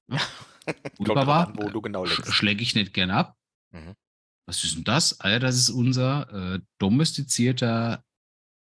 Ja. 0.08 0.20
Gut, 0.98 1.14
Papa, 1.14 1.44
an, 1.44 1.56
wo 1.56 1.68
du 1.70 1.80
genau 1.80 2.04
leckst. 2.04 2.32
schläg 2.32 2.60
ich 2.60 2.74
nicht 2.74 2.92
gern 2.94 3.10
ab. 3.10 3.36
Mhm. 3.72 3.94
Was 4.46 4.62
ist 4.64 4.76
denn 4.76 4.84
das? 4.84 5.20
Ah 5.20 5.30
ja, 5.30 5.38
das 5.38 5.56
ist 5.56 5.70
unser 5.70 6.54
äh, 6.54 6.60
domestizierter 6.78 8.04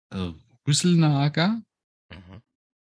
äh, 0.10 0.32
Rüsselnager. 0.68 1.62
Mhm. 2.12 2.42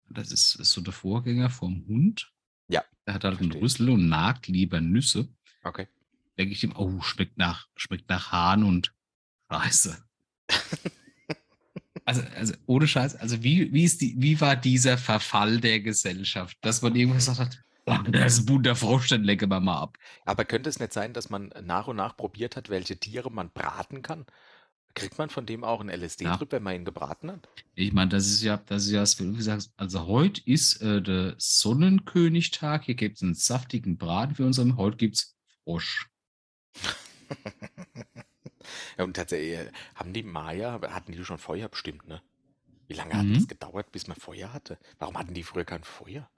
Das 0.08 0.30
ist, 0.32 0.54
ist 0.56 0.72
so 0.72 0.80
der 0.80 0.92
Vorgänger 0.92 1.50
vom 1.50 1.84
Hund. 1.86 2.32
Ja, 2.68 2.84
Der 3.06 3.14
hat 3.14 3.24
halt 3.24 3.38
einen 3.38 3.50
verstehe. 3.50 3.62
Rüssel 3.62 3.90
und 3.90 4.08
nagt 4.08 4.46
lieber 4.48 4.80
Nüsse. 4.80 5.28
Okay. 5.62 5.88
Denke 6.38 6.52
ich 6.52 6.62
ihm, 6.64 6.74
oh, 6.76 7.00
schmeckt 7.02 7.38
nach, 7.38 7.68
schmeckt 7.76 8.08
nach 8.08 8.30
Hahn 8.32 8.62
und 8.62 8.94
Scheiße. 9.50 10.02
Also, 12.06 12.22
also 12.36 12.54
ohne 12.66 12.86
Scheiß, 12.86 13.16
also 13.16 13.42
wie, 13.42 13.72
wie, 13.72 13.82
ist 13.82 14.00
die, 14.00 14.14
wie 14.16 14.40
war 14.40 14.54
dieser 14.54 14.96
Verfall 14.96 15.60
der 15.60 15.80
Gesellschaft, 15.80 16.56
dass 16.60 16.80
man 16.80 16.94
irgendwas 16.94 17.26
gesagt 17.26 17.40
hat, 17.40 17.64
oh, 17.86 18.10
das 18.10 18.34
ist 18.34 18.38
ein 18.40 18.46
bunter 18.46 18.76
Frosch, 18.76 19.08
dann 19.08 19.24
lecken 19.24 19.50
wir 19.50 19.58
mal 19.58 19.82
ab. 19.82 19.98
Aber 20.24 20.44
könnte 20.44 20.70
es 20.70 20.78
nicht 20.78 20.92
sein, 20.92 21.12
dass 21.12 21.30
man 21.30 21.52
nach 21.64 21.88
und 21.88 21.96
nach 21.96 22.16
probiert 22.16 22.54
hat, 22.54 22.68
welche 22.68 22.96
Tiere 22.96 23.32
man 23.32 23.50
braten 23.50 24.02
kann? 24.02 24.24
Kriegt 24.94 25.18
man 25.18 25.30
von 25.30 25.46
dem 25.46 25.64
auch 25.64 25.80
einen 25.80 25.90
LSD-Trip, 25.90 26.52
wenn 26.52 26.62
man 26.62 26.76
ihn 26.76 26.84
gebraten 26.84 27.30
hat? 27.30 27.48
Ich 27.74 27.92
meine, 27.92 28.10
das 28.10 28.26
ist 28.28 28.40
ja, 28.40 28.56
das 28.56 28.84
ist 28.84 28.92
ja, 28.92 29.02
was 29.02 29.16
du 29.16 29.32
gesagt 29.34 29.68
also 29.76 30.06
heute 30.06 30.40
ist 30.46 30.80
äh, 30.82 31.02
der 31.02 31.34
Sonnenkönigtag, 31.38 32.84
hier 32.84 32.94
gibt 32.94 33.16
es 33.16 33.22
einen 33.22 33.34
saftigen 33.34 33.98
Braten 33.98 34.36
für 34.36 34.46
unseren, 34.46 34.76
heute 34.76 34.96
gibt 34.96 35.16
es 35.16 35.36
Frosch. 35.64 36.08
Ja, 38.98 39.04
und 39.04 39.14
tatsächlich, 39.14 39.58
äh, 39.58 39.72
haben 39.94 40.12
die 40.12 40.22
Maya, 40.22 40.80
hatten 40.90 41.12
die 41.12 41.24
schon 41.24 41.38
Feuer 41.38 41.68
bestimmt, 41.68 42.06
ne? 42.08 42.22
Wie 42.88 42.94
lange 42.94 43.14
hat 43.14 43.24
Mhm. 43.24 43.34
das 43.34 43.48
gedauert, 43.48 43.90
bis 43.92 44.06
man 44.06 44.16
Feuer 44.16 44.52
hatte? 44.52 44.78
Warum 44.98 45.18
hatten 45.18 45.34
die 45.34 45.42
früher 45.42 45.64
kein 45.64 45.82
Feuer? 45.84 46.28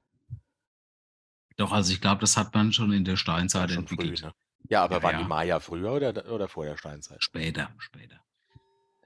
Doch, 1.57 1.73
also 1.73 1.93
ich 1.93 2.01
glaube, 2.01 2.21
das 2.21 2.37
hat 2.37 2.55
man 2.55 2.73
schon 2.73 2.93
in 2.93 3.05
der 3.05 3.17
Steinzeit 3.17 3.71
schon 3.71 3.87
früh, 3.87 3.95
entwickelt. 3.97 4.23
ne? 4.23 4.33
Ja, 4.71 4.85
aber 4.85 4.97
Ja, 4.99 5.03
waren 5.03 5.13
ja. 5.17 5.23
die 5.23 5.29
Maya 5.29 5.61
früher 5.61 5.93
oder, 5.93 6.31
oder 6.33 6.49
vor 6.49 6.65
der 6.65 6.77
Steinzeit? 6.77 7.23
Später, 7.23 7.71
später. 7.79 8.21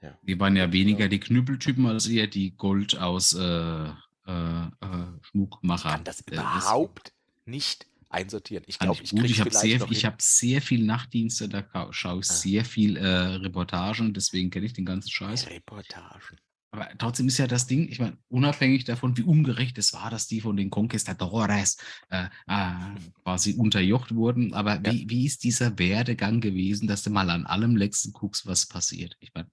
Ja. 0.01 0.17
Die 0.23 0.39
waren 0.39 0.55
ja 0.55 0.71
weniger 0.71 1.01
ja. 1.05 1.07
die 1.07 1.19
Knüppeltypen 1.19 1.85
als 1.87 2.07
eher 2.07 2.27
die 2.27 2.51
Gold 2.51 2.97
aus 2.97 3.33
äh, 3.33 3.39
äh, 3.45 3.91
äh, 4.27 4.69
Schmuckmacher. 5.21 5.89
Ich 5.89 5.95
kann 5.95 6.03
das 6.03 6.21
Äh, 6.21 6.33
überhaupt 6.33 7.13
nicht 7.45 7.87
einsortieren. 8.13 8.63
Ich 8.67 8.79
glaube, 8.79 9.03
ich 9.03 9.11
gut. 9.11 9.25
Ich 9.25 9.39
habe 9.39 9.51
sehr, 9.51 9.81
ich 9.91 10.05
hab 10.05 10.21
sehr 10.21 10.61
viel 10.61 10.83
Nachtdienste, 10.85 11.49
da 11.49 11.65
schaue 11.91 12.19
ich 12.21 12.29
Ah. 12.29 12.33
sehr 12.33 12.65
viel 12.65 12.97
äh, 12.97 13.05
Reportagen, 13.07 14.13
deswegen 14.13 14.49
kenne 14.49 14.65
ich 14.65 14.73
den 14.73 14.85
ganzen 14.85 15.09
Scheiß. 15.09 15.49
Reportagen. 15.49 16.37
Aber 16.71 16.89
trotzdem 16.97 17.27
ist 17.27 17.37
ja 17.37 17.45
das 17.45 17.67
Ding, 17.67 17.87
ich 17.87 17.99
meine, 17.99 18.17
unabhängig 18.29 18.83
davon, 18.83 19.15
wie 19.15 19.21
ungerecht 19.21 19.77
es 19.77 19.93
war, 19.93 20.09
dass 20.09 20.25
die 20.27 20.41
von 20.41 20.57
den 20.57 20.71
Conquistadores 20.71 21.77
äh, 22.09 22.25
äh, 22.47 22.95
quasi 23.23 23.53
unterjocht 23.53 24.15
wurden, 24.15 24.53
aber 24.53 24.81
Ja. 24.83 24.91
wie, 24.91 25.07
wie 25.09 25.25
ist 25.25 25.43
dieser 25.43 25.77
Werdegang 25.77 26.41
gewesen, 26.41 26.87
dass 26.87 27.03
du 27.03 27.11
mal 27.11 27.29
an 27.29 27.45
allem 27.45 27.75
letzten 27.75 28.11
guckst, 28.11 28.47
was 28.47 28.65
passiert? 28.65 29.15
Ich 29.19 29.31
meine, 29.35 29.49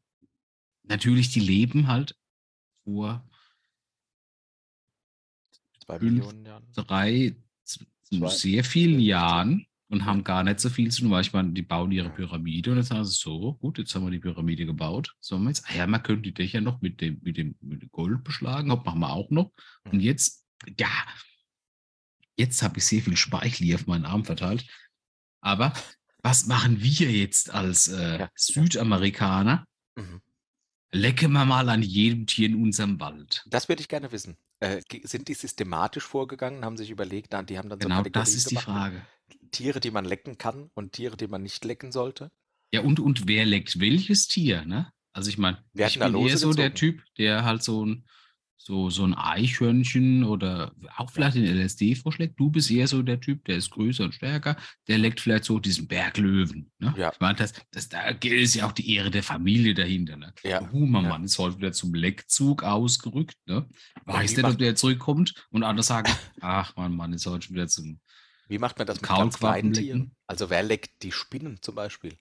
natürlich, 0.84 1.30
die 1.30 1.40
leben 1.40 1.88
halt 1.88 2.16
vor 2.84 3.28
Zwei. 5.84 5.98
Millionen 5.98 6.46
Jahren. 6.46 6.66
drei, 6.74 7.36
sehr 8.10 8.64
vielen. 8.64 9.00
Jahren 9.00 9.66
und 9.88 10.04
haben 10.04 10.22
gar 10.24 10.44
nicht 10.44 10.60
so 10.60 10.70
viel 10.70 10.90
zu 10.90 11.02
tun, 11.02 11.10
weil 11.10 11.22
ich 11.22 11.32
meine, 11.32 11.52
die 11.52 11.62
bauen 11.62 11.90
ihre. 11.90 12.10
Pyramide 12.10 12.70
und 12.70 12.78
jetzt 12.78 12.88
sagen 12.88 13.04
sie 13.04 13.12
so, 13.12 13.54
gut, 13.54 13.78
jetzt 13.78 13.94
haben 13.94 14.04
wir 14.04 14.10
die 14.10 14.20
Pyramide 14.20 14.66
gebaut. 14.66 15.14
Sollen 15.20 15.42
wir 15.42 15.50
jetzt, 15.50 15.64
ah 15.68 15.74
ja, 15.74 15.86
man 15.86 16.02
könnte 16.02 16.22
die 16.22 16.34
Dächer 16.34 16.60
noch 16.60 16.80
mit 16.80 17.00
dem, 17.00 17.18
mit 17.22 17.36
dem, 17.36 17.56
mit 17.60 17.82
dem 17.82 17.90
Gold 17.90 18.22
beschlagen, 18.22 18.70
hopp, 18.70 18.84
machen 18.86 19.00
wir 19.00 19.12
auch 19.12 19.30
noch. 19.30 19.52
Und 19.90 20.00
jetzt, 20.00 20.46
ja, 20.78 20.90
jetzt 22.36 22.62
habe 22.62 22.78
ich 22.78 22.86
sehr 22.86 23.02
viel 23.02 23.16
Speichel 23.16 23.66
hier 23.66 23.74
auf 23.76 23.86
meinen 23.86 24.04
Arm 24.04 24.24
verteilt. 24.24 24.64
Aber 25.40 25.72
was 26.22 26.46
machen 26.46 26.80
wir 26.82 27.10
jetzt 27.10 27.50
als 27.50 27.88
äh. 27.88 28.28
Südamerikaner? 28.34 29.66
Mhm. 29.96 30.20
Lecken 30.92 31.32
wir 31.32 31.44
mal 31.44 31.68
an 31.68 31.82
jedem 31.82 32.26
Tier 32.26 32.48
in 32.48 32.62
unserem 32.62 32.98
Wald. 32.98 33.44
Das 33.48 33.68
würde 33.68 33.80
ich 33.80 33.88
gerne 33.88 34.10
wissen. 34.10 34.36
Äh, 34.58 34.82
sind 35.04 35.28
die 35.28 35.34
systematisch 35.34 36.04
vorgegangen, 36.04 36.64
haben 36.64 36.76
sich 36.76 36.90
überlegt, 36.90 37.32
die 37.48 37.58
haben 37.58 37.68
dann 37.68 37.80
so 37.80 37.88
Genau, 37.88 38.02
das 38.02 38.34
ist 38.34 38.50
die 38.50 38.56
Frage. 38.56 39.06
Tiere, 39.52 39.80
die 39.80 39.90
man 39.90 40.04
lecken 40.04 40.36
kann 40.38 40.70
und 40.74 40.92
Tiere, 40.92 41.16
die 41.16 41.28
man 41.28 41.42
nicht 41.42 41.64
lecken 41.64 41.92
sollte? 41.92 42.30
Ja, 42.72 42.82
und, 42.82 43.00
und 43.00 43.26
wer 43.26 43.46
leckt 43.46 43.80
welches 43.80 44.28
Tier, 44.28 44.64
ne? 44.64 44.92
Also 45.12 45.28
ich 45.28 45.38
meine, 45.38 45.64
ich 45.74 45.98
bin 45.98 46.14
eher 46.14 46.36
so 46.36 46.52
der 46.52 46.70
gezogen. 46.70 46.98
Typ, 46.98 47.04
der 47.18 47.44
halt 47.44 47.62
so 47.62 47.84
ein, 47.84 48.04
so, 48.62 48.90
so 48.90 49.04
ein 49.04 49.14
Eichhörnchen 49.14 50.22
oder 50.22 50.72
auch 50.98 51.10
vielleicht 51.10 51.36
den 51.36 51.46
LSD 51.46 51.94
vorschlägt. 51.94 52.38
Du 52.38 52.50
bist 52.50 52.70
eher 52.70 52.86
so 52.86 53.00
der 53.02 53.18
Typ, 53.18 53.42
der 53.46 53.56
ist 53.56 53.70
größer 53.70 54.04
und 54.04 54.14
stärker, 54.14 54.54
der 54.86 54.98
leckt 54.98 55.18
vielleicht 55.18 55.44
so 55.44 55.58
diesen 55.58 55.88
Berglöwen. 55.88 56.70
Ne? 56.78 56.94
Ja. 56.98 57.10
Ich 57.10 57.20
meine, 57.20 57.36
das, 57.36 57.54
das, 57.70 57.88
da 57.88 58.08
ist 58.08 58.54
ja 58.54 58.66
auch 58.66 58.72
die 58.72 58.94
Ehre 58.94 59.10
der 59.10 59.22
Familie 59.22 59.72
dahinter. 59.72 60.18
Ne? 60.18 60.34
Ja, 60.44 60.70
Humermann 60.70 61.22
ja. 61.22 61.24
ist 61.24 61.38
heute 61.38 61.56
wieder 61.56 61.72
zum 61.72 61.94
Leckzug 61.94 62.62
ausgerückt. 62.62 63.38
Ne? 63.46 63.66
Weiß 64.04 64.32
wie 64.32 64.42
nicht, 64.42 64.44
ob 64.44 64.58
der 64.58 64.76
zurückkommt. 64.76 65.46
Und 65.48 65.62
andere 65.62 65.82
sagen, 65.82 66.12
ach, 66.42 66.76
mein 66.76 66.92
Mann 66.92 67.14
ist 67.14 67.24
heute 67.24 67.46
schon 67.46 67.56
wieder 67.56 67.68
zum 67.68 67.98
Wie 68.48 68.58
macht 68.58 68.76
man 68.76 68.86
das 68.86 69.00
mit 69.00 69.08
ganz 69.08 69.38
kleinen. 69.38 69.72
Tieren? 69.72 70.14
Also 70.26 70.50
wer 70.50 70.62
leckt 70.62 71.02
die 71.02 71.12
Spinnen 71.12 71.62
zum 71.62 71.76
Beispiel? 71.76 72.14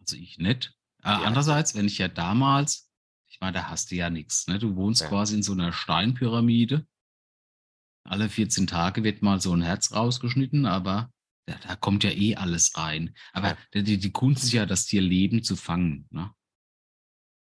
Also 0.00 0.16
ich 0.16 0.38
nicht. 0.38 0.72
Äh, 1.04 1.08
Ja. 1.08 1.22
andererseits, 1.24 1.74
wenn 1.74 1.86
ich 1.86 1.98
ja 1.98 2.08
damals, 2.08 2.88
ich 3.32 3.40
meine, 3.40 3.54
da 3.54 3.70
hast 3.70 3.90
du 3.90 3.94
ja 3.96 4.10
nichts. 4.10 4.46
Ne? 4.46 4.58
Du 4.58 4.76
wohnst 4.76 5.00
Ja. 5.00 5.08
quasi 5.08 5.34
in 5.36 5.42
so 5.42 5.52
einer 5.52 5.72
Steinpyramide. 5.72 6.86
Alle 8.04 8.28
14 8.28 8.66
Tage 8.66 9.04
wird 9.04 9.22
mal 9.22 9.40
so 9.40 9.54
ein 9.56 9.62
Herz 9.62 9.92
rausgeschnitten, 9.92 10.66
aber 10.66 11.10
Da, 11.46 11.56
da 11.66 11.74
kommt 11.74 12.04
ja 12.04 12.10
eh 12.10 12.36
alles 12.36 12.76
rein. 12.76 13.16
Aber 13.32 13.56
Ja. 13.74 13.82
die, 13.82 13.98
die, 13.98 14.12
Kunst 14.12 14.44
ist 14.44 14.52
ja, 14.52 14.64
das 14.64 14.86
Tier 14.86 15.00
Leben 15.02 15.42
zu 15.42 15.56
fangen. 15.56 16.06
Ne? 16.10 16.30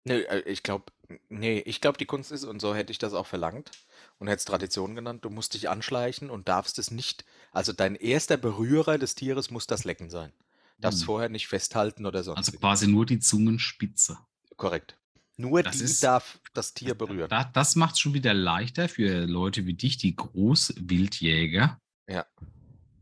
Nee, 0.03 0.21
äh, 0.23 0.39
ich 0.41 0.63
glaube, 0.63 0.91
nee, 1.30 1.59
ich 1.59 1.80
glaube, 1.80 1.97
die 1.97 2.05
Kunst 2.05 2.32
ist, 2.32 2.43
und 2.43 2.59
so 2.59 2.75
hätte 2.75 2.91
ich 2.91 2.97
das 2.97 3.13
auch 3.13 3.28
verlangt 3.28 3.71
und 4.19 4.28
hätte 4.28 4.39
es 4.39 4.45
Tradition 4.45 4.95
genannt, 4.95 5.23
du 5.23 5.30
musst 5.30 5.53
dich 5.53 5.69
anschleichen 5.69 6.30
und 6.30 6.47
darfst 6.49 6.80
es 6.80 6.91
nicht, 6.91 7.23
also 7.51 7.71
dein 7.71 7.95
erster 7.95 8.36
Berührer 8.38 8.97
des 8.97 9.15
Tieres 9.15 9.51
muss 9.51 9.67
das 9.67 9.86
Lecken 9.86 10.09
sein. 10.09 10.34
Darfst 10.80 11.01
Hm. 11.01 11.05
vorher 11.05 11.30
nicht 11.30 11.47
festhalten 11.47 12.05
oder 12.05 12.23
sonst 12.23 12.39
Also 12.39 12.57
quasi 12.57 12.88
nur 12.88 13.05
die 13.05 13.19
Zungenspitze. 13.19 14.17
Korrekt. 14.57 14.97
Nur 15.40 15.62
Das 15.64 15.78
die 15.78 15.84
ist- 15.84 16.04
darf 16.04 16.40
das 16.54 16.74
Tier 16.74 16.96
berühren. 16.96 17.30
Da, 17.30 17.44
das 17.44 17.76
macht 17.76 17.94
es 17.94 18.00
schon 18.00 18.14
wieder 18.16 18.34
leichter 18.34 18.90
für 18.90 19.26
Leute 19.26 19.66
wie 19.68 19.76
dich, 19.76 19.98
die 19.98 20.16
Großwildjäger. 20.16 21.80
Ja. 22.08 22.26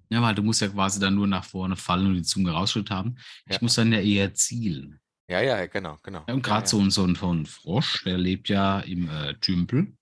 Ja, 0.09 0.21
weil 0.21 0.35
du 0.35 0.43
musst 0.43 0.61
ja 0.61 0.67
quasi 0.67 0.99
dann 0.99 1.15
nur 1.15 1.27
nach 1.27 1.45
vorne 1.45 1.75
fallen 1.75 2.07
und 2.07 2.15
die 2.15 2.21
Zunge 2.23 2.51
rausschnitt 2.51 2.89
haben. 2.91 3.15
Ich 3.47 3.53
Ja. 3.55 3.59
muss 3.61 3.75
dann 3.75 3.91
ja 3.91 3.99
eher 4.01 4.33
zielen. 4.33 4.99
Ja, 5.27 5.41
ja, 5.41 5.65
genau, 5.65 5.97
genau. 6.03 6.23
Ja, 6.27 6.33
und 6.35 6.43
gerade 6.43 6.65
ja, 6.65 6.67
so, 6.67 6.79
ein- 6.79 6.91
so, 6.91 7.03
ein, 7.05 7.15
so 7.15 7.33
ein 7.33 7.45
Frosch, 7.45 8.03
der 8.03 8.17
lebt 8.17 8.47
ja 8.49 8.79
im 8.81 9.09
äh, 9.09 9.33
Tümpel. 9.39 9.93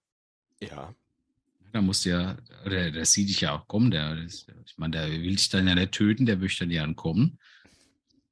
Ja, 0.60 0.94
Da 1.72 1.82
musst 1.82 2.06
du 2.06 2.10
ja, 2.12 2.38
der, 2.66 2.92
der 2.92 3.06
sieht 3.06 3.30
dich 3.30 3.42
ja 3.42 3.54
auch 3.56 3.68
kommen. 3.68 3.90
Der, 3.90 4.16
ich 4.26 4.46
meine, 4.78 4.92
der 4.92 5.10
will 5.10 5.36
dich 5.36 5.50
dann 5.50 5.68
ja 5.68 5.74
nicht 5.76 5.94
töten, 5.94 6.26
der 6.26 6.38
möchte 6.38 6.66
dann 6.66 6.72
ja 6.72 6.84
entkommen. 6.84 7.40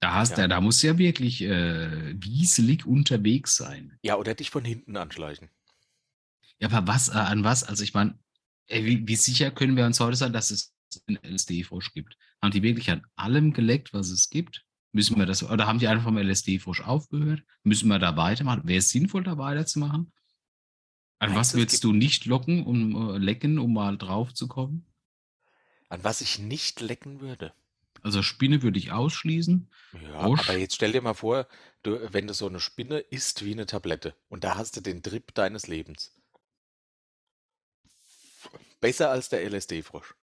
Da, 0.01 0.15
hast, 0.15 0.31
Ja. 0.31 0.35
der, 0.37 0.47
da 0.49 0.61
musst 0.61 0.81
du 0.83 0.87
ja 0.87 0.97
wirklich 0.97 1.41
äh, 1.43 2.13
wieselig 2.21 2.85
unterwegs 2.85 3.55
sein. 3.55 3.97
ja, 4.03 4.17
oder 4.17 4.33
dich 4.35 4.49
von 4.49 4.65
hinten 4.65 4.97
anschleichen. 4.97 5.49
Ja, 6.59 6.69
aber 6.71 6.87
was, 6.87 7.09
äh, 7.09 7.13
an 7.13 7.43
was? 7.43 7.63
Also 7.63 7.83
ich 7.83 7.93
meine, 7.93 8.19
ey, 8.67 8.83
wie, 8.85 9.07
wie 9.07 9.15
sicher 9.15 9.51
können 9.51 9.77
wir 9.77 9.85
uns 9.85 9.99
heute 9.99 10.17
sein, 10.17 10.33
dass 10.33 10.51
es 10.51 10.73
einen 11.07 11.17
LSD-Frosch 11.23 11.93
gibt? 11.93 12.17
Haben 12.41 12.51
die 12.51 12.63
wirklich 12.63 12.89
an 12.91 13.05
allem 13.15 13.53
geleckt, 13.53 13.93
was 13.93 14.09
es 14.09 14.29
gibt? 14.29 14.65
Müssen 14.91 15.17
wir 15.17 15.25
das, 15.25 15.43
oder 15.43 15.67
haben 15.67 15.79
die 15.79 15.87
einfach 15.87 16.03
vom 16.05 16.17
LSD-Frosch 16.17 16.81
aufgehört? 16.81 17.43
Müssen 17.63 17.87
wir 17.87 17.99
da 17.99 18.17
weitermachen? 18.17 18.63
Wäre 18.65 18.79
es 18.79 18.89
sinnvoll, 18.89 19.23
da 19.23 19.37
weiterzumachen? 19.37 20.11
An 21.19 21.33
Meinst 21.33 21.53
was 21.53 21.59
gibt- 21.59 21.83
du 21.83 21.93
nicht 21.93 22.25
locken, 22.25 22.63
um 22.65 23.13
äh, 23.13 23.17
lecken, 23.19 23.59
um 23.59 23.71
mal 23.73 23.97
drauf 23.97 24.33
zu 24.33 24.47
kommen? 24.47 24.85
An 25.89 26.03
was 26.03 26.21
ich 26.21 26.39
nicht 26.39 26.81
lecken 26.81 27.21
würde. 27.21 27.53
Also 28.01 28.23
Spinne 28.23 28.63
würde 28.63 28.79
ich 28.79 28.91
ausschließen. 28.91 29.69
Ja, 30.01 30.13
aber 30.15 30.57
jetzt 30.57 30.75
stell 30.75 30.91
dir 30.91 31.01
mal 31.01 31.13
vor, 31.13 31.47
du, 31.83 32.11
wenn 32.13 32.27
du 32.27 32.33
so 32.33 32.47
eine 32.47 32.59
Spinne 32.59 32.99
isst 32.99 33.45
wie 33.45 33.51
eine 33.51 33.65
Tablette 33.65 34.15
und 34.29 34.43
da 34.43 34.55
hast 34.55 34.75
du 34.75 34.81
den 34.81 35.03
Trip 35.03 35.33
deines 35.33 35.67
Lebens. 35.67 36.17
Besser 38.79 39.11
als 39.11 39.29
der 39.29 39.43
LSD-Frosch. 39.47 40.15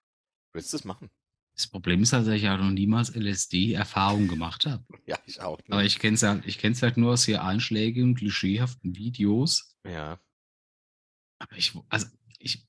Würdest 0.52 0.72
du 0.72 0.78
es 0.78 0.84
machen? 0.84 1.10
Das 1.54 1.68
Problem 1.68 2.02
ist 2.02 2.12
halt, 2.12 2.26
dass 2.26 2.34
ich 2.34 2.42
ja 2.42 2.56
noch 2.56 2.70
niemals 2.70 3.14
LSD-Erfahrung 3.14 4.28
gemacht 4.28 4.66
habe. 4.66 4.84
Ja, 5.06 5.18
ich 5.26 5.40
auch. 5.40 5.60
Aber 5.68 5.84
ich 5.84 5.98
kenne 5.98 6.14
es 6.14 6.22
halt, 6.22 6.46
ich 6.46 6.58
kenn's 6.58 6.82
halt 6.82 6.96
nur 6.96 7.12
aus 7.12 7.24
hier 7.24 7.44
einschlägigen, 7.44 8.14
klischeehaften 8.14 8.96
Videos. 8.96 9.76
ja. 9.84 10.18
Aber 11.40 11.56
ich, 11.56 11.72
also 11.88 12.08
ich, 12.40 12.66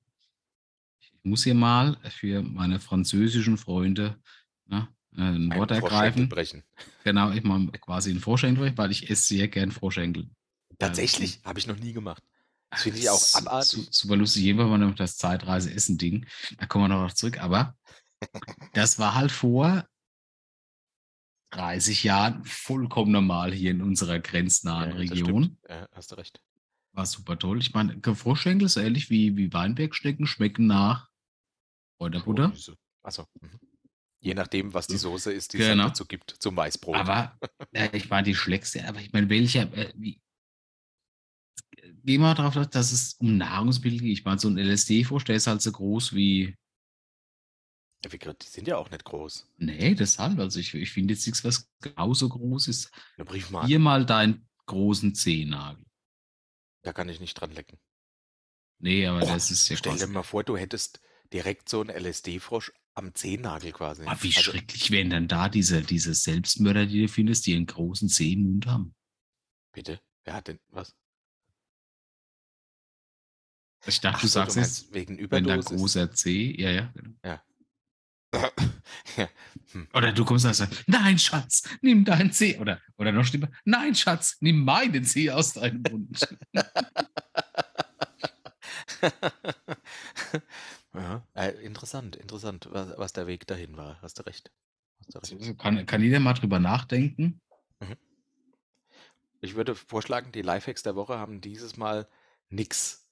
ich 1.00 1.14
muss 1.24 1.44
hier 1.44 1.56
mal 1.56 1.98
für 2.12 2.44
meine 2.44 2.80
französischen 2.80 3.58
Freunde 3.58 4.22
ne, 4.68 4.88
ein 5.16 5.52
Ein 5.52 5.58
Wort 5.60 5.72
ergreifen. 5.72 6.30
brechen. 6.30 6.64
Genau, 7.04 7.32
ich 7.32 7.44
mache 7.44 7.68
quasi 7.80 8.12
einen 8.12 8.20
Froschenkel, 8.20 8.78
weil 8.78 8.92
ich 8.92 9.10
esse 9.10 9.24
sehr 9.36 9.48
gern 9.48 9.72
Froschenkel. 9.72 10.30
Tatsächlich, 10.78 11.42
habe 11.44 11.60
ich 11.60 11.68
noch 11.68 11.78
nie 11.78 11.94
gemacht. 11.94 12.24
Das 12.70 12.84
finde 12.84 13.00
ich 13.00 13.10
auch 13.10 13.22
abartig. 13.34 13.70
su- 13.72 13.88
Super 13.92 14.16
lustig, 14.18 14.44
jedenfalls 14.44 14.70
mal 14.70 14.78
noch 14.78 14.96
das 14.96 15.18
Zeitreise-Essen-Ding. 15.18 16.28
Da 16.58 16.66
kommen 16.68 16.90
wir 16.90 16.96
noch 17.02 17.14
zurück. 17.14 17.42
Aber 17.42 17.76
das 18.74 19.00
war 19.00 19.16
halt 19.16 19.32
vor 19.32 19.86
30 21.52 22.04
Jahren 22.04 22.46
vollkommen 22.46 23.12
normal 23.12 23.52
hier 23.54 23.72
in 23.72 23.82
unserer 23.82 24.20
grenznahen 24.20 24.92
Ja, 24.92 24.96
Region. 24.98 25.58
Ja, 25.68 25.88
hast 25.92 26.12
du 26.12 26.16
recht. 26.16 26.42
War 26.94 27.06
super 27.08 27.38
toll. 27.40 27.60
Ich 27.60 27.74
meine, 27.74 28.00
Froschschenkel, 28.02 28.70
so 28.70 28.80
ähnlich 28.80 29.10
wie, 29.10 29.36
wie 29.36 29.52
Weinbergschnecken, 29.52 30.28
schmecken 30.28 30.68
nach 30.68 31.10
Kräuterbutter. 31.98 32.54
Achso. 33.02 33.26
Mhm. 33.42 33.60
Je 34.22 34.34
nachdem, 34.34 34.74
was 34.74 34.88
die 34.88 34.98
Soße 34.98 35.32
ist, 35.32 35.54
die 35.54 35.58
Genau. 35.60 35.84
es 35.86 35.90
dazu 35.92 36.06
gibt, 36.06 36.32
zum 36.40 36.56
Weißbrot. 36.58 36.96
Aber 36.98 37.38
äh, 37.72 37.96
ich 37.96 38.10
meine, 38.10 38.24
die 38.24 38.36
schlägst 38.36 38.76
ja, 38.76 38.86
aber 38.88 39.00
ich 39.00 39.14
meine, 39.14 39.30
welcher, 39.30 39.72
äh, 39.78 39.94
wie, 39.96 40.22
geh 42.04 42.18
mal 42.18 42.34
drauf, 42.34 42.56
dass 42.68 42.92
es 42.92 43.14
um 43.16 43.38
Nahrungsmittel 43.38 44.00
geht. 44.00 44.12
Ich 44.12 44.26
meine, 44.26 44.40
so 44.40 44.50
ein 44.50 44.58
LSD-Frosch, 44.58 45.24
der 45.24 45.36
ist 45.38 45.48
halt 45.48 45.62
so 45.62 45.72
groß 45.72 46.14
wie, 46.14 46.56
Ja, 48.04 48.10
die 48.10 48.46
sind 48.46 48.68
ja 48.68 48.78
auch 48.78 48.90
nicht 48.92 49.06
groß. 49.06 49.48
nee, 49.58 49.96
deshalb, 49.96 50.38
also 50.40 50.60
ich, 50.60 50.74
ich 50.74 50.92
finde 50.92 51.14
jetzt 51.14 51.26
nichts, 51.26 51.44
was 51.44 51.70
genauso 51.82 52.28
groß 52.30 52.68
ist. 52.68 52.92
Eine 53.18 53.26
Briefmarke, 53.26 53.68
Hier 53.68 53.80
mal 53.80 54.06
deinen 54.06 54.48
großen 54.66 55.16
Zehennagel. 55.16 55.84
da 56.84 56.94
kann 56.94 57.10
ich 57.10 57.20
nicht 57.20 57.36
dran 57.36 57.52
lecken. 57.52 57.80
Nee, 58.82 59.06
aber 59.08 59.22
Oh, 59.24 59.26
das 59.26 59.52
ist 59.52 59.68
ja 59.70 59.76
Stell 59.78 59.98
dir 59.98 60.08
mal 60.08 60.24
vor, 60.24 60.44
du 60.44 60.56
hättest 60.56 61.02
direkt 61.34 61.68
so 61.70 61.82
einen 61.82 61.90
LSD-Frosch 61.90 62.72
am 63.00 63.16
Zehennagel 63.16 63.72
quasi. 63.72 64.04
Ah, 64.06 64.18
wie 64.22 64.28
Also, 64.36 64.52
schrecklich 64.52 64.92
wären 64.92 65.10
dann 65.10 65.28
da 65.28 65.50
diese, 65.50 65.82
diese 65.82 66.14
Selbstmörder, 66.14 66.86
die 66.86 67.02
du 67.02 67.08
findest, 67.08 67.48
die 67.48 67.56
einen 67.56 67.66
großen 67.66 68.10
Zeh 68.10 68.34
im 68.34 68.44
Mund 68.44 68.68
haben. 68.68 68.94
Bitte? 69.74 70.00
Wer 70.26 70.36
hat 70.36 70.48
denn 70.48 70.60
was? 70.70 70.96
Ich 73.88 74.02
dachte, 74.02 74.18
Ach 74.18 74.22
du 74.22 74.28
so, 74.28 74.34
sagst 74.34 74.56
du 74.56 74.60
jetzt, 74.60 74.94
wegen 74.94 75.18
wenn 75.32 75.44
da 75.46 75.56
Überdosis. 75.56 75.78
großer 75.78 76.12
C, 76.12 76.54
ja, 76.60 76.70
ja. 76.72 76.94
genau. 76.94 77.16
ja. 79.18 79.30
Hm. 79.72 79.88
Oder 79.94 80.12
du 80.12 80.26
kommst 80.26 80.46
und 80.46 80.54
sagst, 80.54 80.84
nein, 80.86 81.18
Schatz, 81.18 81.64
nimm 81.82 82.04
deinen 82.04 82.32
Zeh. 82.32 82.58
Oder, 82.60 82.82
oder 82.98 83.12
noch 83.12 83.26
schlimmer, 83.26 83.50
nein, 83.64 83.96
Schatz, 83.96 84.38
nimm 84.42 84.64
meinen 84.64 85.06
Zeh 85.06 85.32
aus 85.32 85.54
deinem 85.54 85.82
Mund. 85.90 86.28
ja, 90.94 91.24
äh, 91.34 91.52
interessant, 91.64 92.16
interessant, 92.16 92.68
was, 92.72 92.98
was 92.98 93.14
der 93.14 93.28
Weg 93.28 93.48
dahin 93.48 93.78
war. 93.78 94.02
Hast 94.02 94.20
du 94.20 94.24
recht. 94.24 94.52
Hast 95.14 95.32
du 95.32 95.36
recht. 95.36 95.60
Kann, 95.60 95.86
kann 95.86 96.02
jeder 96.02 96.20
mal 96.20 96.34
drüber 96.34 96.60
nachdenken? 96.60 97.42
Ich 99.42 99.56
würde 99.56 99.74
vorschlagen, 99.74 100.34
die 100.34 100.42
Lifehacks 100.42 100.84
der 100.84 100.96
Woche 100.96 101.18
haben 101.18 101.40
dieses 101.40 101.78
Mal 101.78 102.08
nichts 102.50 103.08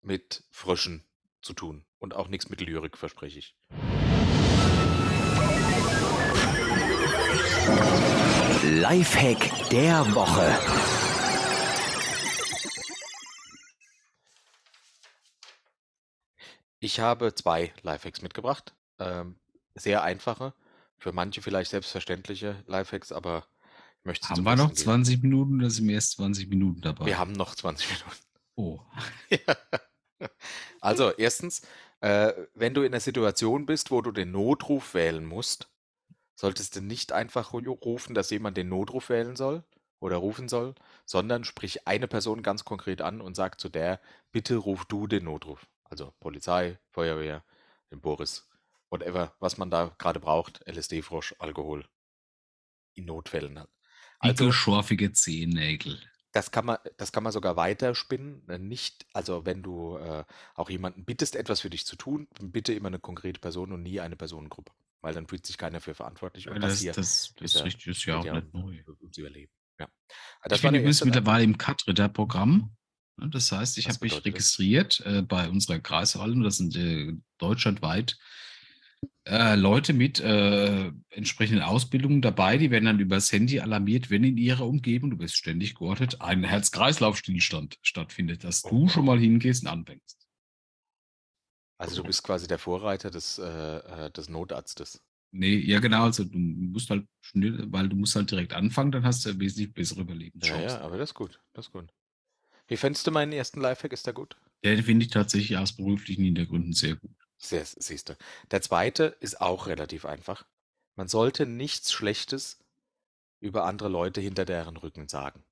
mit 0.00 0.44
Fröschen 0.50 1.04
zu 1.40 1.52
tun 1.52 1.84
und 1.98 2.14
auch 2.14 2.26
nichts 2.26 2.48
mit 2.48 2.60
Lyrik, 2.60 2.98
verspreche 2.98 3.38
ich. 3.38 3.56
Lifehack 8.64 9.68
der 9.70 10.14
Woche. 10.14 10.81
Ich 16.82 16.98
habe 16.98 17.32
zwei 17.32 17.72
Lifehacks 17.82 18.22
mitgebracht. 18.22 18.74
Ähm, 18.98 19.36
sehr 19.76 20.02
einfache, 20.02 20.52
für 20.98 21.12
manche 21.12 21.40
vielleicht 21.40 21.70
selbstverständliche 21.70 22.62
Lifehacks, 22.66 23.12
aber 23.12 23.46
ich 24.00 24.04
möchte 24.04 24.28
Haben 24.28 24.42
wir 24.42 24.56
noch 24.56 24.70
Besten 24.70 24.84
20 24.84 25.22
Minuten 25.22 25.60
oder 25.60 25.70
sind 25.70 25.86
wir 25.86 25.94
erst 25.94 26.12
20 26.12 26.48
Minuten 26.48 26.80
dabei? 26.80 26.98
geben. 26.98 27.06
Wir 27.06 27.18
haben 27.18 27.32
noch 27.32 27.54
20 27.54 27.88
Minuten. 27.88 28.16
oh. 28.56 28.80
Also, 30.80 31.12
erstens, 31.12 31.62
äh, 32.00 32.32
wenn 32.54 32.74
du 32.74 32.82
in 32.82 32.92
einer 32.92 33.00
Situation 33.00 33.66
bist, 33.66 33.90
wo 33.92 34.00
du 34.02 34.10
den 34.10 34.32
Notruf 34.32 34.94
wählen 34.94 35.24
musst, 35.24 35.68
solltest 36.34 36.74
du 36.76 36.80
nicht 36.80 37.12
einfach 37.12 37.52
ru- 37.52 37.68
rufen, 37.68 38.14
dass 38.14 38.30
jemand 38.30 38.56
den 38.56 38.68
Notruf 38.68 39.08
wählen 39.08 39.36
soll 39.36 39.62
oder 40.00 40.16
rufen 40.16 40.48
soll, 40.48 40.74
sondern 41.06 41.44
sprich 41.44 41.86
eine 41.86 42.08
Person 42.08 42.42
ganz 42.42 42.64
konkret 42.64 43.02
an 43.02 43.20
und 43.20 43.36
sag 43.36 43.60
zu 43.60 43.68
der, 43.68 44.00
bitte 44.32 44.56
ruf 44.56 44.84
du 44.84 45.06
den 45.06 45.24
Notruf. 45.24 45.66
Also 45.92 46.14
Polizei, 46.20 46.78
Feuerwehr, 46.90 47.44
den 47.90 48.00
Boris, 48.00 48.48
whatever, 48.88 49.36
was 49.40 49.58
man 49.58 49.68
da 49.70 49.94
gerade 49.98 50.20
braucht, 50.20 50.66
LSD-Frosch, 50.66 51.34
Alkohol. 51.38 51.86
In 52.94 53.04
Notfällen 53.04 53.58
halt. 53.58 53.68
Also, 54.18 54.50
schorfige 54.52 55.12
Zehennägel. 55.12 56.00
das 56.32 56.50
kann 56.50 56.64
man, 56.64 56.78
das 56.96 57.12
kann 57.12 57.22
man 57.22 57.32
sogar 57.32 57.56
weiterspinnen. 57.56 58.48
äh, 58.48 58.56
Nicht, 58.56 59.04
also 59.12 59.44
wenn 59.44 59.62
du 59.62 59.98
äh, 59.98 60.24
auch 60.54 60.70
jemanden 60.70 61.04
bittest, 61.04 61.36
etwas 61.36 61.60
für 61.60 61.68
dich 61.68 61.84
zu 61.84 61.96
tun, 61.96 62.26
bitte 62.40 62.72
immer 62.72 62.88
eine 62.88 62.98
konkrete 62.98 63.38
Person 63.40 63.70
und 63.72 63.82
nie 63.82 64.00
eine 64.00 64.16
Personengruppe. 64.16 64.72
Weil 65.02 65.12
dann 65.12 65.26
fühlt 65.26 65.44
sich 65.44 65.58
keiner 65.58 65.82
für 65.82 65.94
verantwortlich. 65.94 66.48
Und 66.48 66.58
das, 66.62 66.72
Das, 66.72 66.80
hier 66.80 66.92
das, 66.94 67.34
das 67.36 67.54
ist 67.54 67.60
ja- 67.84 67.90
ist, 67.92 68.04
ja 68.06 68.18
auch 68.18 68.24
nicht 68.40 68.54
neu. 68.54 68.82
Überleben. 69.18 69.52
Ja. 69.78 69.88
Ich 70.08 70.48
Das 70.48 70.62
war 70.62 70.70
bin 70.70 70.72
der 70.74 70.80
übrigens 70.84 71.04
mittlerweile 71.04 71.44
im 71.44 71.58
Cut-Ritter-Programm. 71.58 72.74
Ja, 73.20 73.26
Das 73.28 73.52
heißt, 73.52 73.78
ich 73.78 73.88
habe 73.88 73.98
mich 74.02 74.24
registriert 74.24 75.00
äh, 75.06 75.22
bei 75.22 75.48
unserer 75.48 75.78
Kreisverwaltung. 75.78 76.42
Das 76.42 76.56
sind 76.58 76.76
äh, 76.76 77.12
deutschlandweit 77.38 78.18
äh, 79.24 79.54
Leute 79.56 79.92
mit 79.92 80.20
äh, 80.20 80.92
entsprechenden 81.10 81.62
Ausbildungen 81.62 82.22
dabei. 82.22 82.58
Die 82.58 82.70
werden 82.70 82.84
dann 82.86 83.00
übers 83.00 83.30
Handy 83.32 83.60
alarmiert, 83.60 84.10
wenn 84.10 84.24
in 84.24 84.36
ihrer 84.36 84.66
Umgebung, 84.66 85.10
du 85.10 85.16
bist 85.16 85.36
ständig 85.36 85.74
geortet, 85.74 86.20
ein 86.20 86.44
Herz-Kreislauf-Stillstand 86.44 87.78
stattfindet, 87.82 88.44
dass 88.44 88.64
du 88.64 88.88
Oh. 88.88 88.88
schon 88.88 89.04
mal 89.04 89.18
hingehst 89.18 89.62
und 89.62 89.68
anfängst. 89.68 90.18
Also 91.78 91.96
du 91.96 92.04
bist 92.06 92.22
quasi 92.22 92.46
der 92.46 92.58
Vorreiter 92.58 93.10
des, 93.10 93.36
äh, 93.38 93.44
äh, 94.06 94.10
des 94.10 94.30
Notarztes. 94.30 95.02
Nee, 95.34 95.56
ja 95.58 95.80
genau, 95.80 96.04
also 96.04 96.24
du 96.24 96.36
musst 96.38 96.90
halt 96.90 97.06
schnell, 97.22 97.64
weil 97.72 97.88
du 97.88 97.96
musst 97.96 98.14
halt 98.16 98.30
direkt 98.30 98.52
anfangen, 98.52 98.92
dann 98.92 99.04
hast 99.04 99.24
du 99.24 99.38
wesentlich 99.40 99.72
bessere 99.72 100.02
Ja, 100.42 100.58
Überlebenschancen. 100.58 100.78
ja, 100.78 100.80
aber 100.82 100.98
das 100.98 101.10
ist 101.10 101.14
gut. 101.14 101.40
Das 101.54 101.66
ist 101.68 101.72
gut. 101.72 101.90
Wie 102.72 102.78
fändest 102.78 103.06
du 103.06 103.10
meinen 103.10 103.32
ersten 103.32 103.60
Lifehack? 103.60 103.92
Ist 103.92 104.06
der 104.06 104.14
gut? 104.14 104.34
Den 104.64 104.82
finde 104.82 105.04
ich 105.04 105.10
tatsächlich 105.10 105.58
aus 105.58 105.76
beruflichen 105.76 106.24
Hintergründen 106.24 106.72
sehr 106.72 106.96
gut. 106.96 107.10
Sehr, 107.36 107.66
siehst 107.66 108.08
du. 108.08 108.16
Der 108.50 108.62
zweite 108.62 109.14
ist 109.20 109.42
auch 109.42 109.66
relativ 109.66 110.06
einfach. 110.06 110.46
Man 110.96 111.06
sollte 111.06 111.44
nichts 111.44 111.92
Schlechtes 111.92 112.64
über 113.40 113.64
andere 113.64 113.90
Leute 113.90 114.22
hinter 114.22 114.46
deren 114.46 114.78
Rücken 114.78 115.06
sagen. 115.06 115.44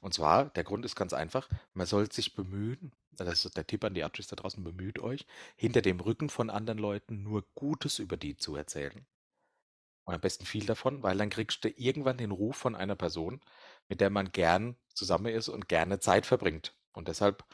Und 0.00 0.12
zwar, 0.12 0.46
der 0.46 0.64
Grund 0.64 0.84
ist 0.84 0.96
ganz 0.96 1.12
einfach, 1.12 1.48
man 1.72 1.86
soll 1.86 2.10
sich 2.10 2.34
bemühen, 2.34 2.90
das 3.12 3.44
ist 3.44 3.56
der 3.56 3.64
Tipp 3.64 3.84
an 3.84 3.94
die 3.94 4.02
Artists 4.02 4.30
da 4.30 4.34
draußen, 4.34 4.64
bemüht 4.64 4.98
euch, 4.98 5.24
hinter 5.54 5.82
dem 5.82 6.00
Rücken 6.00 6.30
von 6.30 6.50
anderen 6.50 6.80
Leuten 6.80 7.22
nur 7.22 7.44
Gutes 7.54 8.00
über 8.00 8.16
die 8.16 8.36
zu 8.36 8.56
erzählen. 8.56 9.06
Und 10.04 10.14
am 10.14 10.20
besten 10.20 10.44
viel 10.44 10.66
davon, 10.66 11.02
weil 11.02 11.16
dann 11.16 11.30
kriegst 11.30 11.64
du 11.64 11.70
irgendwann 11.70 12.18
den 12.18 12.30
Ruf 12.30 12.56
von 12.56 12.74
einer 12.74 12.94
Person, 12.94 13.40
mit 13.88 14.00
der 14.00 14.10
man 14.10 14.32
gern 14.32 14.76
zusammen 14.94 15.26
ist 15.26 15.48
und 15.48 15.68
gerne 15.68 15.98
Zeit 16.00 16.26
verbringt. 16.26 16.74
Und 16.92 17.08
deshalb 17.08 17.44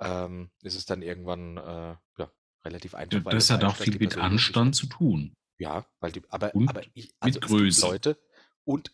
ähm, 0.00 0.50
ist 0.62 0.74
es 0.76 0.84
dann 0.84 1.02
irgendwann 1.02 1.56
äh, 1.56 1.96
ja, 2.18 2.32
relativ 2.64 2.94
einfach. 2.94 3.24
weil 3.24 3.34
Das 3.34 3.50
hat 3.50 3.64
auch 3.64 3.76
viel 3.76 3.98
mit 3.98 4.18
Anstand 4.18 4.74
zu 4.76 4.86
tun. 4.86 5.34
Ja, 5.58 5.86
weil 6.00 6.12
die, 6.12 6.22
aber, 6.30 6.54
Und 6.54 6.68
aber 6.68 6.82
ich, 6.94 7.14
also 7.20 7.38
gibt 7.40 7.50
Größe. 7.50 7.86
Leute 7.86 8.18
und 8.64 8.92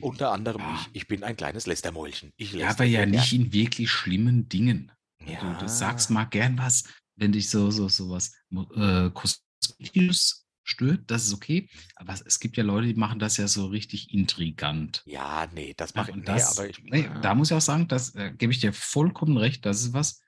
unter 0.00 0.32
anderem 0.32 0.60
Ja. 0.60 0.74
ich. 0.80 0.96
Ich 1.02 1.06
bin 1.08 1.22
ein 1.24 1.36
kleines 1.36 1.66
Lästermäulchen. 1.66 2.32
Ich 2.36 2.52
Ja, 2.52 2.70
aber 2.70 2.84
ja 2.84 3.06
nicht 3.06 3.32
in 3.32 3.52
wirklich 3.52 3.90
schlimmen 3.90 4.48
Dingen. 4.48 4.92
gern. 5.24 5.54
Du, 5.54 5.60
du 5.60 5.68
sagst 5.68 6.10
mal 6.10 6.24
gern 6.24 6.58
was, 6.58 6.84
wenn 7.16 7.32
dich 7.32 7.48
so, 7.48 7.70
so, 7.70 7.88
so 7.88 8.10
was 8.10 8.34
äh, 8.50 9.10
Kosmetisches 9.10 10.41
stört, 10.64 11.02
das 11.06 11.26
ist 11.26 11.34
okay. 11.34 11.68
Aber 11.96 12.12
es 12.12 12.40
gibt 12.40 12.56
ja 12.56 12.64
Leute, 12.64 12.88
die 12.88 12.94
machen 12.94 13.18
das 13.18 13.36
ja 13.36 13.48
so 13.48 13.66
richtig 13.66 14.12
intrigant. 14.12 15.02
Ja, 15.06 15.48
nee, 15.52 15.74
das 15.76 15.94
mache 15.94 16.10
ich. 16.10 16.16
und 16.16 16.20
Nee, 16.20 16.26
das, 16.26 16.58
aber 16.58 16.68
ich. 16.68 16.82
nee, 16.82 17.08
da 17.22 17.34
muss 17.34 17.50
ich 17.50 17.56
auch 17.56 17.60
sagen, 17.60 17.88
das 17.88 18.14
äh, 18.14 18.32
gebe 18.36 18.52
ich 18.52 18.60
dir 18.60 18.72
vollkommen 18.72 19.36
recht. 19.36 19.64
Das 19.66 19.82
ist 19.82 19.92
was. 19.92 20.20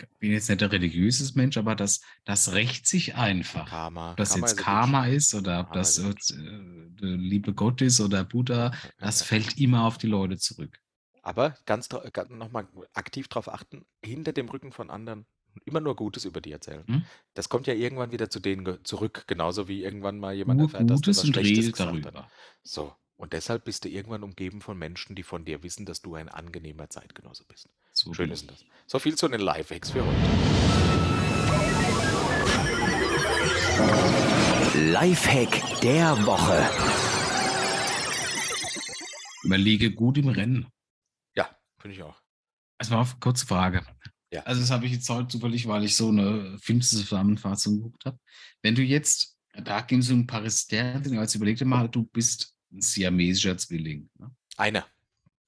Ich 0.00 0.18
bin 0.20 0.30
jetzt 0.30 0.48
nicht 0.48 0.60
der 0.60 0.70
religiöse 0.70 1.36
Mensch, 1.36 1.56
aber 1.56 1.74
das, 1.74 2.00
das 2.24 2.52
rächt 2.52 2.86
sich 2.86 3.16
einfach. 3.16 3.68
Karma. 3.68 4.12
Ob 4.12 4.16
das 4.16 4.30
Karma 4.30 4.46
jetzt 4.46 4.52
ist 4.52 4.64
Karma 4.64 5.06
ist 5.06 5.34
oder 5.34 5.60
ob 5.60 5.66
Karma 5.66 5.78
das 5.78 5.98
äh, 5.98 6.14
der 7.00 7.16
liebe 7.16 7.52
Gott 7.52 7.82
ist 7.82 8.00
oder 8.00 8.24
Buddha, 8.24 8.72
das 8.98 9.22
fällt 9.22 9.58
immer 9.58 9.84
auf 9.84 9.98
die 9.98 10.06
Leute 10.06 10.36
zurück. 10.36 10.78
Aber 11.22 11.56
ganz, 11.66 11.88
ganz 12.12 12.30
nochmal 12.30 12.68
aktiv 12.94 13.28
darauf 13.28 13.48
achten, 13.52 13.84
hinter 14.04 14.32
dem 14.32 14.48
Rücken 14.48 14.72
von 14.72 14.88
anderen 14.88 15.26
immer 15.64 15.80
nur 15.80 15.96
Gutes 15.96 16.24
über 16.24 16.40
die 16.40 16.52
erzählen. 16.52 16.84
Hm? 16.86 17.04
Das 17.34 17.48
kommt 17.48 17.66
ja 17.66 17.74
irgendwann 17.74 18.12
wieder 18.12 18.30
zu 18.30 18.40
denen 18.40 18.84
zurück, 18.84 19.24
genauso 19.26 19.68
wie 19.68 19.82
irgendwann 19.82 20.18
mal 20.18 20.34
jemand 20.34 20.58
Nur 20.60 20.68
erfährt, 20.68 20.90
dass 20.90 21.00
du 21.00 21.06
Gutes 21.06 21.18
was 21.18 21.24
und 21.24 21.32
Schlechtes 21.34 21.58
redet 21.58 21.72
gesagt 21.72 21.90
hast. 21.96 22.04
darüber. 22.04 22.30
So. 22.62 22.94
Und 23.16 23.32
deshalb 23.32 23.64
bist 23.64 23.84
du 23.84 23.88
irgendwann 23.88 24.22
umgeben 24.22 24.60
von 24.60 24.78
Menschen, 24.78 25.16
die 25.16 25.24
von 25.24 25.44
dir 25.44 25.64
wissen, 25.64 25.84
dass 25.84 26.02
du 26.02 26.14
ein 26.14 26.28
angenehmer 26.28 26.88
Zeitgenosse 26.88 27.44
bist. 27.48 27.68
So 27.92 28.14
Schön 28.14 28.30
ist 28.30 28.48
das. 28.48 28.64
So 28.86 29.00
viel 29.00 29.16
zu 29.16 29.26
den 29.26 29.40
Lifehacks 29.40 29.90
für 29.90 30.04
heute. 30.06 30.16
Lifehack 34.92 35.80
der 35.80 36.16
Woche. 36.24 36.70
Überlege 39.42 39.92
gut 39.92 40.18
im 40.18 40.28
Rennen. 40.28 40.66
Ja, 41.34 41.48
finde 41.78 41.96
ich 41.96 42.02
auch. 42.02 42.20
Also 42.78 42.94
mal 42.94 43.00
auf 43.00 43.18
kurze 43.18 43.46
Frage. 43.46 43.84
Ja. 44.30 44.42
Also 44.42 44.60
das 44.60 44.70
habe 44.70 44.86
ich 44.86 44.92
jetzt 44.92 45.08
heute 45.08 45.28
zufällig, 45.28 45.66
weil 45.66 45.84
ich 45.84 45.96
so 45.96 46.08
eine 46.08 46.58
Filmzusammenfassung 46.60 47.76
geguckt 47.76 48.04
habe. 48.04 48.18
Wenn 48.62 48.74
du 48.74 48.82
jetzt, 48.82 49.36
da 49.54 49.80
ging 49.80 50.00
es 50.00 50.10
um 50.10 50.26
Paris 50.26 50.60
Stern, 50.60 51.18
als 51.18 51.34
überleg 51.34 51.56
dir 51.56 51.64
mal, 51.64 51.88
du 51.88 52.04
bist 52.04 52.54
ein 52.72 52.80
siamesischer 52.82 53.56
Zwilling. 53.56 54.10
Ne? 54.18 54.30
Einer. 54.56 54.86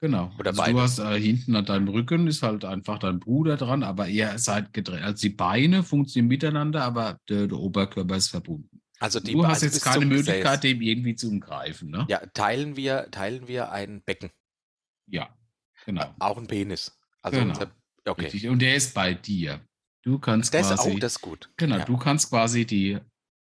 Genau. 0.01 0.33
Oder 0.39 0.51
also 0.51 0.63
beide. 0.63 0.73
du 0.73 0.81
hast 0.81 0.99
äh, 0.99 1.21
hinten 1.21 1.55
an 1.57 1.67
deinem 1.67 1.89
Rücken 1.89 2.27
ist 2.27 2.43
halt 2.43 2.65
einfach 2.65 2.99
dein 2.99 3.21
Bruder 3.21 3.59
dran, 3.59 3.83
aber 3.83 4.09
ihr 4.09 4.39
seid 4.39 4.73
getrennt. 4.73 5.03
Also 5.03 5.21
die 5.21 5.35
Beine 5.35 5.83
funktionieren 5.83 6.29
miteinander, 6.29 6.83
aber 6.85 7.19
der, 7.29 7.49
der 7.49 7.59
Oberkörper 7.59 8.17
ist 8.17 8.29
verbunden. 8.29 8.81
Also 8.99 9.21
die 9.21 9.33
du 9.33 9.47
hast 9.47 9.63
also 9.63 9.67
jetzt 9.67 9.85
keine 9.85 10.07
Möglichkeit, 10.07 10.65
dem 10.65 10.81
irgendwie 10.81 11.17
zu 11.17 11.29
umgreifen. 11.29 11.91
Ne? 11.91 12.07
Ja, 12.09 12.25
teilen 12.33 12.77
wir, 12.77 13.11
teilen 13.11 13.47
wir 13.47 13.73
ein 13.73 14.03
Becken. 14.03 14.31
ja 15.07 15.29
genau. 15.85 16.15
Auch 16.19 16.39
ein 16.39 16.47
Penis. 16.47 16.99
Also 17.23 17.39
Genau. 17.39 17.51
unser, 17.51 17.71
okay. 18.07 18.23
Richtig. 18.23 18.49
Und 18.49 18.61
der 18.61 18.75
ist 18.77 18.95
bei 18.95 19.15
dir. 19.15 19.61
Du 20.03 20.19
kannst 20.19 20.55
Das 20.55 20.71
ist 20.71 20.77
quasi. 20.79 20.93
auch 20.95 20.99
das 20.99 21.13
ist 21.17 21.21
gut. 21.21 21.51
Genau, 21.57 21.77
ja. 21.79 21.85
du 21.85 21.97
kannst 21.97 22.31
quasi 22.31 22.65
die 22.65 22.99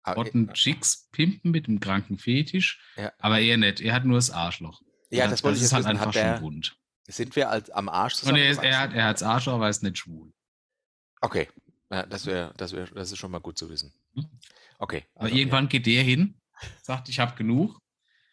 Aber- 0.03 0.17
Rotten 0.17 0.53
Chicks 0.55 1.09
pimpen 1.13 1.51
mit 1.53 1.67
dem 1.69 1.79
kranken 1.81 2.19
Fetisch, 2.19 2.81
Ja. 2.97 3.13
aber 3.19 3.39
er 3.41 3.57
nicht. 3.57 3.81
Er 3.81 3.95
hat 3.95 4.05
nur 4.05 4.17
das 4.19 4.31
Arschloch. 4.31 4.83
Ja, 5.11 5.25
Er 5.25 5.29
das 5.31 5.39
hat- 5.41 5.45
wollte 5.45 5.59
ich 5.59 5.65
ist 5.65 5.73
halt 5.73 5.85
wissen. 5.85 5.91
einfach 5.91 6.07
Hat 6.07 6.15
schon 6.15 6.23
der, 6.23 6.41
bunt. 6.41 6.77
sind 7.09 7.37
wir 7.37 7.51
als, 7.51 7.71
am 7.71 7.89
Arsch 7.89 8.15
Und 8.15 8.19
zusammen? 8.21 8.39
er, 8.39 8.51
ist, 8.51 8.63
er 8.63 8.79
hat 8.81 8.93
er 8.93 9.05
hat's 9.05 9.23
Arschloch, 9.23 9.55
aber 9.55 9.67
er 9.67 9.71
ist 9.71 9.83
nicht 9.83 9.99
schwul. 9.99 10.33
Okay, 11.21 11.49
ja, 11.91 12.05
das 12.07 12.27
wäre, 12.27 12.53
das 12.57 12.73
wäre, 12.73 12.93
das 12.95 13.13
ist 13.13 13.19
schon 13.19 13.31
mal 13.31 13.39
gut 13.41 13.57
zu 13.59 13.69
wissen. 13.71 13.93
Hm. 14.15 14.27
Okay. 14.79 15.05
Aber 15.15 15.25
also, 15.27 15.37
irgendwann 15.37 15.69
geht 15.69 15.87
der 15.87 16.03
hin, 16.03 16.35
sagt, 16.83 17.09
ich 17.09 17.21
habe 17.21 17.37
genug, 17.37 17.79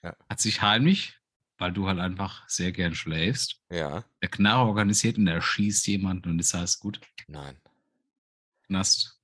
hat 0.01 0.39
sich 0.39 0.61
heimlich, 0.63 1.18
weil 1.59 1.71
du 1.71 1.87
halt 1.87 1.99
einfach 1.99 2.47
sehr 2.49 2.71
gern 2.71 2.95
schläfst, 2.95 3.61
Ja. 3.69 4.03
der 4.21 4.29
Knarre 4.29 4.67
organisiert 4.67 5.17
und 5.17 5.27
er 5.27 5.41
schießt 5.41 5.85
jemanden 5.87 6.29
und 6.31 6.39
ist 6.39 6.55
alles 6.55 6.79
gut. 6.79 6.99
nein. 7.27 7.55
Knast. 8.67 9.19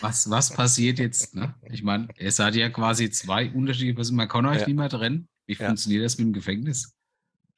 Was, 0.00 0.30
was 0.30 0.52
passiert 0.54 0.98
jetzt? 1.00 1.34
Ne? 1.34 1.54
Ich 1.70 1.82
meine, 1.82 2.08
ihr 2.18 2.30
seid 2.30 2.54
ja 2.54 2.68
quasi 2.68 3.10
zwei 3.10 3.50
unterschiedliche 3.50 3.94
Personen. 3.94 4.16
Man 4.18 4.28
kann 4.28 4.46
euch 4.46 4.60
Ja. 4.60 4.66
nicht 4.66 4.76
mehr 4.76 4.88
trennen. 4.88 5.28
Wie 5.46 5.54
Ja. 5.54 5.66
funktioniert 5.66 6.04
das 6.04 6.18
mit 6.18 6.26
dem 6.28 6.32
Gefängnis? 6.32 6.94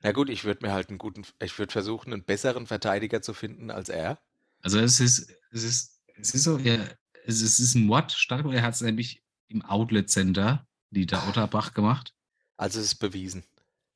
Na 0.02 0.12
gut, 0.12 0.30
ich 0.30 0.44
würde 0.44 0.66
mir 0.66 0.72
halt 0.72 0.88
einen 0.88 0.98
guten, 0.98 1.24
ich 1.42 1.58
würde 1.58 1.72
versuchen, 1.72 2.12
einen 2.12 2.24
besseren 2.24 2.66
Verteidiger 2.66 3.20
zu 3.20 3.34
finden 3.34 3.70
als 3.70 3.88
er. 3.90 4.18
Also 4.62 4.78
es 4.78 5.00
ist, 5.00 5.30
es 5.50 5.64
ist, 5.64 6.00
es 6.16 6.34
ist 6.34 6.44
so, 6.44 6.58
er, 6.58 6.96
es 7.26 7.42
ist, 7.42 7.58
es 7.58 7.74
ein 7.74 7.84
Mord 7.86 8.14
er 8.30 8.62
hat 8.62 8.74
es 8.74 8.80
nämlich 8.80 9.22
im 9.48 9.62
Outlet 9.62 10.08
Center, 10.08 10.66
Dieter 10.90 11.28
Otterbach 11.28 11.74
gemacht. 11.74 12.14
Also 12.56 12.80
es 12.80 12.86
ist 12.86 12.94
bewiesen. 12.96 13.44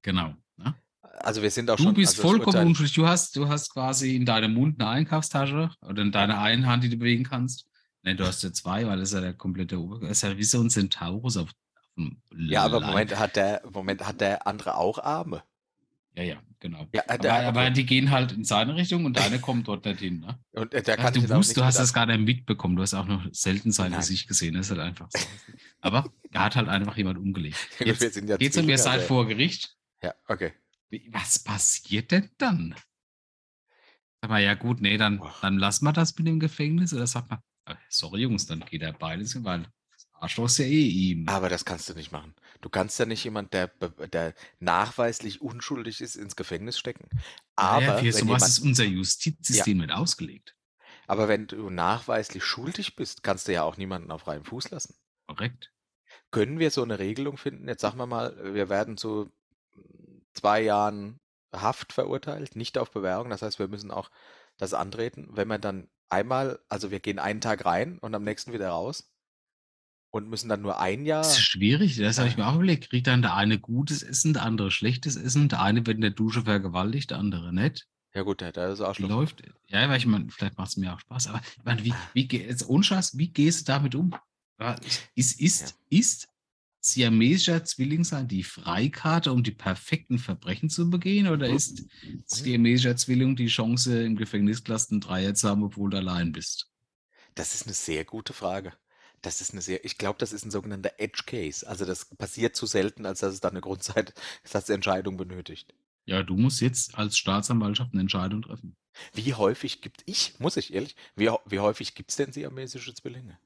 Genau. 0.02 0.34
Ne? 0.56 0.74
Also 1.20 1.42
wir 1.42 1.50
sind 1.50 1.70
auch 1.70 1.76
Du 1.76 1.84
schon. 1.84 1.94
bist 1.94 2.18
also 2.18 2.28
vollkommen 2.28 2.68
unschuldig. 2.68 2.94
Du 2.94 3.06
hast, 3.06 3.36
du 3.36 3.48
hast 3.48 3.70
quasi 3.72 4.16
in 4.16 4.24
deinem 4.24 4.54
Mund 4.54 4.80
eine 4.80 4.90
Einkaufstasche 4.90 5.70
oder 5.82 6.02
in 6.02 6.12
deiner 6.12 6.40
einen 6.40 6.66
Hand, 6.66 6.84
die 6.84 6.88
du 6.88 6.96
bewegen 6.96 7.24
kannst. 7.24 7.66
Nein, 8.02 8.16
du 8.16 8.24
hast 8.26 8.42
ja 8.42 8.52
zwei, 8.52 8.86
weil 8.86 8.98
das 8.98 9.10
ist 9.10 9.14
ja 9.14 9.20
der 9.20 9.34
komplette 9.34 9.78
Oberkörper. 9.78 10.08
Das 10.08 10.18
ist 10.18 10.22
ja 10.22 10.36
wie 10.36 10.44
so 10.44 10.60
ein 10.60 10.70
Centaurus 10.70 11.36
auf, 11.36 11.50
dem 11.96 12.20
Ja, 12.36 12.64
aber. 12.64 12.80
Moment, 12.80 13.18
hat 13.18 13.36
der, 13.36 13.62
Moment, 13.72 14.06
hat 14.06 14.20
der 14.20 14.46
andere 14.46 14.76
auch 14.76 14.98
Arme? 14.98 15.42
Ja, 16.14 16.22
ja, 16.22 16.36
genau. 16.60 16.86
Ja, 16.92 17.02
aber, 17.08 17.18
der- 17.18 17.48
aber 17.48 17.70
die 17.70 17.86
gehen 17.86 18.10
halt 18.10 18.32
in 18.32 18.44
seine 18.44 18.76
Richtung 18.76 19.04
und 19.04 19.16
deine 19.18 19.38
kommt 19.40 19.68
dort 19.68 19.84
nicht 19.84 20.00
hin. 20.00 20.20
Ne? 20.20 20.38
Und 20.52 20.74
äh, 20.74 20.82
der 20.82 20.96
Ja, 20.96 21.02
kann 21.02 21.14
du 21.14 21.28
wusst, 21.30 21.56
du 21.56 21.64
hast 21.64 21.78
das 21.78 21.92
gar 21.92 22.06
nicht 22.06 22.20
mitbekommen. 22.20 22.76
Du 22.76 22.82
hast 22.82 22.94
auch 22.94 23.06
noch 23.06 23.26
selten 23.32 23.72
sein 23.72 23.90
Nein. 23.92 24.00
Gesicht 24.00 24.28
gesehen. 24.28 24.54
Das 24.54 24.66
ist 24.66 24.70
halt 24.70 24.80
einfach 24.80 25.08
so. 25.10 25.18
Aber 25.80 26.12
er 26.32 26.42
hat 26.44 26.56
halt 26.56 26.68
einfach 26.68 26.96
jemand 26.96 27.18
umgelegt. 27.18 27.56
Jetzt 27.84 28.16
ja 28.16 28.36
geht's 28.36 28.56
um, 28.56 28.68
ihr 28.68 28.78
seid 28.78 28.94
also- 28.94 29.06
vor 29.06 29.26
Gericht. 29.26 29.76
Ja, 30.02 30.14
okay. 30.26 30.52
Was 31.10 31.38
passiert 31.38 32.10
denn 32.12 32.30
dann? 32.38 32.74
Sag 34.20 34.30
mal, 34.30 34.42
ja 34.42 34.54
gut, 34.54 34.80
nee, 34.80 34.96
dann, 34.96 35.22
dann 35.42 35.58
lassen 35.58 35.84
wir 35.84 35.92
das 35.92 36.16
mit 36.18 36.26
dem 36.26 36.40
Gefängnis. 36.40 36.92
Oder 36.94 37.06
sagt 37.06 37.30
man, 37.30 37.40
äh, 37.66 37.74
sorry 37.88 38.22
Jungs, 38.22 38.46
dann 38.46 38.60
geht 38.60 38.82
er 38.82 38.92
beides, 38.92 39.42
weil 39.44 39.66
Arschloch 40.20 40.46
ist 40.46 40.58
ja 40.58 40.64
eh 40.64 40.86
ihm. 40.86 41.28
Aber 41.28 41.48
das 41.48 41.64
kannst 41.64 41.88
du 41.88 41.94
nicht 41.94 42.12
machen. 42.12 42.34
Du 42.60 42.68
kannst 42.68 42.98
ja 42.98 43.06
nicht 43.06 43.22
jemand, 43.24 43.52
der, 43.52 43.68
der 44.12 44.34
nachweislich 44.58 45.40
unschuldig 45.40 46.00
ist, 46.00 46.16
ins 46.16 46.36
Gefängnis 46.36 46.78
stecken. 46.78 47.08
Aber, 47.56 47.82
ja, 47.82 47.98
für 47.98 48.12
sowas 48.12 48.24
jemand, 48.24 48.42
ist 48.42 48.58
unser 48.60 48.84
Justizsystem 48.84 49.78
nicht 49.78 49.92
ausgelegt. 49.92 50.56
aber 51.06 51.28
wenn 51.28 51.46
du 51.46 51.70
nachweislich 51.70 52.44
schuldig 52.44 52.96
bist, 52.96 53.22
kannst 53.22 53.48
du 53.48 53.52
ja 53.52 53.62
auch 53.62 53.76
niemanden 53.76 54.10
auf 54.10 54.22
freiem 54.22 54.44
Fuß 54.44 54.70
lassen. 54.70 54.94
Korrekt. 55.26 55.72
Können 56.30 56.58
wir 56.58 56.70
so 56.70 56.82
eine 56.82 56.98
Regelung 56.98 57.36
finden? 57.36 57.68
Jetzt 57.68 57.82
sagen 57.82 57.98
wir 57.98 58.06
mal, 58.06 58.54
wir 58.54 58.68
werden 58.68 58.96
zu 58.96 59.30
zwei 60.34 60.60
Jahren 60.60 61.20
Haft 61.52 61.92
verurteilt, 61.92 62.56
nicht 62.56 62.76
auf 62.76 62.90
Bewährung. 62.90 63.30
Das 63.30 63.42
heißt, 63.42 63.58
wir 63.58 63.68
müssen 63.68 63.90
auch 63.90 64.10
das 64.58 64.74
antreten. 64.74 65.28
Wenn 65.30 65.48
man 65.48 65.60
dann 65.60 65.88
einmal, 66.10 66.58
also 66.68 66.90
wir 66.90 67.00
gehen 67.00 67.18
einen 67.18 67.40
Tag 67.40 67.64
rein 67.64 67.98
und 67.98 68.14
am 68.14 68.24
nächsten 68.24 68.52
wieder 68.52 68.68
raus 68.68 69.10
und 70.10 70.28
müssen 70.28 70.48
dann 70.48 70.62
nur 70.62 70.80
ein 70.80 71.04
Jahr. 71.04 71.22
Das 71.22 71.32
ist 71.32 71.42
schwierig, 71.42 71.96
das 71.96 72.18
habe 72.18 72.28
ich 72.28 72.36
mir 72.36 72.46
auch 72.46 72.54
überlegt. 72.54 72.90
Kriegt 72.90 73.06
dann 73.06 73.22
der 73.22 73.34
eine 73.34 73.58
gutes 73.58 74.02
Essen, 74.02 74.32
der 74.32 74.42
andere 74.42 74.70
schlechtes 74.70 75.16
Essen, 75.16 75.48
der 75.48 75.62
eine 75.62 75.86
wird 75.86 75.96
in 75.96 76.02
der 76.02 76.10
Dusche 76.10 76.42
vergewaltigt, 76.42 77.10
der 77.10 77.18
andere 77.18 77.52
nicht. 77.52 77.86
Ja 78.14 78.22
gut, 78.22 78.40
der, 78.40 78.52
der 78.52 78.70
ist 78.70 78.80
Wie 78.80 78.84
Arschloch. 78.84 79.08
läuft? 79.08 79.42
Ja, 79.68 79.88
weil 79.88 79.98
ich 79.98 80.06
meine, 80.06 80.28
vielleicht 80.30 80.56
macht 80.56 80.70
es 80.70 80.76
mir 80.76 80.94
auch 80.94 81.00
Spaß, 81.00 81.28
aber 81.28 81.40
ich 81.56 81.64
meine, 81.64 81.84
wie, 81.84 81.94
wie, 82.14 82.26
jetzt 82.36 82.68
ohne 82.68 82.82
Scheiß, 82.82 83.18
wie 83.18 83.28
gehst 83.28 83.60
du 83.68 83.72
damit 83.72 83.94
um? 83.94 84.14
Ja, 84.58 84.76
Ist, 85.14 85.40
ist, 85.40 85.76
ist 85.90 86.28
siamesischer 86.80 87.64
Zwilling 87.64 88.04
sein 88.04 88.26
die 88.28 88.42
Freikarte, 88.42 89.32
um 89.32 89.42
die 89.42 89.52
perfekten 89.52 90.18
Verbrechen 90.18 90.70
zu 90.70 90.90
begehen, 90.90 91.28
oder 91.28 91.48
ist 91.48 91.84
siamesischer 92.24 92.96
Zwilling 92.96 93.36
die 93.36 93.46
Chance, 93.46 94.02
im 94.02 94.16
Gefängnis 94.16 94.62
einen 94.68 95.00
Dreier 95.00 95.34
zu 95.34 95.48
haben, 95.48 95.62
obwohl 95.62 95.90
du 95.90 95.98
allein 95.98 96.32
bist? 96.32 96.70
Das 97.34 97.54
ist 97.54 97.66
eine 97.66 97.74
sehr 97.74 98.04
gute 98.04 98.32
Frage. 98.32 98.72
Das 99.22 99.40
ist 99.40 99.52
eine 99.52 99.62
sehr, 99.62 99.84
ich 99.84 99.98
glaube, 99.98 100.18
das 100.18 100.32
ist 100.32 100.44
ein 100.44 100.50
sogenannter 100.50 100.92
Edge 100.98 101.24
Case. 101.26 101.66
Also 101.66 101.84
das 101.84 102.04
passiert 102.16 102.54
zu 102.56 102.66
selten, 102.66 103.06
als 103.06 103.20
dass 103.20 103.34
es 103.34 103.40
da 103.40 103.48
eine 103.48 103.60
Grundsatzentscheidung 103.60 105.16
benötigt. 105.18 105.74
Ja, 106.06 106.22
du 106.22 106.36
musst 106.36 106.60
jetzt 106.60 106.96
als 106.96 107.18
Staatsanwaltschaft 107.18 107.92
eine 107.92 108.00
Entscheidung 108.00 108.42
treffen. 108.42 108.76
Wie 109.12 109.34
häufig 109.34 109.82
gibt 109.82 110.02
ich, 110.06 110.38
muss 110.38 110.56
ich 110.56 110.72
ehrlich, 110.72 110.96
wie, 111.16 111.30
wie 111.46 111.58
häufig 111.58 111.94
gibt 111.94 112.10
es 112.10 112.16
denn 112.16 112.32
siamesische 112.32 112.94
Zwillinge? 112.94 113.38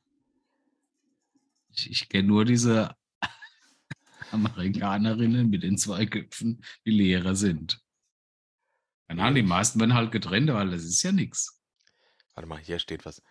Ich, 1.75 1.91
ich 1.91 2.09
kenne 2.09 2.29
nur 2.29 2.45
diese 2.45 2.95
Amerikanerinnen 4.31 5.51
mit 5.51 5.63
den 5.63 5.77
zwei 5.77 6.07
Köpfen, 6.07 6.65
die 6.87 6.93
Lehrer 6.93 7.35
sind. 7.35 7.83
Keine 9.09 9.23
Ahnung, 9.23 9.35
die 9.35 9.43
meisten 9.43 9.81
werden 9.81 9.95
halt 9.95 10.13
getrennt, 10.13 10.53
weil 10.53 10.71
das 10.71 10.85
ist 10.85 11.03
ja 11.03 11.13
nichts. 11.13 11.61
Warte 12.35 12.49
mal, 12.49 12.61
hier 12.61 12.79
steht 12.79 13.05
was. 13.05 13.23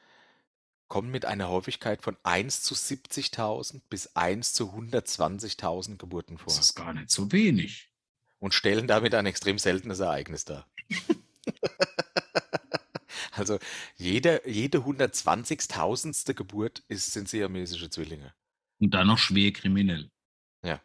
Kommen 0.91 1.09
mit 1.09 1.23
einer 1.23 1.47
Häufigkeit 1.47 2.01
von 2.01 2.17
1 2.23 2.63
zu 2.63 2.75
70.000 2.75 3.81
bis 3.89 4.13
1 4.17 4.51
zu 4.51 4.73
120.000 4.73 5.95
Geburten 5.95 6.37
vor. 6.37 6.47
Das 6.47 6.59
ist 6.59 6.75
gar 6.75 6.93
nicht 6.93 7.09
so 7.09 7.31
wenig. 7.31 7.89
Und 8.39 8.53
stellen 8.53 8.87
damit 8.87 9.15
ein 9.15 9.25
extrem 9.25 9.57
seltenes 9.57 10.01
Ereignis 10.01 10.43
dar. 10.43 10.69
also 13.31 13.57
jede, 13.95 14.41
jede 14.45 14.79
120.000. 14.79 16.33
Geburt 16.33 16.83
ist, 16.89 17.13
sind 17.13 17.29
siamesische 17.29 17.89
Zwillinge. 17.89 18.33
Und 18.79 18.93
dann 18.93 19.07
noch 19.07 19.17
schwer 19.17 19.53
kriminell. 19.53 20.11
Ja. 20.61 20.81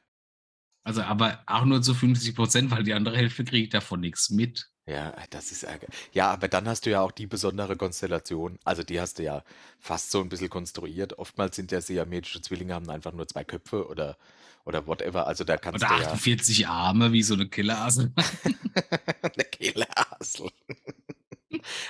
Also, 0.84 1.02
aber 1.02 1.42
auch 1.46 1.64
nur 1.64 1.82
zu 1.82 1.94
50 1.94 2.36
Prozent, 2.36 2.70
weil 2.70 2.84
die 2.84 2.94
andere 2.94 3.16
Hälfte 3.16 3.44
kriegt 3.44 3.74
davon 3.74 4.02
nichts 4.02 4.30
mit. 4.30 4.70
Ja, 4.88 5.14
das 5.30 5.50
ist 5.50 5.64
ärger. 5.64 5.88
Ja, 6.12 6.30
aber 6.30 6.46
dann 6.48 6.68
hast 6.68 6.86
du 6.86 6.90
ja 6.90 7.00
auch 7.00 7.10
die 7.10 7.26
besondere 7.26 7.76
Konstellation. 7.76 8.58
Also 8.64 8.84
die 8.84 9.00
hast 9.00 9.18
du 9.18 9.24
ja 9.24 9.42
fast 9.80 10.12
so 10.12 10.20
ein 10.20 10.28
bisschen 10.28 10.48
konstruiert. 10.48 11.18
Oftmals 11.18 11.56
sind 11.56 11.72
ja 11.72 11.80
siamesische 11.80 12.40
Zwillinge 12.40 12.74
haben 12.74 12.88
einfach 12.88 13.12
nur 13.12 13.26
zwei 13.26 13.42
Köpfe 13.42 13.88
oder, 13.88 14.16
oder 14.64 14.86
whatever. 14.86 15.26
Also 15.26 15.42
da 15.42 15.56
kannst 15.56 15.84
Oder 15.84 15.96
du 15.96 16.02
ja 16.02 16.08
48 16.12 16.68
Arme, 16.68 17.12
wie 17.12 17.22
so 17.24 17.34
eine 17.34 17.48
Killerasse. 17.48 18.12
eine 19.22 19.44
Killerassel. 19.50 20.50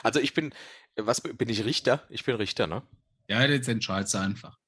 Also 0.02 0.20
ich 0.20 0.32
bin, 0.32 0.54
was 0.96 1.20
bin 1.20 1.48
ich 1.50 1.64
Richter? 1.64 2.04
Ich 2.08 2.24
bin 2.24 2.36
Richter, 2.36 2.66
ne? 2.66 2.82
ja, 3.28 3.44
jetzt 3.44 3.68
entscheidest 3.68 4.14
du 4.14 4.18
einfach. 4.18 4.58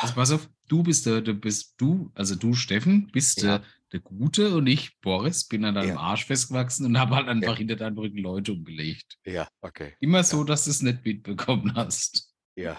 Also 0.00 0.14
pass 0.14 0.30
auf, 0.30 0.48
du 0.68 0.82
bist 0.82 1.06
der, 1.06 1.20
du 1.20 1.34
bist 1.34 1.74
du, 1.78 2.10
also 2.14 2.34
du, 2.34 2.54
Steffen, 2.54 3.08
bist 3.12 3.42
Ja. 3.42 3.58
der, 3.58 3.66
der 3.92 4.00
Gute 4.00 4.54
und 4.54 4.66
ich, 4.66 5.00
Boris, 5.00 5.44
bin 5.44 5.64
an 5.64 5.74
deinem 5.74 5.90
Ja. 5.90 5.96
Arsch 5.96 6.26
festgewachsen 6.26 6.86
und 6.86 6.98
habe 6.98 7.16
halt 7.16 7.28
einfach 7.28 7.52
Ja. 7.52 7.58
hinter 7.58 7.76
deinem 7.76 7.98
Rücken 7.98 8.18
Leute 8.18 8.52
umgelegt. 8.52 9.18
Ja, 9.24 9.48
okay. 9.60 9.94
Immer 10.00 10.22
so, 10.24 10.44
dass 10.44 10.64
du 10.64 10.70
es 10.70 10.82
nicht 10.82 11.04
mitbekommen 11.04 11.74
hast. 11.74 12.32
Ja. 12.54 12.76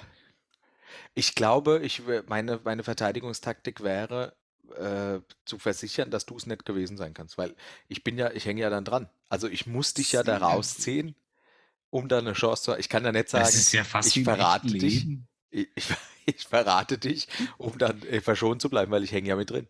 Ich 1.14 1.36
glaube, 1.36 1.80
ich, 1.84 2.02
meine, 2.28 2.60
meine 2.64 2.84
Verteidigungstaktik 2.84 3.82
wäre, 3.82 4.36
äh, 4.78 5.20
zu 5.46 5.60
versichern, 5.60 6.12
dass 6.12 6.26
du 6.26 6.38
es 6.38 6.46
nicht 6.46 6.66
gewesen 6.66 6.96
sein 6.98 7.14
kannst, 7.14 7.38
weil 7.38 7.56
ich 7.88 8.04
bin 8.04 8.18
ja, 8.18 8.32
ich 8.32 8.46
hänge 8.46 8.62
ja 8.62 8.70
dann 8.70 8.86
dran. 8.86 9.10
Also 9.28 9.48
ich 9.48 9.68
muss 9.68 9.94
dich 9.94 10.14
ja 10.14 10.24
da 10.24 10.38
rausziehen, 10.38 11.16
um 11.90 12.08
da 12.08 12.20
eine 12.20 12.34
Chance 12.34 12.64
zu 12.64 12.72
haben. 12.72 12.80
Ich 12.80 12.88
kann 12.90 13.04
ja 13.04 13.12
nicht 13.12 13.28
sagen, 13.30 13.50
ja 13.72 14.00
ich 14.06 14.24
verrate 14.24 14.68
dich. 14.68 15.08
Ich, 15.50 15.68
ich, 15.76 15.86
ich 16.26 16.48
verrate 16.48 16.98
dich, 16.98 17.28
um 17.58 17.78
dann 17.78 18.02
äh, 18.04 18.22
verschont 18.22 18.62
zu 18.62 18.70
bleiben, 18.70 18.92
weil 18.92 19.04
ich 19.04 19.12
hänge 19.12 19.28
ja 19.30 19.36
mit 19.36 19.50
drin. 19.50 19.68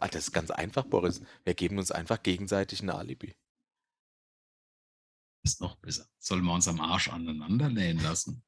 Ah, 0.00 0.08
das 0.08 0.24
ist 0.28 0.32
ganz 0.32 0.50
einfach, 0.50 0.84
Boris. 0.86 1.20
Wir 1.44 1.54
geben 1.54 1.78
uns 1.78 1.90
einfach 1.92 2.22
gegenseitig 2.22 2.82
ein 2.82 2.90
Alibi. 2.90 3.34
Das 5.42 5.54
ist 5.54 5.60
noch 5.60 5.76
besser. 5.76 6.06
Sollen 6.18 6.44
wir 6.44 6.54
uns 6.54 6.68
am 6.68 6.80
Arsch 6.80 7.08
aneinander 7.08 7.68
nähen 7.68 8.02
lassen? 8.02 8.42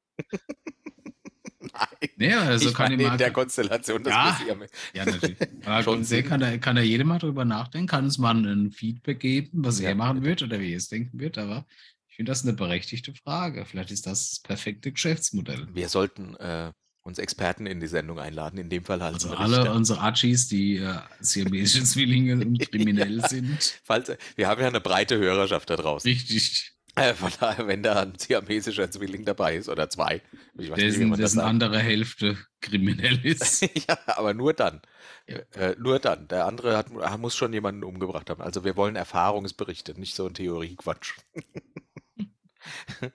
Nein. 1.59 2.09
Nee, 2.17 2.33
also 2.33 2.69
ich 2.69 2.75
kann 2.75 2.91
meine 2.91 3.03
ich 3.03 3.11
in 3.11 3.17
der 3.17 3.31
Konstellation, 3.31 4.03
dass 4.03 4.13
Ja. 4.13 4.37
am 4.51 4.63
Ja, 4.93 5.05
natürlich. 5.05 5.37
Aber 5.65 5.81
Schon 5.83 5.93
grundsätzlich 5.95 6.25
kann 6.27 6.39
da, 6.39 6.57
kann 6.57 6.75
da 6.75 6.81
jeder 6.81 7.03
mal 7.03 7.19
drüber 7.19 7.45
nachdenken, 7.45 7.87
kann 7.87 8.05
uns 8.05 8.17
mal 8.17 8.35
ein 8.35 8.71
Feedback 8.71 9.19
geben, 9.19 9.63
was 9.63 9.79
Ja, 9.79 9.89
er 9.89 9.95
machen 9.95 10.23
wird 10.23 10.41
oder 10.43 10.59
wie 10.59 10.71
er 10.71 10.77
es 10.77 10.87
denken 10.89 11.19
wird. 11.19 11.37
Aber 11.37 11.65
ich 12.07 12.15
finde 12.15 12.31
das 12.31 12.43
eine 12.43 12.53
berechtigte 12.53 13.13
Frage. 13.13 13.65
Vielleicht 13.65 13.91
ist 13.91 14.05
das 14.05 14.29
das 14.31 14.39
perfekte 14.41 14.91
Geschäftsmodell. 14.91 15.67
Wir 15.73 15.89
sollten 15.89 16.35
äh, 16.35 16.71
uns 17.03 17.19
Experten 17.19 17.65
in 17.65 17.79
die 17.79 17.87
Sendung 17.87 18.19
einladen. 18.19 18.57
In 18.57 18.69
dem 18.69 18.85
Fall 18.85 19.01
halt 19.01 19.15
Also 19.15 19.31
alle 19.35 19.57
Richter. 19.59 19.75
unsere 19.75 19.99
Archis, 19.99 20.47
die 20.47 20.77
äh, 20.77 20.99
siamesische 21.19 21.83
Zwillinge 21.85 22.33
und 22.33 22.59
kriminell 22.59 23.21
sind. 23.27 23.79
Falls, 23.83 24.11
wir 24.35 24.47
haben 24.47 24.61
ja 24.61 24.67
eine 24.67 24.81
breite 24.81 25.17
Hörerschaft 25.17 25.69
da 25.69 25.75
draußen. 25.75 26.09
Richtig. 26.09 26.71
Äh, 26.95 27.13
von 27.15 27.31
daher, 27.39 27.67
wenn 27.67 27.81
da 27.81 28.03
ein 28.03 28.13
siamesischer 28.17 28.89
Zwilling 28.89 29.25
dabei 29.25 29.55
ist 29.57 29.67
oder 29.67 29.89
zwei, 29.89 30.21
ich 30.57 30.69
weiß 30.69 30.77
nicht, 30.77 30.95
Dessen, 30.95 31.09
das 31.09 31.19
dessen 31.19 31.39
andere 31.39 31.79
Hälfte 31.79 32.37
kriminell 32.61 33.25
ist. 33.25 33.61
ja, 33.87 33.97
aber 34.05 34.33
nur 34.33 34.53
dann. 34.53 34.81
Ja. 35.27 35.39
Äh, 35.55 35.75
nur 35.79 35.99
dann. 35.99 36.27
Der 36.27 36.45
andere 36.45 36.77
hat, 36.77 36.91
muss 37.19 37.35
schon 37.35 37.51
jemanden 37.51 37.83
umgebracht 37.83 38.29
haben. 38.29 38.41
Also 38.41 38.63
wir 38.63 38.77
wollen 38.77 38.95
Erfahrungsberichte, 38.95 39.99
nicht 39.99 40.15
so 40.15 40.27
ein 40.27 40.35
Theoriequatsch. 40.35 41.15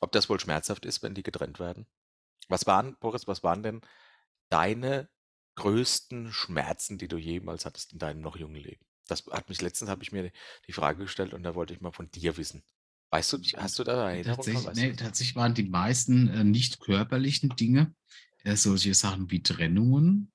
Ob 0.00 0.12
das 0.12 0.28
wohl 0.28 0.38
schmerzhaft 0.38 0.84
ist, 0.84 1.02
wenn 1.02 1.14
die 1.14 1.22
getrennt 1.22 1.58
werden? 1.58 1.86
Was 2.50 2.66
waren, 2.66 2.96
Boris, 2.98 3.26
was 3.26 3.42
waren 3.42 3.62
denn 3.62 3.80
deine 4.50 5.08
größten 5.56 6.32
Schmerzen, 6.32 6.98
die 6.98 7.08
du 7.08 7.16
jemals 7.18 7.64
hattest 7.64 7.92
in 7.92 7.98
deinem 7.98 8.20
noch 8.20 8.36
jungen 8.36 8.56
Leben? 8.56 8.84
Das 9.08 9.26
hat 9.30 9.48
mich 9.48 9.60
letztens 9.62 9.90
habe 9.90 10.02
ich 10.02 10.12
mir 10.12 10.30
die 10.66 10.72
Frage 10.72 11.04
gestellt 11.04 11.34
und 11.34 11.42
da 11.42 11.54
wollte 11.54 11.74
ich 11.74 11.80
mal 11.80 11.92
von 11.92 12.10
dir 12.10 12.36
wissen. 12.36 12.64
Weißt 13.10 13.32
du, 13.32 13.38
hast 13.56 13.78
du 13.78 13.84
da 13.84 14.06
eine? 14.06 14.24
Tatsächlich, 14.24 14.66
Weißt 14.66 14.82
du 14.82 14.86
nee, 14.88 14.92
tatsächlich 14.94 15.36
waren 15.36 15.54
die 15.54 15.64
meisten 15.64 16.28
äh, 16.28 16.44
nicht 16.44 16.80
körperlichen 16.80 17.50
Dinge 17.50 17.94
äh, 18.44 18.56
solche 18.56 18.94
Sachen 18.94 19.30
wie 19.30 19.42
Trennungen, 19.42 20.32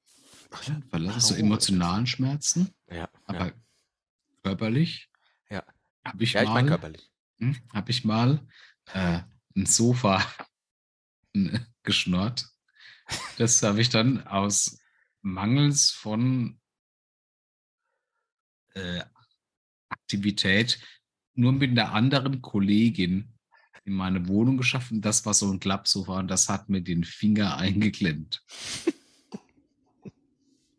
Ach 0.51 0.63
ja, 0.68 0.82
Verlass, 0.89 1.28
so 1.28 1.36
Oh, 1.36 1.39
emotionalen 1.39 2.07
Schmerzen, 2.07 2.70
Ja, 2.89 3.09
aber 3.26 3.45
ja. 3.45 3.51
körperlich 4.43 5.09
Ja. 5.49 5.63
habe 6.05 6.24
ich 6.24 6.34
ja 6.34 6.43
ich 6.43 6.49
meine 6.49 6.68
mal, 6.68 6.70
körperlich. 6.70 7.11
hm, 7.39 7.57
habe 7.74 7.91
ich 7.91 8.03
mal 8.05 8.47
äh, 8.93 9.22
ein 9.55 9.66
Sofa 9.66 10.22
geschnurrt. 11.84 12.48
Das 13.38 13.62
habe 13.62 13.82
ich 13.82 13.90
dann 13.90 14.26
aus 14.28 14.80
Mangels 15.22 15.92
von 15.92 16.60
äh, 18.74 19.04
Aktivität 19.90 20.80
nur 21.34 21.52
mit 21.52 21.72
einer 21.72 21.92
anderen 21.92 22.42
Kollegin 22.42 23.34
in 23.84 23.94
meine 23.94 24.28
Wohnung 24.28 24.58
geschaffen. 24.58 25.02
Das 25.02 25.26
war 25.26 25.34
so 25.34 25.52
ein 25.52 25.60
Klappsofa 25.60 26.20
und 26.20 26.28
das 26.30 26.50
hat 26.50 26.70
mir 26.70 26.82
den 26.82 27.04
Finger 27.04 27.58
eingeklemmt. 27.58 28.44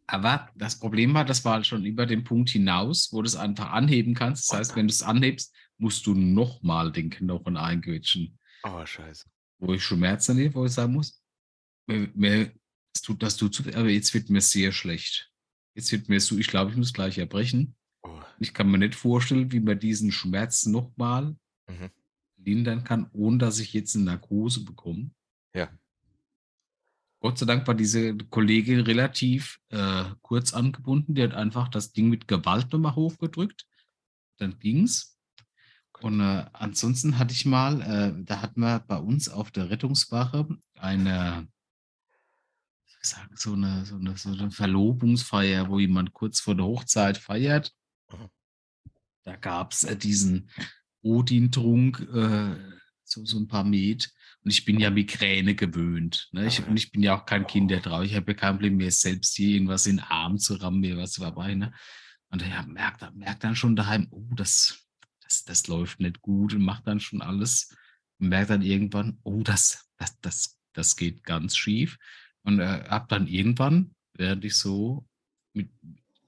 Aber 0.08 0.48
das 0.54 0.78
Problem 0.78 1.14
war, 1.14 1.24
das 1.24 1.44
war 1.44 1.62
schon 1.64 1.84
über 1.84 2.06
den 2.06 2.22
Punkt 2.22 2.50
hinaus, 2.50 3.12
wo 3.12 3.22
du 3.22 3.26
es 3.26 3.36
einfach 3.36 3.70
anheben 3.72 4.14
kannst. 4.14 4.50
Das 4.50 4.58
heißt, 4.58 4.76
wenn 4.76 4.86
du 4.86 4.92
es 4.92 5.02
anhebst, 5.02 5.52
musst 5.78 6.06
du 6.06 6.14
nochmal 6.14 6.92
den 6.92 7.10
Knochen 7.10 7.56
einquetschen. 7.56 8.38
Oh, 8.62 8.86
scheiße. 8.86 9.24
Wo 9.58 9.72
ich 9.72 9.82
Schmerzen 9.82 10.38
habe, 10.38 10.54
wo 10.54 10.64
ich 10.66 10.72
sagen 10.72 10.92
muss, 10.92 11.22
mir, 11.86 12.10
mir, 12.14 12.52
das 12.92 13.02
tut, 13.02 13.22
das 13.22 13.36
tut, 13.36 13.54
so 13.54 13.64
weh, 13.64 13.74
aber 13.74 13.88
jetzt 13.88 14.12
wird 14.14 14.30
mir 14.30 14.40
sehr 14.40 14.72
schlecht. 14.72 15.32
Jetzt 15.74 15.92
wird 15.92 16.08
mir 16.08 16.20
so, 16.20 16.36
ich 16.38 16.48
glaube, 16.48 16.70
ich 16.70 16.76
muss 16.76 16.92
gleich 16.92 17.18
erbrechen. 17.18 17.74
Oh. 18.02 18.20
Ich 18.38 18.54
kann 18.54 18.70
mir 18.70 18.78
nicht 18.78 18.94
vorstellen, 18.94 19.52
wie 19.52 19.60
man 19.60 19.78
diesen 19.78 20.12
Schmerz 20.12 20.66
nochmal 20.66 21.36
Mhm. 21.68 21.90
lindern 22.36 22.84
kann, 22.84 23.10
ohne 23.12 23.38
dass 23.38 23.58
ich 23.58 23.72
jetzt 23.72 23.96
eine 23.96 24.04
Narkose 24.04 24.64
bekomme. 24.64 25.10
Ja. 25.54 25.68
Gott 27.20 27.38
sei 27.38 27.46
Dank 27.46 27.66
war 27.66 27.74
diese 27.74 28.16
Kollegin 28.16 28.80
relativ 28.80 29.58
äh, 29.70 30.04
kurz 30.22 30.54
angebunden. 30.54 31.14
Die 31.14 31.22
hat 31.22 31.34
einfach 31.34 31.68
das 31.68 31.92
Ding 31.92 32.08
mit 32.08 32.28
Gewalt 32.28 32.72
nochmal 32.72 32.94
hochgedrückt. 32.94 33.66
Dann 34.36 34.58
ging's. 34.58 35.15
Und 36.02 36.20
äh, 36.20 36.44
ansonsten 36.52 37.18
hatte 37.18 37.32
ich 37.32 37.46
mal, 37.46 37.80
äh, 37.80 38.24
da 38.24 38.42
hatten 38.42 38.60
wir 38.60 38.80
bei 38.80 38.98
uns 38.98 39.28
auf 39.28 39.50
der 39.50 39.70
Rettungswache 39.70 40.46
eine, 40.74 41.48
sagen, 43.00 43.34
so 43.36 43.52
eine, 43.54 43.84
so 43.84 43.96
eine, 43.96 44.16
so 44.16 44.30
eine 44.30 44.50
Verlobungsfeier, 44.50 45.68
wo 45.68 45.78
jemand 45.78 46.12
kurz 46.12 46.40
vor 46.40 46.54
der 46.54 46.66
Hochzeit 46.66 47.16
feiert. 47.18 47.72
Da 49.24 49.36
gab 49.36 49.72
es 49.72 49.84
äh, 49.84 49.96
diesen 49.96 50.50
Odin-Trunk, 51.02 52.00
äh, 52.12 52.56
so, 53.04 53.24
so 53.24 53.38
ein 53.38 53.48
paar 53.48 53.64
Met. 53.64 54.12
Und 54.44 54.50
ich 54.50 54.64
bin 54.64 54.78
ja 54.78 54.90
Migräne 54.90 55.54
gewöhnt. 55.54 56.28
Ne? 56.32 56.46
Ich, 56.46 56.60
Ah, 56.60 56.62
ja. 56.62 56.68
und 56.68 56.76
ich 56.76 56.92
bin 56.92 57.02
ja 57.02 57.18
auch 57.18 57.26
kein 57.26 57.46
Kind 57.46 57.70
der 57.70 57.82
Trauer. 57.82 58.04
Ich 58.04 58.14
habe 58.14 58.32
ja 58.32 58.36
kein 58.36 58.54
Problem, 58.54 58.76
mir 58.76 58.90
selbst 58.90 59.34
hier 59.34 59.54
irgendwas 59.56 59.86
in 59.86 59.96
den 59.96 60.04
Arm 60.04 60.38
zu 60.38 60.54
rammen, 60.54 60.80
mir 60.80 60.96
was 60.96 61.14
dabei. 61.14 61.54
Ne? 61.54 61.72
Und 62.30 62.42
er 62.42 62.66
merkt, 62.66 63.02
merkt 63.14 63.42
dann 63.42 63.56
schon 63.56 63.74
daheim, 63.74 64.06
oh, 64.10 64.28
das, 64.36 64.85
das, 65.28 65.44
das 65.44 65.66
läuft 65.66 66.00
nicht 66.00 66.20
gut 66.20 66.54
und 66.54 66.62
macht 66.62 66.86
dann 66.86 67.00
schon 67.00 67.22
alles. 67.22 67.74
Und 68.18 68.28
merkt 68.28 68.50
dann 68.50 68.62
irgendwann, 68.62 69.18
oh, 69.22 69.42
das, 69.42 69.88
das, 69.98 70.18
das, 70.20 70.58
das 70.72 70.96
geht 70.96 71.24
ganz 71.24 71.56
schief. 71.56 71.98
Und 72.42 72.60
äh, 72.60 72.84
hab 72.88 73.08
dann 73.08 73.26
irgendwann, 73.26 73.94
während 74.14 74.44
ich 74.44 74.54
so 74.54 75.06
mit 75.52 75.70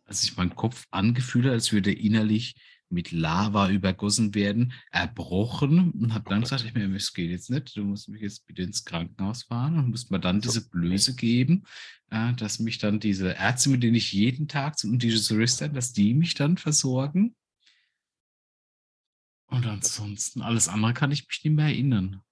als 0.09 0.23
sich 0.23 0.37
mein 0.37 0.57
Kopf 0.57 0.87
angefühlt 0.91 1.47
als 1.47 1.73
würde 1.73 1.91
er 1.91 2.01
innerlich 2.01 2.57
mit 2.91 3.13
Lava 3.13 3.69
übergossen 3.69 4.35
werden, 4.35 4.73
erbrochen 4.91 5.91
und 5.91 6.15
habe 6.15 6.25
Oh 6.27 6.31
dann 6.31 6.41
gesagt, 6.41 6.65
ich 6.65 6.73
mir, 6.73 6.91
es 6.97 7.13
geht 7.13 7.31
jetzt 7.31 7.51
nicht, 7.51 7.77
du 7.77 7.85
musst 7.85 8.09
mich 8.09 8.23
jetzt 8.23 8.47
bitte 8.47 8.63
ins 8.63 8.87
Krankenhaus 8.87 9.43
fahren 9.43 9.79
und 9.79 9.91
musst 9.91 10.11
mir 10.11 10.21
dann 10.21 10.41
diese 10.41 10.71
Blöße 10.71 11.15
geben, 11.15 11.65
äh, 12.11 12.33
dass 12.33 12.59
mich 12.61 12.79
dann 12.79 12.99
diese 12.99 13.33
Ärzte, 13.33 13.69
mit 13.69 13.83
denen 13.83 13.97
ich 13.97 14.15
jeden 14.15 14.49
Tag 14.49 14.79
zum 14.79 14.99
Solisten, 14.99 15.75
dass 15.75 15.93
die 15.93 16.15
mich 16.15 16.33
dann 16.35 16.57
versorgen. 16.57 17.37
Und 19.51 19.67
ansonsten, 19.67 20.43
alles 20.43 20.69
andere 20.69 20.95
kann 20.95 21.11
ich 21.11 21.27
mich 21.27 21.45
nicht 21.45 21.55
mehr 21.55 21.67
erinnern. 21.67 22.23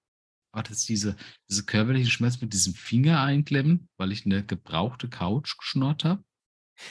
War 0.52 0.62
das 0.62 0.84
diese, 0.84 1.16
diese 1.50 1.64
körperliche 1.64 2.10
Schmerz 2.10 2.40
mit 2.40 2.52
diesem 2.52 2.74
Finger 2.74 3.20
einklemmen, 3.22 3.88
weil 3.98 4.12
ich 4.12 4.24
eine 4.24 4.44
gebrauchte 4.44 5.08
Couch 5.08 5.58
geschnurrt 5.58 6.04
habe? 6.04 6.24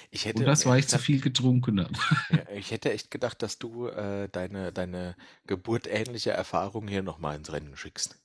Ich 0.09 0.25
hätte, 0.25 0.39
Und 0.39 0.45
das, 0.45 0.65
weil 0.65 0.79
ich 0.79 0.87
zu 0.87 0.97
viel 0.97 1.21
getrunken 1.21 1.79
habe. 1.79 1.93
Ja, 2.31 2.49
ich 2.51 2.71
hätte 2.71 2.91
echt 2.91 3.11
gedacht, 3.11 3.41
dass 3.43 3.59
du 3.59 3.87
äh, 3.87 4.29
deine, 4.29 4.73
deine 4.73 5.15
geburtähnliche 5.45 6.31
Erfahrung 6.31 6.87
hier 6.87 7.03
nochmal 7.03 7.35
ins 7.35 7.51
Rennen 7.51 7.77
schickst. 7.77 8.19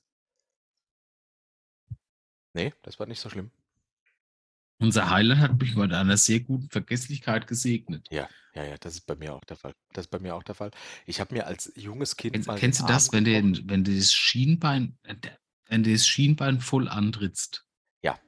Nee, 2.53 2.73
das 2.81 2.99
war 2.99 3.05
nicht 3.05 3.19
so 3.19 3.29
schlimm. 3.29 3.51
Unser 4.81 5.09
Highland 5.11 5.39
hat 5.39 5.61
mich 5.61 5.75
mit 5.75 5.93
einer 5.93 6.17
sehr 6.17 6.39
guten 6.39 6.69
Vergesslichkeit 6.69 7.45
gesegnet. 7.47 8.07
Ja, 8.09 8.27
ja, 8.55 8.63
ja, 8.65 8.77
das 8.77 8.95
ist 8.95 9.05
bei 9.05 9.15
mir 9.15 9.33
auch 9.35 9.45
der 9.45 9.55
Fall. 9.55 9.73
Das 9.93 10.05
ist 10.05 10.09
bei 10.11 10.19
mir 10.19 10.35
auch 10.35 10.43
der 10.43 10.55
Fall. 10.55 10.71
Ich 11.05 11.19
habe 11.19 11.35
mir 11.35 11.45
als 11.47 11.71
junges 11.75 12.17
Kind 12.17 12.33
Kennst, 12.33 12.47
mal 12.47 12.59
kennst 12.59 12.81
du 12.81 12.85
das, 12.85 13.11
wenn, 13.13 13.23
der, 13.23 13.43
wenn 13.43 13.83
du 13.83 13.95
das 13.95 14.11
Schienbein, 14.11 14.97
äh, 15.03 15.15
wenn 15.67 15.83
du 15.83 15.91
das 15.91 16.07
Schienbein 16.07 16.59
voll 16.59 16.89
antrittst? 16.89 17.63
Ja. 18.03 18.19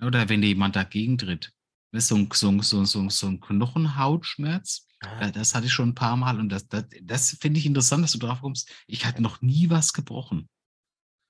Oder 0.00 0.28
wenn 0.28 0.42
dir 0.42 0.48
jemand 0.48 0.76
dagegen 0.76 1.16
tritt? 1.18 1.52
So 1.92 2.16
ein, 2.16 2.28
so, 2.32 2.60
so, 2.62 2.84
so, 2.84 3.08
so 3.08 3.26
ein 3.26 3.40
Knochenhautschmerz. 3.40 4.86
Ah, 5.00 5.20
Da- 5.20 5.30
Das 5.30 5.54
hatte 5.54 5.66
ich 5.66 5.72
schon 5.72 5.90
ein 5.90 5.94
paar 5.94 6.16
Mal 6.16 6.38
und 6.38 6.50
das, 6.50 6.68
das, 6.68 6.84
das 7.02 7.30
finde 7.40 7.58
ich 7.58 7.66
interessant, 7.66 8.04
dass 8.04 8.12
du 8.12 8.18
drauf 8.18 8.42
kommst. 8.42 8.70
Ich 8.86 9.06
hatte 9.06 9.22
noch 9.22 9.40
nie 9.40 9.70
was 9.70 9.92
gebrochen. 9.94 10.48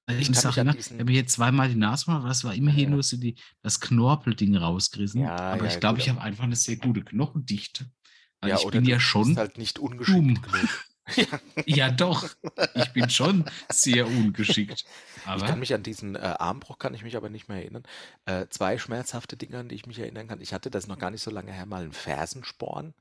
Also 0.09 0.23
Ich 0.23 0.31
Ich, 0.31 0.37
diesen- 0.39 0.95
ich 0.95 1.01
habe 1.01 1.05
mir 1.05 1.13
jetzt 1.17 1.33
zweimal 1.35 1.69
die 1.69 1.75
Nase 1.75 2.07
gemacht, 2.07 2.21
aber 2.21 2.29
das 2.29 2.43
war 2.43 2.55
immer 2.55 2.73
Ja, 2.73 2.89
nur 2.89 3.03
so 3.03 3.19
die, 3.19 3.37
das 3.61 3.79
Knorpelding 3.79 4.57
rausgerissen. 4.57 5.21
Ja, 5.21 5.37
aber 5.37 5.67
ja, 5.67 5.71
ich 5.75 5.81
glaube, 5.81 5.99
ich 6.01 6.09
habe 6.09 6.23
einfach 6.23 6.45
eine 6.45 6.57
sehr 6.57 6.77
gute 6.77 7.03
Knochendichte. 7.03 7.91
Weil 8.41 8.51
ja, 8.51 8.57
ich 8.57 8.67
bin 8.69 8.87
ja 8.87 8.97
bist 8.97 9.07
schon 9.07 9.37
halt 9.37 9.59
nicht 9.59 9.79
ungeschickt. 9.79 10.41
Ja. 11.17 11.25
Ja, 11.65 11.91
doch. 11.91 12.29
Ich 12.75 12.93
bin 12.93 13.09
schon 13.09 13.47
sehr 13.71 14.07
ungeschickt. 14.07 14.85
Ich 15.17 15.27
Aber 15.27 15.47
kann 15.47 15.59
mich 15.59 15.73
an 15.73 15.83
diesen 15.83 16.17
äh, 16.17 16.19
Armbruch 16.19 16.79
kann 16.79 16.93
ich 16.93 17.03
mich 17.03 17.17
aber 17.17 17.31
nicht 17.31 17.49
mehr 17.49 17.59
erinnern. 17.59 17.83
Äh, 18.27 18.47
zwei 18.51 18.77
schmerzhafte 18.77 19.39
Dinge, 19.39 19.59
an 19.59 19.69
die 19.71 19.75
ich 19.75 19.87
mich 19.87 19.99
erinnern 19.99 20.29
kann. 20.29 20.43
Ich 20.43 20.53
hatte 20.53 20.71
das 20.71 20.87
noch 20.87 20.99
gar 20.99 21.11
nicht 21.11 21.23
so 21.23 21.31
lange 21.31 21.51
her 21.51 21.65
mal 21.65 21.83
einen 21.83 21.93
Fersensporn. 21.93 22.93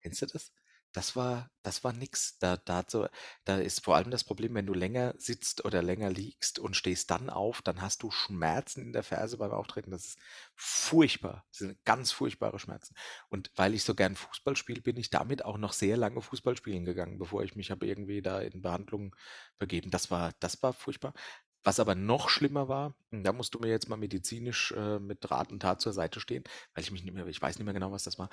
Kennst 0.00 0.22
du 0.22 0.26
das? 0.26 0.52
Das 0.92 1.14
war, 1.14 1.50
das 1.62 1.84
war 1.84 1.92
nix. 1.92 2.38
Da, 2.38 2.56
da, 2.56 2.84
so, 2.86 3.06
da 3.44 3.58
ist 3.58 3.84
vor 3.84 3.96
allem 3.96 4.10
das 4.10 4.24
Problem, 4.24 4.54
wenn 4.54 4.66
du 4.66 4.74
länger 4.74 5.14
sitzt 5.18 5.64
oder 5.64 5.82
länger 5.82 6.10
liegst 6.10 6.58
und 6.58 6.74
stehst 6.74 7.10
dann 7.10 7.30
auf, 7.30 7.62
dann 7.62 7.80
hast 7.80 8.02
du 8.02 8.10
Schmerzen 8.10 8.82
in 8.82 8.92
der 8.92 9.04
Ferse 9.04 9.38
beim 9.38 9.52
Auftreten. 9.52 9.92
Das 9.92 10.06
ist 10.06 10.18
furchtbar. 10.56 11.44
Das 11.50 11.58
sind 11.58 11.84
ganz 11.84 12.10
furchtbare 12.12 12.58
Schmerzen. 12.58 12.94
Und 13.28 13.50
weil 13.54 13.74
ich 13.74 13.84
so 13.84 13.94
gern 13.94 14.16
Fußball 14.16 14.56
spiele, 14.56 14.80
bin 14.82 14.96
ich 14.96 15.10
damit 15.10 15.44
auch 15.44 15.58
noch 15.58 15.72
sehr 15.72 15.96
lange 15.96 16.22
Fußball 16.22 16.56
spielen 16.56 16.84
gegangen, 16.84 17.18
bevor 17.18 17.44
ich 17.44 17.54
mich 17.54 17.70
habe 17.70 17.86
irgendwie 17.86 18.22
da 18.22 18.40
in 18.40 18.62
Behandlung 18.62 19.14
begeben. 19.58 19.90
Das 19.90 20.10
war, 20.10 20.32
das 20.40 20.62
war 20.62 20.72
furchtbar. 20.72 21.14
Was 21.62 21.78
aber 21.78 21.94
noch 21.94 22.30
schlimmer 22.30 22.68
war, 22.68 22.94
da 23.10 23.32
musst 23.32 23.54
du 23.54 23.58
mir 23.58 23.68
jetzt 23.68 23.88
mal 23.88 23.96
medizinisch 23.96 24.72
äh, 24.72 24.98
mit 24.98 25.30
Rat 25.30 25.52
und 25.52 25.60
Tat 25.60 25.80
zur 25.80 25.92
Seite 25.92 26.18
stehen, 26.18 26.42
weil 26.74 26.82
ich 26.82 26.90
mich 26.90 27.04
nicht 27.04 27.12
mehr, 27.12 27.26
ich 27.26 27.40
weiß 27.40 27.58
nicht 27.58 27.66
mehr 27.66 27.74
genau, 27.74 27.92
was 27.92 28.04
das 28.04 28.18
war. 28.18 28.30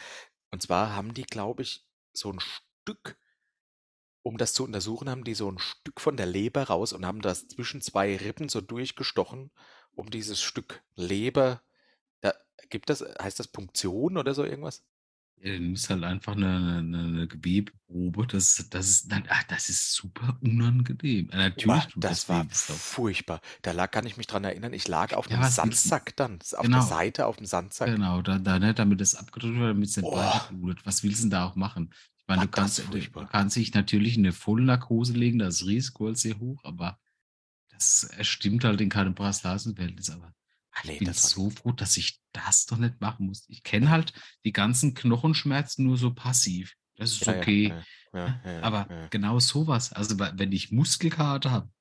Und 0.49 0.61
zwar 0.61 0.95
haben 0.95 1.13
die, 1.13 1.23
glaube 1.23 1.63
ich, 1.63 1.85
so 2.13 2.31
ein 2.31 2.39
Stück, 2.39 3.17
um 4.23 4.37
das 4.37 4.53
zu 4.53 4.63
untersuchen, 4.63 5.09
haben 5.09 5.23
die 5.23 5.33
so 5.35 5.49
ein 5.49 5.59
Stück 5.59 6.01
von 6.01 6.17
der 6.17 6.25
Leber 6.25 6.63
raus 6.63 6.93
und 6.93 7.05
haben 7.05 7.21
das 7.21 7.47
zwischen 7.47 7.81
zwei 7.81 8.17
Rippen 8.17 8.49
so 8.49 8.61
durchgestochen, 8.61 9.51
um 9.93 10.09
dieses 10.09 10.41
Stück 10.41 10.83
Leber, 10.95 11.61
da 12.21 12.33
gibt 12.69 12.89
das, 12.89 13.01
heißt 13.01 13.39
das 13.39 13.47
Punktion 13.47 14.17
oder 14.17 14.33
so 14.33 14.43
irgendwas? 14.43 14.83
Ja, 15.39 15.53
du 15.53 15.59
nimmst 15.59 15.89
halt 15.89 16.03
einfach 16.03 16.33
eine, 16.35 16.79
eine, 16.79 16.97
eine 16.99 17.27
Gewebeprobe. 17.27 18.25
Das, 18.27 18.65
das, 18.71 18.89
ist, 18.89 19.11
dann- 19.11 19.25
ach, 19.29 19.43
das 19.43 19.69
ist 19.69 19.93
super 19.93 20.37
unangenehm. 20.41 21.27
Natürlich 21.31 21.83
Boah, 21.83 21.89
tut 21.89 22.03
das 22.03 22.27
war 22.27 22.45
furchtbar. 22.49 23.39
Da 23.61 23.71
lag, 23.71 23.91
kann 23.91 24.05
ich 24.07 24.17
mich 24.17 24.25
dran 24.27 24.43
erinnern, 24.43 24.73
ich 24.73 24.87
lag 24.87 25.13
auf 25.13 25.29
Ja, 25.29 25.37
willst 25.39 25.51
du- 25.57 25.61
Sandsack 25.61 26.15
dann, 26.15 26.39
auf 26.55 26.63
Genau. 26.65 26.79
der 26.79 26.87
Seite 26.87 27.25
auf 27.27 27.37
dem 27.37 27.45
Sandsack. 27.45 27.87
Genau, 27.93 28.21
da, 28.23 28.39
da, 28.39 28.57
ne, 28.59 28.73
damit 28.73 28.99
es 28.99 29.15
abgedrückt 29.15 29.57
wird, 29.59 29.69
damit 29.75 29.89
es 29.89 29.97
nicht 29.97 30.05
Boah. 30.09 30.17
weiter 30.17 30.53
blutet. 30.53 30.85
Was 30.85 31.03
willst 31.03 31.19
du 31.19 31.23
denn 31.25 31.29
da 31.31 31.45
auch 31.45 31.55
machen? 31.55 31.93
Ich 32.17 32.23
meine, 32.27 32.41
War 32.41 32.45
du 32.47 32.51
kannst, 32.51 32.79
du, 32.79 33.25
kannst 33.27 33.55
dich 33.55 33.73
natürlich 33.73 34.17
in 34.17 34.25
eine 34.25 34.33
Vollnarkose 34.33 35.13
legen, 35.13 35.39
das 35.39 35.65
Risiko 35.65 36.09
ist 36.09 36.21
sehr 36.21 36.39
hoch, 36.39 36.61
aber 36.63 36.99
das 37.69 38.09
stimmt 38.21 38.63
halt 38.63 38.81
in 38.81 38.89
keinem 38.89 39.13
Preis-Leistungs-Verhältnis. 39.15 40.09
Aber 40.09 40.33
ich 40.83 40.89
Nee, 40.89 40.99
bin 40.99 41.13
so 41.13 41.49
froh, 41.49 41.71
dass 41.71 41.97
ich 41.97 42.19
das 42.33 42.65
doch 42.65 42.77
nicht 42.77 43.01
machen 43.01 43.27
muss. 43.27 43.45
Ich 43.47 43.63
kenne 43.63 43.89
halt 43.89 44.13
die 44.45 44.51
ganzen 44.51 44.93
Knochenschmerzen 44.93 45.85
nur 45.85 45.97
so 45.97 46.13
passiv. 46.13 46.73
Das 46.95 47.11
ist 47.11 47.25
Ja, 47.25 47.37
okay. 47.37 47.73
ja, 48.13 48.41
ja, 48.43 48.61
Aber 48.63 49.07
genau 49.09 49.39
sowas. 49.39 49.93
Also 49.93 50.17
wenn 50.19 50.51
ich 50.51 50.71
Muskelkater 50.71 51.51
habe, 51.51 51.71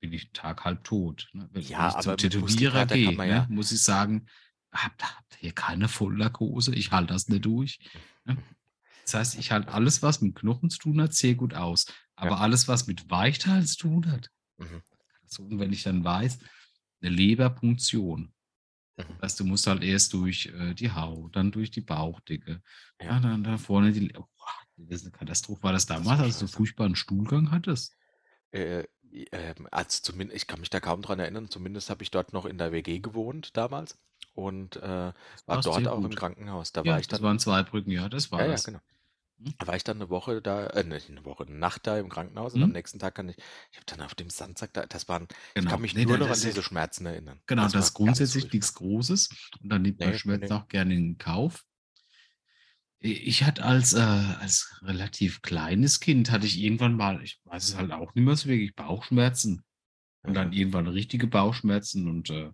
bin 0.00 0.12
ich 0.12 0.32
Tag 0.32 0.64
halb 0.64 0.84
tot. 0.84 1.28
Ne? 1.32 1.48
Wenn, 1.52 1.62
Ja, 1.62 1.92
wenn 1.92 1.98
ich 1.98 2.04
zum 2.04 2.16
Tätowierer 2.16 2.86
gehe, 2.86 3.16
ne? 3.16 3.46
muss 3.50 3.70
ich 3.72 3.82
sagen, 3.82 4.26
habt, 4.72 5.02
habt 5.04 5.38
ihr 5.42 5.52
keine 5.52 5.88
Vollnarkose? 5.88 6.74
Ich 6.74 6.90
halte 6.90 7.12
das 7.12 7.28
nicht 7.28 7.44
durch. 7.44 7.78
Ne? 8.24 8.36
Das 9.04 9.14
heißt, 9.14 9.38
ich 9.38 9.50
halte 9.50 9.72
alles, 9.72 10.02
was 10.02 10.20
mit 10.20 10.36
Knochen 10.36 10.70
zu 10.70 10.78
tun 10.78 11.00
hat, 11.00 11.12
sehr 11.14 11.34
gut 11.34 11.54
aus. 11.54 11.86
Aber 12.14 12.40
alles, 12.40 12.68
was 12.68 12.86
mit 12.86 13.10
Weichteilen 13.10 13.66
zu 13.66 13.78
tun 13.78 14.10
hat, 14.10 14.30
Mhm. 14.58 14.82
So, 15.32 15.42
und 15.44 15.58
wenn 15.58 15.72
ich 15.72 15.82
dann 15.82 16.04
weiß, 16.04 16.38
eine 17.02 17.10
Leberpunktion. 17.10 18.32
Mhm. 18.96 19.04
Das 19.20 19.32
heißt, 19.32 19.40
du 19.40 19.44
musst 19.44 19.66
halt 19.66 19.82
erst 19.82 20.12
durch 20.14 20.46
äh, 20.46 20.74
die 20.74 20.92
Haut, 20.92 21.36
dann 21.36 21.52
durch 21.52 21.70
die 21.70 21.80
Bauchdecke, 21.82 22.62
Ja. 23.00 23.06
ja. 23.06 23.20
dann 23.20 23.44
da 23.44 23.58
vorne 23.58 23.92
die. 23.92 24.12
Oh, 24.16 24.24
das 24.76 25.00
ist 25.00 25.06
eine 25.06 25.12
Katastrophe. 25.12 25.62
War 25.62 25.72
das 25.72 25.86
Das 25.86 26.02
damals, 26.02 26.20
als 26.20 26.38
du 26.38 26.46
scheiße. 26.46 26.48
furchtbaren 26.48 26.96
Stuhlgang 26.96 27.50
hattest? 27.50 27.96
Äh, 28.52 28.84
ähm, 29.32 29.66
als 29.70 30.02
zumindest, 30.02 30.36
ich 30.36 30.46
kann 30.46 30.60
mich 30.60 30.70
da 30.70 30.80
kaum 30.80 31.02
dran 31.02 31.18
erinnern, 31.18 31.48
zumindest 31.50 31.90
habe 31.90 32.02
ich 32.02 32.10
dort 32.10 32.32
noch 32.32 32.44
in 32.46 32.58
der 32.58 32.72
WG 32.72 33.00
gewohnt 33.00 33.56
damals 33.56 33.98
und 34.34 34.76
äh, 34.76 35.12
war 35.46 35.60
dort 35.62 35.86
auch 35.88 36.04
im. 36.04 36.14
Krankenhaus. 36.14 36.72
Da 36.72 36.82
ja, 36.82 36.92
war 36.92 37.00
ich 37.00 37.08
das 37.08 37.20
dann, 37.20 37.26
waren 37.26 37.38
zwei 37.38 37.62
Brücken, 37.62 37.90
ja, 37.90 38.08
das 38.08 38.30
war 38.32 38.40
ja, 38.40 38.46
ja, 38.46 38.52
das. 38.52 38.64
genau. 38.64 38.80
Hm? 39.42 39.54
Da 39.58 39.66
war 39.66 39.76
ich 39.76 39.84
dann 39.84 39.98
eine 39.98 40.08
Woche 40.10 40.40
da, 40.42 40.66
äh, 40.68 40.84
nicht 40.84 41.08
eine 41.10 41.24
Woche, 41.24 41.44
eine 41.46 41.56
Nacht 41.56 41.86
da 41.86 41.98
im 41.98 42.08
Krankenhaus 42.08 42.54
und 42.54 42.62
am 42.62 42.68
Hm? 42.68 42.72
nächsten 42.72 42.98
Tag 42.98 43.14
kann 43.14 43.28
ich, 43.28 43.36
ich 43.70 43.76
habe 43.76 43.86
dann 43.86 44.00
auf 44.02 44.14
dem 44.14 44.30
Sandsack 44.30 44.72
da, 44.72 44.86
das 44.86 45.08
waren, 45.08 45.28
ich 45.30 45.54
Genau. 45.54 45.70
kann 45.70 45.80
mich 45.82 45.94
Nee, 45.94 46.04
nur 46.06 46.18
noch 46.18 46.30
an 46.30 46.40
diese 46.40 46.62
Schmerzen 46.62 47.06
erinnern. 47.06 47.40
Genau, 47.46 47.64
Das 47.64 47.72
das, 47.74 47.86
ist 47.88 47.94
grundsätzlich 47.94 48.52
nichts 48.52 48.74
Großes. 48.74 49.28
Und 49.62 49.68
dann 49.70 49.82
nimmt 49.82 50.00
man 50.00 50.12
Nee, 50.12 50.18
Schmerzen 50.18 50.52
nee. 50.52 50.52
auch 50.54 50.68
gerne 50.68 50.94
in 50.94 51.18
Kauf. 51.18 51.64
Ich 53.02 53.44
hatte 53.44 53.64
als, 53.64 53.94
äh, 53.94 53.98
als 54.00 54.78
relativ 54.82 55.40
kleines 55.42 56.00
Kind, 56.00 56.30
hatte 56.30 56.46
ich 56.46 56.58
irgendwann 56.60 56.94
mal, 56.94 57.22
ich 57.22 57.40
weiß 57.44 57.68
es 57.68 57.76
halt 57.76 57.92
auch 57.92 58.14
nicht 58.14 58.24
mehr 58.24 58.36
so 58.36 58.48
wirklich, 58.48 58.74
Bauchschmerzen. 58.74 59.64
Und 60.22 60.34
dann 60.34 60.52
Mhm. 60.52 60.54
irgendwann 60.54 60.88
richtige 60.88 61.26
Bauchschmerzen 61.28 62.08
und 62.08 62.30
äh, 62.30 62.50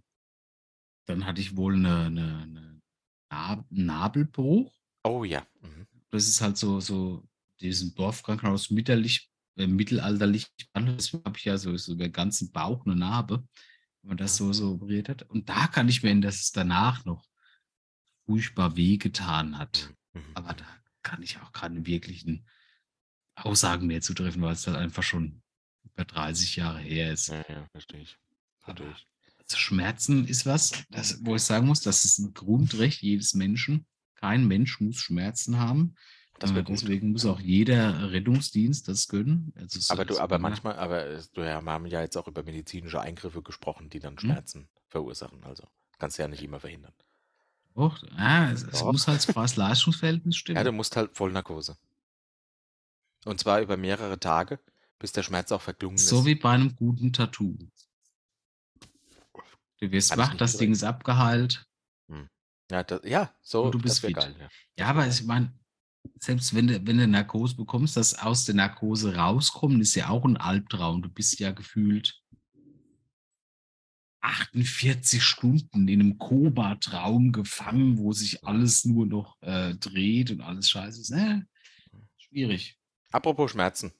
dann 1.06 1.24
hatte 1.24 1.40
ich 1.40 1.56
wohl 1.56 1.74
eine, 1.74 2.06
eine, 2.06 2.38
eine 2.42 2.80
Nab 3.30 3.66
Nabelbruch. 3.70 4.72
Oh 5.04 5.24
ja. 5.24 5.46
Mhm. 5.62 5.86
Das 6.10 6.28
ist 6.28 6.40
halt 6.40 6.56
so, 6.56 6.80
so 6.80 7.26
diesen 7.60 7.94
Dorfkrankenhaus 7.94 8.70
mittelalterlich, 8.70 9.30
äh, 9.56 9.66
mittelalterlich 9.66 10.46
behandelt. 10.72 11.12
Habe 11.24 11.38
ich 11.38 11.44
ja 11.44 11.58
so, 11.58 11.76
so 11.76 11.92
über 11.92 12.04
den 12.04 12.12
ganzen 12.12 12.52
Bauch 12.52 12.84
eine 12.84 12.96
Narbe, 12.96 13.46
wenn 14.02 14.08
man 14.08 14.16
das 14.16 14.36
so, 14.36 14.52
so 14.52 14.72
operiert 14.72 15.08
hat. 15.08 15.22
Und 15.24 15.48
da 15.48 15.66
kann 15.66 15.88
ich 15.88 16.02
mir 16.02 16.10
erinnern, 16.10 16.22
dass 16.22 16.40
es 16.40 16.52
danach 16.52 17.04
noch 17.04 17.24
furchtbar 18.26 18.76
wehgetan 18.76 19.58
hat. 19.58 19.94
Mhm. 20.12 20.24
Aber 20.34 20.54
da 20.54 20.66
kann 21.02 21.22
ich 21.22 21.38
auch 21.38 21.52
keine 21.52 21.86
wirklichen 21.86 22.46
Aussagen 23.36 23.86
mehr 23.86 24.00
zu 24.00 24.14
treffen, 24.14 24.42
weil 24.42 24.54
es 24.54 24.66
halt 24.66 24.76
einfach 24.76 25.02
schon 25.02 25.42
über 25.84 26.04
30 26.04 26.56
Jahre 26.56 26.80
her 26.80 27.12
ist. 27.12 27.28
Ja, 27.28 27.44
ja, 27.48 27.66
verstehe 27.70 28.00
ich. 28.00 28.18
Verstehe 28.60 28.90
ich. 28.90 29.06
also 29.38 29.56
Schmerzen 29.56 30.26
ist 30.26 30.46
was, 30.46 30.72
das, 30.90 31.24
wo 31.24 31.36
ich 31.36 31.42
sagen 31.42 31.66
muss, 31.66 31.80
das 31.80 32.04
ist 32.04 32.18
ein 32.18 32.34
Grundrecht 32.34 33.02
jedes 33.02 33.34
Menschen. 33.34 33.86
Kein 34.16 34.46
Mensch 34.46 34.80
muss 34.80 34.96
Schmerzen 34.96 35.58
haben. 35.58 35.94
Äh, 36.40 36.48
gut. 36.52 36.68
Deswegen 36.68 37.12
muss 37.12 37.24
auch 37.24 37.40
jeder 37.40 38.10
Rettungsdienst 38.12 38.88
das 38.88 39.08
gönnen. 39.08 39.52
Also 39.56 39.80
Aber 39.92 40.04
du, 40.04 40.18
aber 40.18 40.38
manchmal, 40.38 40.76
aber 40.76 41.22
du 41.32 41.40
ja, 41.40 41.62
wir 41.62 41.72
haben 41.72 41.86
ja 41.86 42.02
jetzt 42.02 42.16
auch 42.16 42.28
über 42.28 42.42
medizinische 42.42 43.00
Eingriffe 43.00 43.42
gesprochen, 43.42 43.88
die 43.88 43.98
Hm? 43.98 44.02
dann 44.02 44.18
Schmerzen 44.18 44.68
verursachen. 44.88 45.44
Also 45.44 45.64
kannst 45.98 46.18
du 46.18 46.22
ja 46.22 46.28
nicht 46.28 46.42
immer 46.42 46.60
verhindern. 46.60 46.92
Doch, 47.74 48.02
ja, 48.16 48.50
es, 48.50 48.62
es 48.62 48.82
muss 48.82 49.06
halt 49.06 49.18
das 49.18 49.34
Preis-Leistungs-Verhältnis 49.34 50.36
stimmen. 50.36 50.56
Ja, 50.56 50.64
du 50.64 50.72
musst 50.72 50.96
halt 50.96 51.14
Vollnarkose. 51.14 51.76
Und 53.26 53.40
zwar 53.40 53.60
über 53.60 53.76
mehrere 53.76 54.18
Tage, 54.18 54.60
bis 54.98 55.12
der 55.12 55.22
Schmerz 55.22 55.52
auch 55.52 55.60
verklungen 55.60 55.98
so 55.98 56.20
ist. 56.20 56.24
wie 56.24 56.36
bei 56.36 56.52
einem 56.52 56.74
guten 56.74 57.12
Tattoo. 57.12 57.58
Du 59.78 59.90
wirst 59.90 60.16
wach, 60.16 60.34
das 60.34 60.56
Ding 60.56 60.72
ist 60.72 60.84
abgeheilt. 60.84 61.65
Ja, 62.70 62.82
das, 62.82 63.00
ja 63.04 63.32
so, 63.42 63.64
Und 63.64 63.74
du 63.74 63.78
bist 63.78 64.00
fit. 64.00 64.14
geil. 64.14 64.34
Ja. 64.38 64.48
Ja, 64.78 64.86
aber 64.88 65.06
ich 65.06 65.22
meine, 65.24 65.52
selbst 66.18 66.54
wenn 66.54 66.66
du, 66.66 66.86
wenn 66.86 66.98
du 66.98 67.06
Narkose 67.06 67.56
bekommst, 67.56 67.96
das 67.96 68.14
aus 68.18 68.44
der 68.44 68.54
Narkose 68.54 69.14
rauskommen, 69.16 69.80
ist 69.80 69.94
ja 69.94 70.08
auch 70.08 70.24
ein 70.24 70.36
Albtraum. 70.36 71.02
Du 71.02 71.08
bist 71.08 71.38
ja 71.38 71.52
gefühlt 71.52 72.20
48 74.20 75.22
Stunden 75.22 75.86
in 75.86 76.00
einem 76.00 76.18
Koma-Traum 76.18 77.30
gefangen, 77.30 77.98
wo 77.98 78.12
sich 78.12 78.44
alles 78.44 78.84
nur 78.84 79.06
noch 79.06 79.40
äh, 79.42 79.74
dreht 79.74 80.32
und 80.32 80.40
alles 80.40 80.68
scheiße 80.70 81.00
ist. 81.00 81.10
Äh, 81.12 81.42
schwierig. 82.18 82.76
Apropos 83.12 83.52
Schmerzen. 83.52 83.92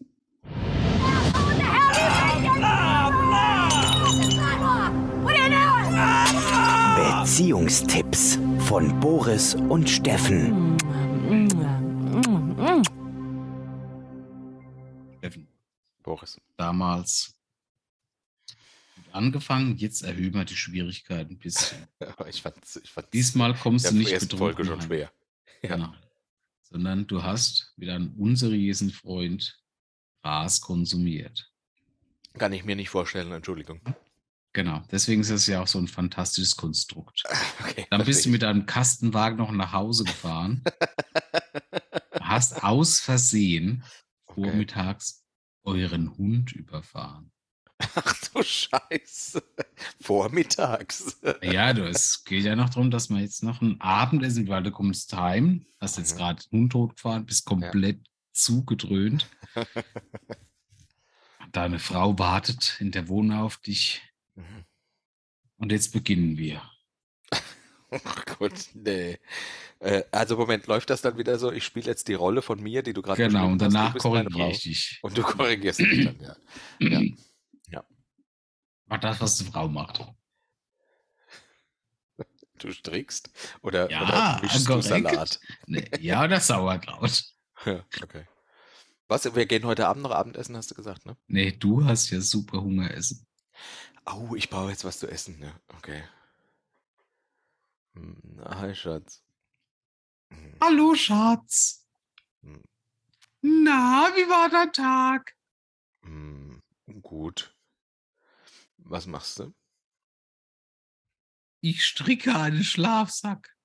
Beziehungstipps 7.27 8.39
von 8.67 8.99
Boris 8.99 9.55
und 9.55 9.89
Steffen. 9.89 10.77
Steffen, 15.19 15.47
Boris. 16.03 16.41
damals 16.57 17.37
angefangen, 19.12 19.77
jetzt 19.77 20.03
erhöhen 20.03 20.35
wir 20.35 20.45
die 20.45 20.57
Schwierigkeiten 20.57 21.35
ein 21.35 21.39
bisschen. 21.39 21.87
Ich 22.29 22.43
fand, 22.43 22.57
ich 22.83 22.91
fand 22.91 23.12
Diesmal 23.12 23.55
kommst 23.55 23.89
du 23.89 23.95
nicht 23.95 24.11
ersten 24.11 24.37
Folge 24.37 24.62
betrunken 24.62 24.83
schon 24.83 24.89
schwer. 24.89 25.12
Ja. 25.62 25.77
Genau. 25.77 25.95
Sondern 26.62 27.07
du 27.07 27.23
hast 27.23 27.73
mit 27.77 27.89
einem 27.89 28.14
unseriösen 28.19 28.91
Freund 28.91 29.62
Gras 30.23 30.61
konsumiert. 30.61 31.53
Kann 32.37 32.53
ich 32.53 32.64
mir 32.64 32.75
nicht 32.75 32.91
vorstellen, 32.91 33.31
Entschuldigung. 33.31 33.81
Genau. 34.57 34.83
Deswegen 34.91 35.21
ist 35.21 35.29
es 35.29 35.47
ja 35.49 35.61
auch 35.61 35.67
so 35.67 35.79
ein 35.79 35.87
fantastisches 35.87 36.57
Konstrukt. 36.57 37.25
Okay, 37.61 37.87
Dann 37.91 38.03
bist 38.07 38.25
du 38.25 38.31
mit 38.31 38.43
einem 38.43 38.65
Kastenwagen 38.65 39.37
noch 39.37 39.51
nach 39.53 39.73
Hause 39.75 40.05
gefahren, 40.05 40.65
hast 42.23 42.65
aus 42.65 42.99
Versehen 42.99 43.85
Okay. 44.25 44.49
vormittags 44.49 45.25
euren 45.63 46.17
Hund 46.17 46.53
überfahren. 46.53 47.33
Ach 47.97 48.15
du 48.33 48.43
Scheiße. 48.43 49.43
Vormittags. 50.01 51.19
Ja, 51.43 51.75
du, 51.75 51.87
es 51.87 52.25
geht 52.25 52.45
ja 52.45 52.57
noch 52.57 52.71
darum, 52.71 52.91
dass 52.91 53.11
man 53.11 53.21
jetzt 53.21 53.43
noch 53.43 53.61
ein 53.61 53.79
Abendessen, 53.83 54.49
weil 54.49 54.63
du 54.63 54.71
kommst 54.71 55.13
heim, 55.15 55.67
hast 55.83 55.99
jetzt 55.99 56.15
Mhm. 56.15 56.19
gerade 56.19 56.43
den 56.45 56.61
Hund 56.61 56.73
totgefahren, 56.73 57.27
bist 57.27 57.45
komplett 57.45 58.01
zugedröhnt. 58.33 59.27
Deine 61.53 61.79
Frau 61.79 62.19
wartet 62.19 62.79
in 62.81 62.91
der 62.91 63.09
Wohnung 63.09 63.39
auf 63.39 63.59
dich. 63.59 64.01
Und 65.57 65.72
jetzt 65.72 65.93
beginnen 65.93 66.37
wir. 66.37 66.62
Oh 67.91 67.99
Gott, 68.39 68.68
nee. 68.74 69.18
Äh, 69.78 70.03
also 70.11 70.37
Moment, 70.37 70.66
läuft 70.66 70.91
das 70.91 71.03
dann 71.03 71.18
wieder 71.18 71.39
so? 71.39 71.53
Ich 71.53 71.64
spiele 71.64 71.87
jetzt 71.87 72.09
die 72.09 72.14
Rolle 72.14 72.43
von 72.43 72.61
mir, 72.61 72.82
die 72.82 72.93
du 72.93 73.01
gerade 73.01 73.22
Genau, 73.26 73.47
und 73.47 73.61
du 73.61 73.66
danach 73.66 73.97
korrigiere 73.97 74.51
ich 74.51 74.62
dich. 74.62 74.99
Und 75.03 75.16
du 75.16 75.22
korrigierst 75.22 75.80
mich 75.80 76.05
dann, 76.05 76.20
ja. 76.20 76.37
Ja. 77.70 77.84
Mach 78.87 78.99
das, 78.99 79.20
was 79.20 79.37
die 79.37 79.45
Frau 79.45 79.68
macht. 79.68 80.05
Du 82.59 82.72
strickst 82.72 83.30
oder, 83.62 83.91
Ja, 83.91 84.03
oder 84.03 84.41
mischst 84.43 84.66
du 84.66 84.72
korrekt. 84.72 84.84
Salat? 84.87 85.41
Nee, 85.66 85.84
ja, 86.01 86.24
oder 86.24 86.41
Sauerkraut. 86.41 87.24
Ja, 87.64 87.84
okay. 88.03 88.24
Was, 89.09 89.34
wir 89.34 89.47
gehen 89.47 89.64
heute 89.64 89.87
Abend 89.87 90.03
noch 90.03 90.11
Abendessen, 90.11 90.57
hast 90.57 90.70
du 90.70 90.74
gesagt, 90.74 91.07
ne? 91.07 91.16
Nee, 91.26 91.53
du 91.53 91.84
hast 91.84 92.11
ja 92.11 92.20
super 92.20 92.62
Hunger 92.62 92.91
essen. 92.93 93.26
Au, 94.07 94.35
ich 94.35 94.49
brauche 94.51 94.71
jetzt 94.71 94.85
was 94.85 94.99
zu 94.99 95.09
essen, 95.09 95.39
ne? 95.39 95.53
Okay. 95.77 96.03
Hm, 97.95 98.41
hi, 98.45 98.75
Schatz. 98.75 99.23
Hm, 100.31 100.55
Hallo, 100.63 100.95
Schatz. 100.95 101.85
hm, 102.43 102.63
Na, 103.43 104.11
wie 104.15 104.29
war 104.29 104.49
dein 104.51 104.73
Tag? 104.73 105.37
hm, 106.03 106.61
Gut. 107.03 107.53
Was 108.79 109.07
machst 109.07 109.39
du? 109.41 109.53
Ich 111.61 111.85
stricke 111.85 112.35
einen 112.37 112.63
Schlafsack. 112.65 113.56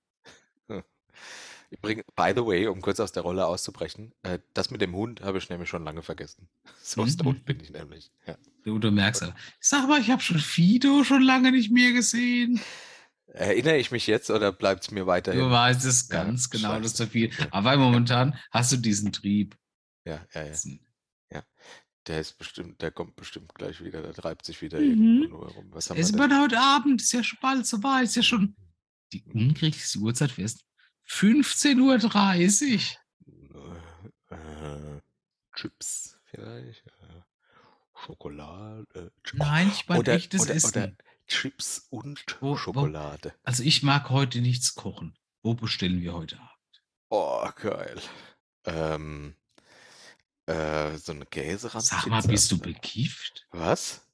Übrigens, 1.72 2.06
by 2.16 2.34
the 2.36 2.46
way, 2.46 2.68
um 2.68 2.82
kurz 2.82 3.00
aus 3.00 3.14
der 3.14 3.24
Rolle 3.24 3.46
auszubrechen, 3.48 4.14
äh, 4.24 4.40
das 4.54 4.72
mit 4.72 4.82
dem 4.82 4.94
Hund 4.94 5.22
habe 5.22 5.38
ich 5.38 5.50
nämlich 5.50 5.70
schon 5.70 5.84
lange 5.84 6.04
vergessen. 6.04 6.50
So 6.84 7.04
Mhm. 7.04 7.10
stoned 7.10 7.46
bin 7.46 7.60
ich 7.62 7.70
nämlich. 7.72 8.12
Ja. 8.28 8.38
Du, 8.64 8.78
du 8.80 8.92
merkst 8.92 9.24
aber. 9.24 9.36
Sag 9.60 9.88
mal, 9.88 10.02
ich 10.02 10.10
habe 10.12 10.22
schon 10.22 10.40
Fido 10.40 11.04
schon 11.04 11.22
lange 11.22 11.52
nicht 11.52 11.72
mehr 11.72 11.94
gesehen. 11.94 12.60
Erinnere 13.28 13.78
ich 13.78 13.92
mich 13.92 14.08
jetzt 14.08 14.30
oder 14.30 14.52
bleibt 14.52 14.84
es 14.84 14.92
mir 14.92 15.08
weiterhin? 15.08 15.40
Du 15.40 15.50
weißt 15.50 15.86
es 15.86 16.10
Ja, 16.10 16.24
ganz 16.26 16.50
genau, 16.50 16.70
scheiße. 16.70 16.82
dass 16.82 16.94
da 16.96 17.06
viel. 17.08 17.32
Aber 17.52 17.78
momentan 17.78 18.38
hast 18.52 18.74
du 18.74 18.78
diesen 18.78 19.14
Trieb. 19.14 19.56
Ja, 20.06 20.26
ja, 20.34 20.42
ja. 20.44 20.48
Essen. 20.48 20.86
Der 22.08 22.20
ist 22.20 22.36
bestimmt, 22.40 22.82
der 22.82 22.90
kommt 22.90 23.16
bestimmt 23.16 23.54
gleich 23.54 23.80
wieder, 23.84 24.02
der 24.02 24.14
treibt 24.14 24.44
sich 24.44 24.60
wieder 24.64 24.80
Mhm. 24.80 24.88
irgendwo 25.22 25.38
nur 25.38 25.52
rum. 25.52 25.68
Was 25.70 25.88
haben 25.90 25.98
wir 25.98 26.02
Ist 26.04 26.20
aber 26.20 26.42
heute 26.42 26.60
Abend, 26.60 27.00
ist 27.00 27.12
ja 27.14 27.24
schon 27.24 27.38
bald 27.40 27.68
so 27.68 27.82
weit, 27.84 28.06
ist 28.06 28.16
ja 28.16 28.24
schon 28.24 28.56
die 29.14 29.24
ungerechtigste 29.32 30.00
Uhrzeit 30.00 30.32
fest. 30.32 30.66
15.30 31.12 32.96
Uhr. 33.54 33.84
Äh, 34.30 35.02
Chips 35.54 36.18
vielleicht? 36.24 36.86
Äh, 36.88 37.22
Schokolade? 37.94 38.86
Äh, 38.96 39.10
Nein, 39.34 39.70
ich 39.72 39.88
meine 39.88 40.00
oder, 40.00 40.14
echtes 40.14 40.42
oder, 40.42 40.56
Essen. 40.56 40.68
oder 40.70 40.92
Chips 41.28 41.86
und 41.90 42.26
Wo- 42.40 42.52
wo- 42.52 42.58
Schokolade. 42.58 43.36
Also 43.44 43.62
ich 43.64 43.84
mag 43.84 44.10
heute 44.10 44.40
nichts 44.42 44.74
kochen. 44.74 45.16
Wo 45.44 45.54
bestellen 45.54 46.02
wir 46.02 46.14
heute 46.14 46.40
Abend? 46.40 46.84
Oh, 47.10 47.48
geil. 47.56 48.02
Ähm, 48.66 49.36
äh, 50.46 50.98
so 50.98 51.12
eine 51.12 51.26
Käserandpizza. 51.26 51.98
Sag 51.98 52.08
mal, 52.08 52.22
bist 52.24 52.52
du 52.52 52.58
bekifft? 52.58 53.48
Was? 53.52 54.08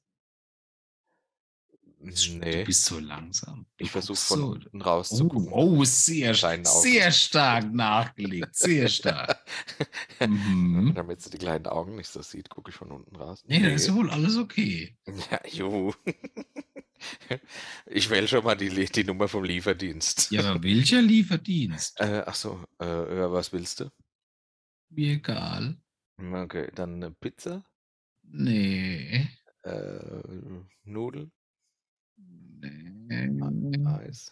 Du 2.00 2.38
Nee, 2.38 2.64
bist 2.64 2.84
so 2.84 3.00
langsam. 3.00 3.66
Du 3.76 3.84
ich 3.84 3.90
versuche 3.90 4.16
von 4.18 4.38
so. 4.38 4.46
unten 4.50 4.80
Oh, 4.80 4.84
rauszugucken. 4.84 5.48
oh, 5.52 5.84
sehr, 5.84 6.32
Deinen 6.32 6.64
Augen. 6.66 6.82
sehr 6.82 7.10
stark 7.10 7.72
nachgelegt. 7.72 8.54
Sehr 8.54 8.88
stark. 8.88 9.44
mhm. 10.20 10.92
Damit 10.94 11.20
sie 11.22 11.30
die 11.30 11.38
kleinen 11.38 11.66
Augen 11.66 11.96
nicht 11.96 12.08
so 12.08 12.22
sieht, 12.22 12.50
gucke 12.50 12.70
ich 12.70 12.76
von 12.76 12.92
unten 12.92 13.16
raus. 13.16 13.42
Nee, 13.48 13.60
das 13.60 13.82
ist 13.82 13.94
wohl 13.94 14.10
alles 14.10 14.36
okay. 14.36 14.96
Ja, 15.30 15.40
juhu. 15.48 15.92
Ich 17.86 18.10
wähle 18.10 18.26
schon 18.26 18.42
mal 18.42 18.56
die, 18.56 18.70
die 18.70 19.04
Nummer 19.04 19.28
vom 19.28 19.44
Lieferdienst. 19.44 20.32
Ja, 20.32 20.50
aber 20.50 20.62
welcher 20.64 21.00
Lieferdienst? 21.00 22.00
Äh, 22.00 22.24
ach 22.26 22.34
so, 22.34 22.60
äh, 22.78 22.84
was 22.86 23.52
willst 23.52 23.80
du? 23.80 23.90
Mir 24.90 25.12
egal. 25.12 25.76
Okay, 26.20 26.70
dann 26.74 26.94
eine 26.96 27.12
Pizza, 27.12 27.64
Nee. 28.22 29.28
äh, 29.62 30.22
Nudeln, 30.84 31.26
Nee. 31.26 31.37
Eis. 33.10 34.30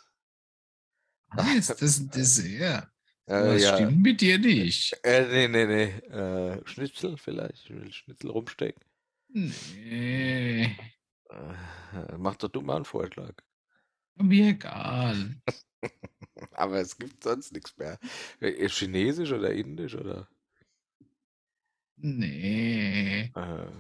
Eis, 1.37 1.67
das 1.69 1.83
ist 1.83 2.01
ein 2.01 2.11
Dessert. 2.11 2.89
Äh, 3.29 3.59
ja, 3.59 3.75
stimmt 3.75 4.03
mit 4.03 4.21
dir 4.21 4.39
nicht. 4.39 4.97
äh, 5.03 5.27
nee, 5.27 5.49
nee, 5.49 5.67
nee, 5.67 5.85
äh, 6.17 6.63
Schnitzel 6.65 7.17
vielleicht, 7.17 7.65
ich 7.65 7.71
will 7.71 7.93
Schnitzel 7.93 8.31
rumstecken. 8.31 8.81
Nee. 9.29 10.77
Äh, 11.31 12.17
mach 12.19 12.37
doch 12.37 12.49
du 12.49 12.63
mal 12.63 12.77
einen 12.77 12.85
Vorschlag. 12.85 13.35
Mir 14.17 14.49
egal. 14.51 15.37
Aber 16.53 16.81
es 16.81 16.97
gibt 16.99 17.23
sonst 17.23 17.53
nichts 17.53 17.77
mehr. 17.77 17.99
Äh, 18.41 18.69
Chinesisch 18.69 19.33
oder 19.33 19.53
Indisch 19.53 19.95
oder? 19.95 20.29
Nee. 21.99 23.33
Äh, 23.35 23.71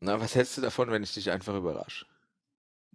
na, 0.00 0.20
was 0.20 0.34
hältst 0.34 0.56
du 0.56 0.60
davon, 0.60 0.90
wenn 0.90 1.02
ich 1.02 1.14
dich 1.14 1.30
einfach 1.30 1.54
überrasche? 1.56 2.06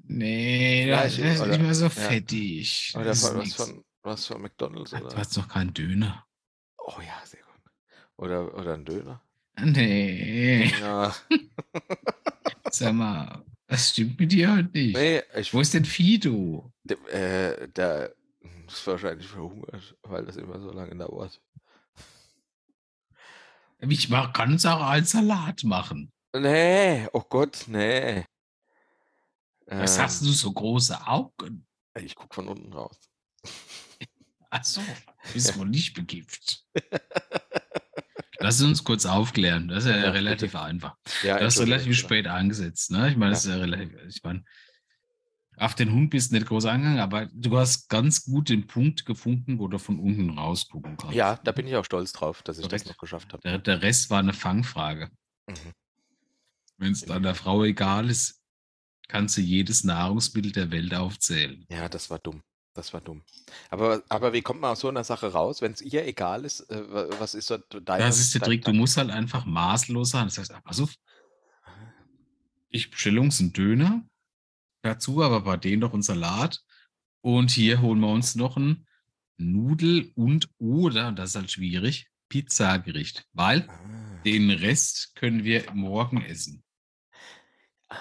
Nee, 0.03 0.87
das 0.89 1.13
ich- 1.13 1.19
ist 1.25 1.41
oder- 1.41 1.49
nicht 1.51 1.61
mehr 1.61 1.73
so 1.75 1.89
fettig. 1.89 2.93
Oder 2.95 3.05
Das 3.05 3.23
was, 3.35 3.53
von, 3.53 3.83
was 4.03 4.25
von 4.25 4.41
McDonalds? 4.41 4.91
Du 4.91 4.97
Oder? 4.97 5.15
hast 5.17 5.37
noch 5.37 5.47
keinen 5.47 5.73
Döner. 5.73 6.25
Oh 6.77 6.99
ja, 7.01 7.21
sehr 7.25 7.41
gut. 7.41 7.71
Oder, 8.17 8.53
oder 8.55 8.73
ein 8.73 8.85
Döner? 8.85 9.21
Nee. 9.61 10.71
Ja, 10.79 11.13
Sag 12.71 12.93
mal, 12.93 13.43
das 13.67 13.89
stimmt 13.89 14.19
mit 14.19 14.31
dir 14.31 14.51
heute 14.55 14.69
nicht. 14.73 14.95
nee, 14.95 15.21
ich, 15.35 15.53
Wo 15.53 15.59
ist 15.61 15.73
denn 15.73 15.85
Fido? 15.85 16.71
der, 16.83 16.97
äh, 17.61 17.67
der 17.69 18.13
ist 18.67 18.85
wahrscheinlich 18.87 19.27
verhungert, 19.27 19.95
weil 20.03 20.25
das 20.25 20.37
immer 20.37 20.59
so 20.59 20.71
lange 20.71 20.95
dauert. 20.95 21.41
Ich 23.79 24.09
mach, 24.09 24.33
kann 24.33 24.51
uns 24.51 24.65
auch 24.65 24.81
einen 24.81 25.05
Salat 25.05 25.63
machen. 25.63 26.11
Nee, 26.35 27.07
oh 27.13 27.23
Gott, 27.27 27.63
nee. 27.67 28.23
Was 29.69 29.97
Ähm, 29.97 30.03
hast 30.03 30.21
du 30.21 30.27
so 30.31 30.51
große 30.51 31.05
Augen? 31.07 31.65
Ich 32.01 32.15
guck 32.15 32.33
von 32.33 32.47
unten 32.47 32.73
raus. 32.73 32.97
Achso, 34.49 34.81
bist 35.33 35.57
wohl 35.57 35.67
nicht 35.67 35.93
bekifft. 35.93 36.65
Lass 38.39 38.61
uns 38.61 38.83
kurz 38.83 39.05
aufklären. 39.05 39.67
Das 39.67 39.83
ist 39.85 39.91
ja, 39.91 39.97
Ja, 39.97 40.11
relativ 40.11 40.53
bitte. 40.53 40.63
einfach. 40.63 40.95
Ja, 41.23 41.37
Du 41.39 41.45
hast 41.45 41.59
relativ 41.59 41.97
spät 41.97 42.25
angesetzt. 42.27 42.89
Ne? 42.91 43.09
Ich 43.09 43.17
meine, 43.17 43.31
das 43.31 43.43
ist 43.45 43.51
ja 43.51 43.57
relativ. 43.57 43.93
Ich 44.07 44.23
meine, 44.23 44.43
Auf 45.57 45.75
den 45.75 45.91
Hund 45.91 46.09
bist 46.09 46.31
du 46.31 46.35
nicht 46.35 46.47
groß 46.47 46.65
angegangen, 46.65 46.99
aber 46.99 47.27
du 47.33 47.57
hast 47.57 47.89
ganz 47.89 48.23
gut 48.23 48.47
den 48.47 48.65
Punkt 48.65 49.05
gefunden, 49.05 49.59
wo 49.59 49.67
du 49.67 49.77
von 49.77 49.99
unten 49.99 50.29
rausgucken 50.37 50.95
kannst. 50.95 51.13
Ja, 51.15 51.35
da 51.35 51.51
bin 51.51 51.67
ich 51.67 51.75
auch 51.75 51.83
stolz 51.83 52.13
drauf, 52.13 52.41
dass 52.43 52.57
ich 52.59 52.63
das 52.69 52.83
Korrekt. 52.83 52.87
noch 52.87 52.97
geschafft 52.97 53.33
habe. 53.33 53.41
Der, 53.43 53.57
der 53.59 53.81
Rest 53.81 54.09
war 54.09 54.19
eine 54.19 54.31
Fangfrage. 54.33 55.09
Mhm. 55.47 55.53
Wenn 56.77 56.93
es 56.93 57.01
deiner 57.01 57.35
Frau 57.35 57.65
egal 57.65 58.09
ist, 58.09 58.38
kannst 59.09 59.35
du 59.35 59.41
jedes 59.41 59.83
Nahrungsmittel 59.83 60.53
der 60.53 60.71
Welt 60.71 60.93
aufzählen. 60.95 61.65
Ja, 61.69 61.89
das 61.89 62.09
war 62.09 62.19
dumm. 62.19 62.41
Das 62.73 62.93
war 62.93 63.01
dumm. 63.01 63.23
Aber, 63.69 64.03
aber 64.07 64.31
wie 64.31 64.41
kommt 64.41 64.61
man 64.61 64.71
aus 64.71 64.79
so 64.79 64.87
einer 64.87 65.03
Sache 65.03 65.33
raus, 65.33 65.61
wenn 65.61 65.73
es 65.73 65.81
ihr 65.81 66.05
egal 66.07 66.45
ist? 66.45 66.61
Äh, 66.69 66.89
wa- 66.93 67.07
was 67.19 67.33
ist 67.35 67.47
so 67.47 67.57
deine. 67.57 68.03
Das 68.05 68.19
ist 68.19 68.33
der 68.33 68.39
dein- 68.41 68.47
Trick. 68.49 68.63
Du 68.65 68.71
musst 68.73 68.95
halt 68.95 69.09
einfach 69.09 69.45
maßlos 69.45 70.11
sein. 70.11 70.27
Das 70.27 70.37
heißt, 70.37 70.53
pass 70.63 70.79
auf, 70.79 70.93
ich 72.69 72.89
bestelle 72.91 73.19
uns 73.19 73.39
einen 73.41 73.51
Döner 73.51 74.07
dazu, 74.83 75.21
aber 75.23 75.41
bei 75.41 75.57
denen 75.57 75.81
noch 75.81 75.93
einen 75.93 76.03
Salat. 76.03 76.61
Und 77.21 77.51
hier 77.51 77.81
holen 77.81 77.99
wir 77.99 78.07
uns 78.07 78.35
noch 78.35 78.55
ein 78.55 78.87
Nudel- 79.37 80.11
und 80.15 80.49
oder, 80.59 81.11
das 81.11 81.31
ist 81.31 81.35
halt 81.35 81.51
schwierig, 81.51 82.07
Pizzagericht. 82.29 83.27
Weil 83.33 83.67
Ah. 83.67 84.21
den 84.23 84.51
Rest 84.51 85.15
können 85.15 85.43
wir 85.43 85.69
morgen 85.73 86.21
essen. 86.21 86.63
Ah. 87.89 87.97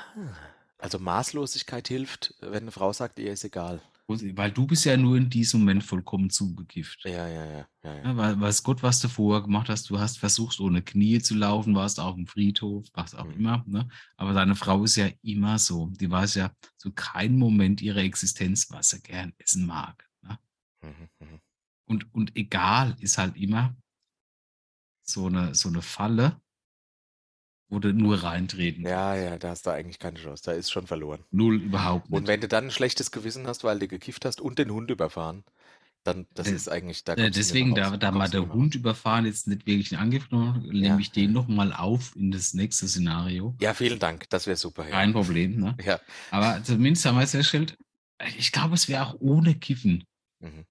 Also 0.79 0.99
Maßlosigkeit 0.99 1.89
hilft, 1.89 2.35
wenn 2.41 2.63
eine 2.63 2.71
Frau 2.71 2.93
sagt, 2.93 3.19
ihr 3.19 3.33
ist 3.33 3.45
egal. 3.45 3.83
Weil 4.11 4.51
du 4.53 4.67
bist 4.67 4.87
ja 4.87 4.97
nur 4.97 5.19
in 5.19 5.29
diesem 5.29 5.61
Moment 5.61 5.85
vollkommen 5.85 6.31
zugekifft. 6.31 7.05
Ja, 7.05 7.29
ja, 7.29 7.45
ja. 7.45 7.69
ja, 7.83 7.95
ja. 7.95 8.03
Ja, 8.05 8.17
weil, 8.17 8.41
weiß 8.41 8.63
Gott, 8.63 8.83
was 8.83 9.01
du 9.01 9.09
vorher 9.09 9.43
gemacht 9.43 9.69
hast. 9.69 9.91
Du 9.91 9.99
hast 9.99 10.19
versucht, 10.19 10.61
ohne 10.61 10.81
Knie 10.81 11.21
zu 11.21 11.35
laufen, 11.35 11.75
warst 11.75 12.01
auf 12.01 12.15
dem 12.15 12.27
Friedhof, 12.27 12.87
was 12.95 13.15
auch 13.15 13.27
Mhm. 13.27 13.33
immer. 13.33 13.65
Ne? 13.67 13.89
Aber 14.17 14.33
deine 14.33 14.55
Frau 14.55 14.83
ist 14.85 14.97
ja 14.97 15.11
immer 15.21 15.59
so. 15.59 15.89
Die 16.01 16.11
weiß 16.11 16.37
ja 16.37 16.53
zu 16.79 16.91
keinem 16.93 17.39
Moment 17.39 17.83
ihrer 17.83 17.99
Existenz, 18.01 18.71
was 18.71 18.89
sie 18.91 19.03
gern 19.03 19.35
essen 19.37 19.67
mag. 19.67 20.09
Ne? 20.23 20.39
Mhm, 20.83 21.09
mhm. 21.19 21.41
Und, 21.87 22.15
und 22.15 22.35
egal 22.37 22.97
ist 23.01 23.19
halt 23.19 23.37
immer 23.37 23.77
so 25.03 25.27
eine, 25.27 25.55
so 25.55 25.69
eine 25.69 25.83
Falle, 25.83 26.41
du 27.71 27.93
nur 27.93 28.23
reintreten 28.23 28.85
Ja, 28.85 29.15
ja, 29.15 29.39
da 29.39 29.51
hast 29.51 29.67
du 29.67 29.71
eigentlich 29.71 29.99
keine 29.99 30.19
Chance. 30.19 30.43
Da 30.45 30.53
ist 30.53 30.71
schon 30.71 30.87
verloren. 30.87 31.25
Null 31.31 31.63
überhaupt 31.63 32.11
Und 32.11 32.23
nicht. 32.23 32.29
wenn 32.29 32.41
du 32.41 32.49
dann 32.49 32.65
ein 32.65 32.71
schlechtes 32.71 33.11
Gewissen 33.11 33.47
hast, 33.47 33.65
weil 33.65 33.79
du 33.79 33.89
gekifft 33.89 34.25
hast 34.25 34.41
und 34.41 34.59
den 34.59 34.71
Hund 34.71 34.91
überfahren, 34.91 35.45
dann 36.05 36.27
das 36.35 36.49
Äh, 36.49 36.55
ist 36.55 36.69
eigentlich, 36.69 37.05
da 37.05 37.15
Äh, 37.15 37.31
Deswegen, 37.31 37.75
da, 37.75 37.97
da 37.97 38.11
mal 38.13 38.31
der 38.31 38.49
Hund 38.53 38.75
überfahren, 38.75 39.27
jetzt 39.27 39.47
nicht 39.49 39.67
wirklich 39.67 39.93
in 39.93 39.99
Angriff 39.99 40.29
genommen, 40.31 40.63
nehme 40.63 40.87
Ja, 40.87 40.99
ich 40.99 41.11
den 41.13 41.33
nochmal 41.33 41.73
auf 41.73 42.17
in 42.17 42.31
das 42.31 42.55
nächste 42.55 42.89
Szenario. 42.89 43.55
Ja, 43.61 43.75
vielen 43.75 43.99
Dank. 43.99 44.29
Das 44.31 44.47
wäre 44.47 44.57
super. 44.57 44.85
Ja. 44.85 44.91
Kein 44.91 45.13
Problem. 45.13 45.61
Ne? 45.61 45.77
Ja. 45.85 46.01
Aber 46.31 46.63
zumindest 46.65 47.05
haben 47.05 47.17
wir 47.17 47.25
es 47.25 47.33
festgestellt, 47.33 47.77
ich 48.39 48.51
glaube, 48.53 48.75
es 48.75 48.89
wäre 48.89 49.07
auch 49.07 49.17
ohne 49.21 49.55
Kiffen, 49.55 50.05
Mhm. 50.41 50.65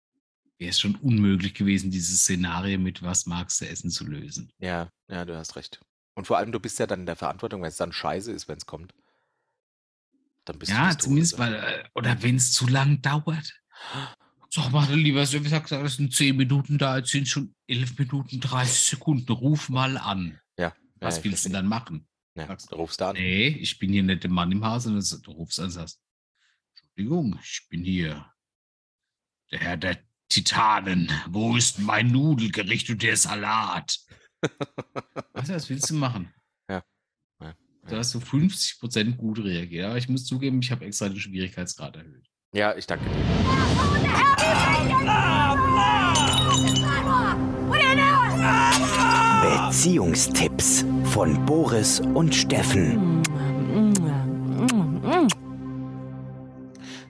wäre 0.58 0.70
es 0.72 0.80
schon 0.80 0.96
unmöglich 0.96 1.54
gewesen, 1.54 1.92
dieses 1.92 2.22
Szenario 2.22 2.80
mit 2.80 3.04
was 3.04 3.26
magst 3.26 3.62
du 3.62 3.68
essen 3.70 3.90
zu 3.92 4.06
lösen. 4.06 4.50
ja, 4.60 4.90
ja, 5.10 5.24
du 5.26 5.38
hast 5.38 5.56
recht. 5.56 5.80
Und 6.18 6.26
vor 6.26 6.38
allem, 6.40 6.52
du 6.52 6.60
bist 6.60 6.80
ja 6.80 6.88
dann 6.88 7.02
in 7.02 7.06
der 7.06 7.16
Verantwortung, 7.16 7.62
wenn 7.62 7.68
es 7.70 7.78
dann 7.78 7.94
scheiße 7.94 8.32
ist, 8.32 8.48
wenn 8.48 8.58
es 8.58 8.66
kommt. 8.66 8.92
Dann 10.46 10.58
bist 10.58 10.72
du 10.72 10.76
Ja, 10.76 10.90
Todes, 10.90 11.04
zumindest, 11.04 11.34
ja. 11.34 11.40
weil, 11.40 11.54
äh, 11.54 11.84
oder 11.94 12.24
wenn 12.24 12.38
es 12.38 12.54
zu 12.54 12.66
lang 12.66 13.02
dauert. 13.04 13.54
Sag 14.50 14.72
mal, 14.72 14.92
lieber, 14.96 15.24
so 15.28 15.38
wie 15.40 15.44
gesagt, 15.44 15.72
das 15.72 15.98
sind 15.98 16.12
10 16.12 16.36
Minuten 16.36 16.80
da, 16.80 16.98
jetzt 16.98 17.12
sind 17.12 17.28
schon 17.28 17.54
11 17.68 18.00
Minuten 18.00 18.40
30 18.40 18.80
Sekunden. 18.98 19.32
Ruf 19.32 19.70
mal 19.70 19.96
an. 19.98 20.40
Ja, 20.58 20.74
Was 20.96 21.20
ich 21.20 21.26
willst 21.26 21.46
du 21.46 21.50
verstehe. 21.50 21.52
dann 21.54 21.68
machen? 21.68 22.08
Ja, 22.34 22.48
Sagst 22.48 22.72
du 22.72 22.76
rufst 22.78 23.00
an. 23.02 23.16
Nee, 23.16 23.50
ich 23.50 23.78
bin 23.78 23.92
hier 23.92 24.02
nicht 24.04 24.24
der 24.24 24.32
Mann 24.32 24.52
im 24.52 24.66
Haus, 24.66 24.84
sondern 24.86 25.04
so- 25.04 25.20
du 25.20 25.30
rufst 25.32 25.60
an 25.60 25.66
und 25.66 25.72
sagst, 25.72 26.00
Entschuldigung, 26.96 27.38
ich 27.44 27.68
bin 27.70 27.84
hier 27.84 28.26
der 29.52 29.60
Herr 29.60 29.78
der 29.78 30.00
Titanen. 30.30 31.12
Wo 31.30 31.56
ist 31.56 31.78
mein 31.78 32.08
Nudelgericht 32.08 32.90
und 32.90 33.04
der 33.04 33.18
Salat? 33.18 34.00
Was, 35.34 35.50
was 35.50 35.70
willst 35.70 35.90
du 35.90 35.96
machen? 35.96 36.34
Ja. 36.70 36.84
Ja. 37.42 37.54
Da 37.88 37.98
hast 37.98 38.14
du 38.14 38.20
50% 38.20 39.16
gut 39.16 39.40
reagiert. 39.40 39.86
Aber 39.86 39.98
ich 39.98 40.10
muss 40.10 40.26
zugeben, 40.26 40.60
ich 40.62 40.72
habe 40.72 40.86
extra 40.86 41.10
den 41.10 41.20
Schwierigkeitsgrad 41.20 41.96
erhöht. 41.96 42.28
Ja, 42.54 42.76
ich 42.76 42.88
danke 42.88 43.06
dir. 43.06 43.16
Beziehungstipps 49.68 50.86
von 51.06 51.46
Boris 51.46 52.00
und 52.00 52.34
Steffen. 52.34 53.22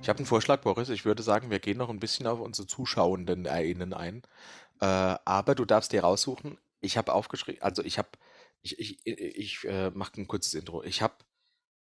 Ich 0.01 0.09
habe 0.09 0.19
einen 0.19 0.25
Vorschlag, 0.25 0.61
Boris. 0.61 0.89
Ich 0.89 1.05
würde 1.05 1.21
sagen, 1.21 1.49
wir 1.49 1.59
gehen 1.59 1.77
noch 1.77 1.89
ein 1.89 1.99
bisschen 1.99 2.27
auf 2.27 2.39
unsere 2.39 2.67
Zuschauenden 2.67 3.45
erinnern 3.45 3.93
ein. 3.93 4.21
Äh, 4.79 4.85
aber 4.85 5.53
du 5.53 5.65
darfst 5.65 5.91
dir 5.91 6.01
raussuchen. 6.01 6.57
Ich 6.87 6.97
habe 6.97 7.13
aufgeschrieben, 7.13 7.61
also 7.61 7.83
ich 7.83 7.97
habe, 7.97 8.09
ich, 8.61 8.79
ich, 8.79 9.05
ich 9.05 9.65
äh, 9.65 9.91
mache 9.91 10.21
ein 10.21 10.27
kurzes 10.27 10.53
Intro. 10.53 10.83
Ich 10.83 11.01
habe 11.01 11.15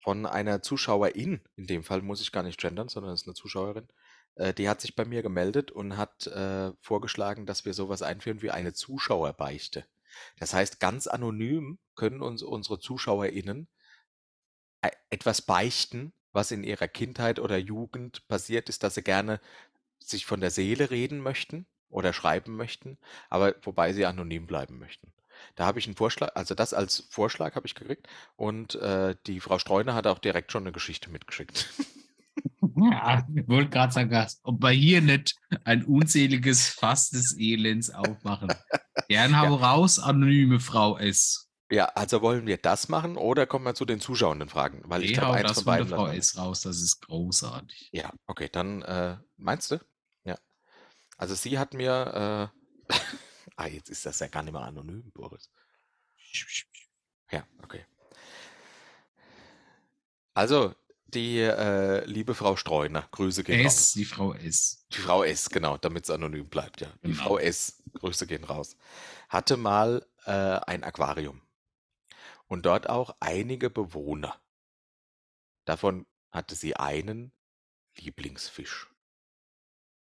von 0.03 0.25
einer 0.25 0.61
Zuschauerin, 0.61 1.41
in 1.55 1.65
dem 1.67 1.83
Fall 1.85 2.01
muss 2.01 2.19
ich 2.19 2.33
gar 2.33 2.43
nicht 2.43 2.59
gendern, 2.59 2.89
sondern 2.89 3.13
es 3.13 3.21
ist 3.21 3.27
eine 3.27 3.35
Zuschauerin, 3.35 3.87
äh, 4.35 4.53
die 4.53 4.67
hat 4.67 4.81
sich 4.81 4.93
bei 4.97 5.05
mir 5.05 5.21
gemeldet 5.21 5.71
und 5.71 5.95
hat 5.95 6.27
äh, 6.27 6.73
vorgeschlagen, 6.81 7.45
dass 7.45 7.63
wir 7.63 7.73
sowas 7.73 8.01
einführen 8.01 8.41
wie 8.41 8.51
eine 8.51 8.73
Zuschauerbeichte. 8.73 9.85
Das 10.39 10.53
heißt, 10.53 10.81
ganz 10.81 11.07
anonym 11.07 11.79
können 11.95 12.21
uns 12.21 12.43
unsere 12.43 12.79
ZuschauerInnen 12.79 13.69
e- 14.83 14.89
etwas 15.09 15.41
beichten, 15.41 16.11
was 16.33 16.51
in 16.51 16.65
ihrer 16.65 16.89
Kindheit 16.89 17.39
oder 17.39 17.57
Jugend 17.57 18.27
passiert 18.27 18.67
ist, 18.67 18.83
dass 18.83 18.95
sie 18.95 19.03
gerne 19.03 19.39
sich 19.99 20.25
von 20.25 20.41
der 20.41 20.51
Seele 20.51 20.91
reden 20.91 21.21
möchten 21.21 21.65
oder 21.91 22.13
schreiben 22.13 22.55
möchten, 22.55 22.97
aber 23.29 23.55
wobei 23.61 23.93
sie 23.93 24.05
anonym 24.05 24.47
bleiben 24.47 24.79
möchten. 24.79 25.13
Da 25.55 25.65
habe 25.65 25.79
ich 25.79 25.87
einen 25.87 25.95
Vorschlag, 25.95 26.31
also 26.35 26.55
das 26.55 26.73
als 26.73 27.07
Vorschlag 27.09 27.55
habe 27.55 27.67
ich 27.67 27.75
gekriegt 27.75 28.07
und 28.35 28.75
äh, 28.75 29.15
die 29.27 29.39
Frau 29.39 29.59
Streuner 29.59 29.93
hat 29.93 30.07
auch 30.07 30.19
direkt 30.19 30.51
schon 30.51 30.63
eine 30.63 30.71
Geschichte 30.71 31.09
mitgeschickt. 31.09 31.69
Ja, 32.75 33.27
ich 33.35 33.47
wollte 33.47 33.69
gerade 33.69 33.91
sagen, 33.91 34.27
ob 34.43 34.63
wir 34.63 34.69
hier 34.69 35.01
nicht 35.01 35.35
ein 35.65 35.83
unzähliges 35.83 36.69
Fass 36.69 37.09
des 37.09 37.35
Elends 37.37 37.89
aufmachen. 37.89 38.53
Gern 39.09 39.39
hau 39.39 39.55
raus, 39.55 39.99
anonyme 39.99 40.59
Frau 40.59 40.97
S. 40.97 41.49
Ja, 41.69 41.85
also 41.85 42.21
wollen 42.21 42.47
wir 42.47 42.57
das 42.57 42.89
machen 42.89 43.17
oder 43.17 43.45
kommen 43.45 43.65
wir 43.65 43.75
zu 43.75 43.85
den 43.85 43.99
zuschauenden 43.99 44.49
Fragen? 44.49 44.81
Weil 44.85 45.03
ich 45.03 45.13
glaube, 45.13 45.27
hau 45.27 45.33
eins 45.33 45.47
das 45.47 45.57
von 45.59 45.65
beiden. 45.65 45.87
Frau. 45.87 46.07
S 46.07 46.37
raus, 46.37 46.61
das 46.61 46.81
ist 46.81 47.01
großartig. 47.01 47.89
Ja, 47.91 48.11
okay, 48.27 48.49
dann 48.51 48.81
äh, 48.81 49.17
meinst 49.37 49.71
du? 49.71 49.79
Also 51.21 51.35
sie 51.35 51.59
hat 51.59 51.75
mir, 51.75 52.51
äh, 52.89 52.93
ah, 53.55 53.67
jetzt 53.67 53.91
ist 53.91 54.07
das 54.07 54.19
ja 54.19 54.27
gar 54.27 54.41
nicht 54.41 54.53
mehr 54.53 54.63
anonym, 54.63 55.11
Boris. 55.11 55.51
Ja, 57.31 57.45
okay. 57.61 57.85
Also, 60.33 60.73
die 61.05 61.37
äh, 61.37 62.03
liebe 62.05 62.33
Frau 62.33 62.55
Streuner, 62.55 63.07
Grüße 63.11 63.43
gehen 63.43 63.61
raus. 63.61 63.75
S, 63.75 63.91
die 63.93 64.05
Frau 64.05 64.33
S. 64.33 64.87
Die 64.91 64.97
Frau 64.97 65.23
S, 65.23 65.51
genau, 65.51 65.77
damit 65.77 66.05
es 66.05 66.09
anonym 66.09 66.49
bleibt, 66.49 66.81
ja. 66.81 66.91
Die 67.03 67.11
Genau. 67.11 67.21
Frau 67.23 67.37
S, 67.37 67.83
Grüße 67.99 68.25
gehen 68.25 68.43
raus, 68.43 68.75
hatte 69.29 69.57
mal 69.57 70.03
äh, 70.25 70.31
ein 70.31 70.83
Aquarium. 70.83 71.43
Und 72.47 72.65
dort 72.65 72.89
auch 72.89 73.15
einige 73.19 73.69
Bewohner. 73.69 74.41
Davon 75.65 76.07
hatte 76.31 76.55
sie 76.55 76.75
einen 76.77 77.31
Lieblingsfisch. 77.95 78.90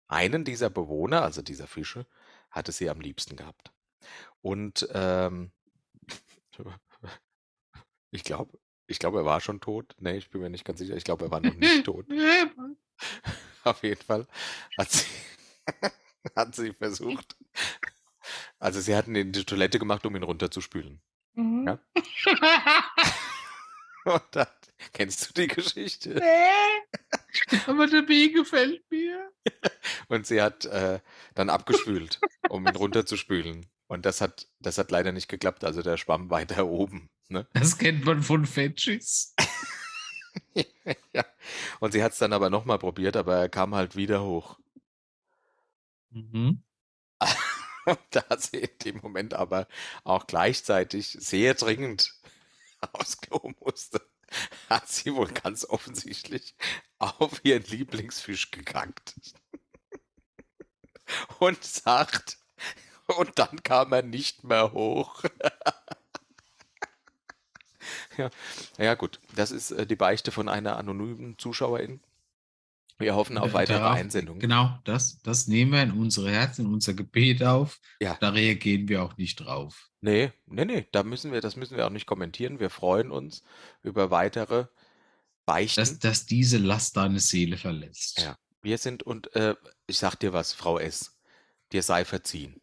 Einen 0.10 0.44
dieser 0.44 0.70
Bewohner, 0.70 1.22
also 1.22 1.42
dieser 1.42 1.68
Fische, 1.68 2.06
hatte 2.50 2.72
sie 2.72 2.90
am 2.90 3.00
liebsten 3.00 3.36
gehabt. 3.36 3.72
Und 4.42 4.88
ähm, 4.94 5.52
ich 8.12 8.24
glaube, 8.24 8.58
ich 8.88 8.98
glaube, 8.98 9.20
er 9.20 9.26
war 9.26 9.40
schon 9.40 9.62
tot. 9.62 9.96
Nee, 10.00 10.18
ich 10.18 10.32
bin 10.32 10.42
mir 10.42 10.50
nicht 10.50 10.66
ganz 10.66 10.80
sicher. 10.80 10.96
Ich 10.96 11.04
glaube, 11.04 11.26
er 11.26 11.32
war 11.32 11.42
noch 11.42 11.54
nicht 11.54 11.86
tot. 11.86 12.08
Auf 13.64 13.84
jeden 13.84 14.02
Fall 14.02 14.28
hat 14.78 14.92
sie, 14.92 15.06
hat 16.36 16.56
sie 16.56 16.74
versucht. 16.74 17.38
Also 18.58 18.82
sie 18.82 18.96
hatten 18.96 19.12
ihn 19.16 19.28
in 19.28 19.32
die 19.32 19.46
Toilette 19.46 19.78
gemacht, 19.78 20.06
um 20.08 20.16
ihn 20.16 20.24
runterzuspülen. 20.24 21.02
Ja. 21.36 21.80
Und 24.06 24.24
dann, 24.32 24.48
kennst 24.92 25.30
du 25.30 25.34
die 25.34 25.48
Geschichte? 25.48 26.22
Aber 27.68 27.88
der 27.88 28.02
B 28.02 28.30
gefällt 28.30 28.84
mir. 28.90 29.32
Und 30.08 30.26
sie 30.26 30.42
hat 30.42 30.66
äh, 30.66 31.00
dann 31.36 31.50
abgespült, 31.50 32.20
um 32.50 32.66
ihn 32.68 32.76
runterzuspülen. 32.76 33.66
Und 33.88 34.06
das 34.06 34.22
hat, 34.22 34.48
das 34.60 34.78
hat 34.78 34.92
leider 34.92 35.12
nicht 35.12 35.28
geklappt. 35.28 35.64
Also 35.64 35.82
der 35.82 35.98
schwamm 35.98 36.30
weiter 36.30 36.68
oben. 36.68 37.10
Ne? 37.28 37.48
Das 37.54 37.78
kennt 37.78 38.06
man 38.06 38.24
von 38.24 38.46
Fetchis. 38.46 39.36
ja. 41.14 41.26
Und 41.80 41.92
sie 41.92 42.04
hat 42.04 42.14
es 42.14 42.20
dann 42.20 42.34
aber 42.34 42.50
nochmal 42.50 42.80
probiert, 42.80 43.16
aber 43.16 43.38
er 43.38 43.50
kam 43.50 43.76
halt 43.76 43.96
wieder 43.96 44.24
hoch. 44.24 44.60
Mhm. 46.12 46.64
da 48.12 48.24
sie 48.38 48.58
in 48.58 48.78
dem 48.84 48.98
Moment 48.98 49.34
aber 49.34 49.68
auch 50.04 50.28
gleichzeitig 50.28 51.18
sehr 51.20 51.54
dringend 51.54 52.14
aufs 52.94 53.20
Klo 53.20 53.54
musste, 53.60 54.02
hat 54.70 54.90
sie 54.90 55.14
wohl 55.14 55.28
ganz 55.28 55.66
offensichtlich 55.66 56.56
auf 56.98 57.42
ihren 57.44 57.64
Lieblingsfisch 57.64 58.52
gekackt. 58.52 59.16
Und 61.40 61.64
sagt, 61.64 62.38
und 63.18 63.40
dann 63.40 63.64
kam 63.64 63.92
er 63.92 64.04
nicht 64.04 64.44
mehr 64.44 64.72
hoch. 64.72 65.24
ja. 68.18 68.30
ja, 68.78 68.94
gut. 68.94 69.20
Das 69.36 69.52
ist 69.52 69.72
äh, 69.72 69.88
die 69.88 69.96
Beichte 69.96 70.32
von 70.32 70.48
einer 70.48 70.78
anonymen 70.78 71.40
Zuschauerin. 71.40 72.00
Wir 73.00 73.16
hoffen 73.16 73.38
auf 73.38 73.52
Äh, 73.52 73.54
weitere 73.54 73.80
darauf- 73.80 73.96
Einsendungen. 73.98 74.42
Genau, 74.42 74.78
das, 74.84 75.20
das 75.22 75.48
nehmen 75.48 75.72
wir 75.72 75.82
in 75.84 75.92
unsere 75.92 76.30
Herzen, 76.32 76.66
in 76.66 76.74
unser 76.74 76.94
Gebet 76.94 77.42
auf. 77.44 77.80
Ja. 78.02 78.18
Da 78.20 78.30
reagieren 78.30 78.90
wir 78.90 79.04
auch 79.04 79.16
nicht 79.18 79.38
drauf. 79.38 79.90
Nee, 80.02 80.32
nee, 80.46 80.66
nee, 80.66 80.86
da 80.92 81.04
müssen 81.04 81.32
wir, 81.32 81.40
das 81.42 81.56
müssen 81.56 81.78
wir 81.78 81.86
auch 81.88 81.92
nicht 81.92 82.06
kommentieren. 82.06 82.60
Wir 82.60 82.70
freuen 82.70 83.10
uns 83.12 83.44
über 83.84 84.12
weitere 84.12 84.66
Beichten. 85.46 85.80
Dass, 85.82 85.98
dass 86.00 86.26
diese 86.26 86.58
Last 86.58 86.98
deine 86.98 87.20
Seele 87.20 87.58
verletzt. 87.58 88.20
Ja. 88.22 88.38
Wir 88.62 88.78
sind 88.78 89.04
und 89.04 89.34
äh, 89.36 89.56
ich 89.88 89.98
sag 89.98 90.16
dir 90.18 90.34
was, 90.34 90.52
Frau 90.54 90.78
S. 90.78 91.18
Dir 91.72 91.84
sei 91.84 92.04
verziehen. 92.04 92.62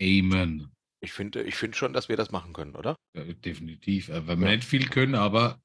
Amen. 0.00 0.70
Ich 1.00 1.12
finde, 1.12 1.42
ich 1.42 1.54
finde 1.54 1.76
schon, 1.76 1.92
dass 1.92 2.08
wir 2.08 2.16
das 2.16 2.30
machen 2.30 2.52
können, 2.52 2.74
oder? 2.74 2.96
Äh, 3.14 3.34
definitiv. 3.34 4.08
Äh, 4.08 4.26
wenn 4.26 4.40
wir 4.40 4.50
Ja. 4.50 4.56
nicht 4.56 4.68
viel 4.68 4.88
können, 4.88 5.14
aber 5.14 5.60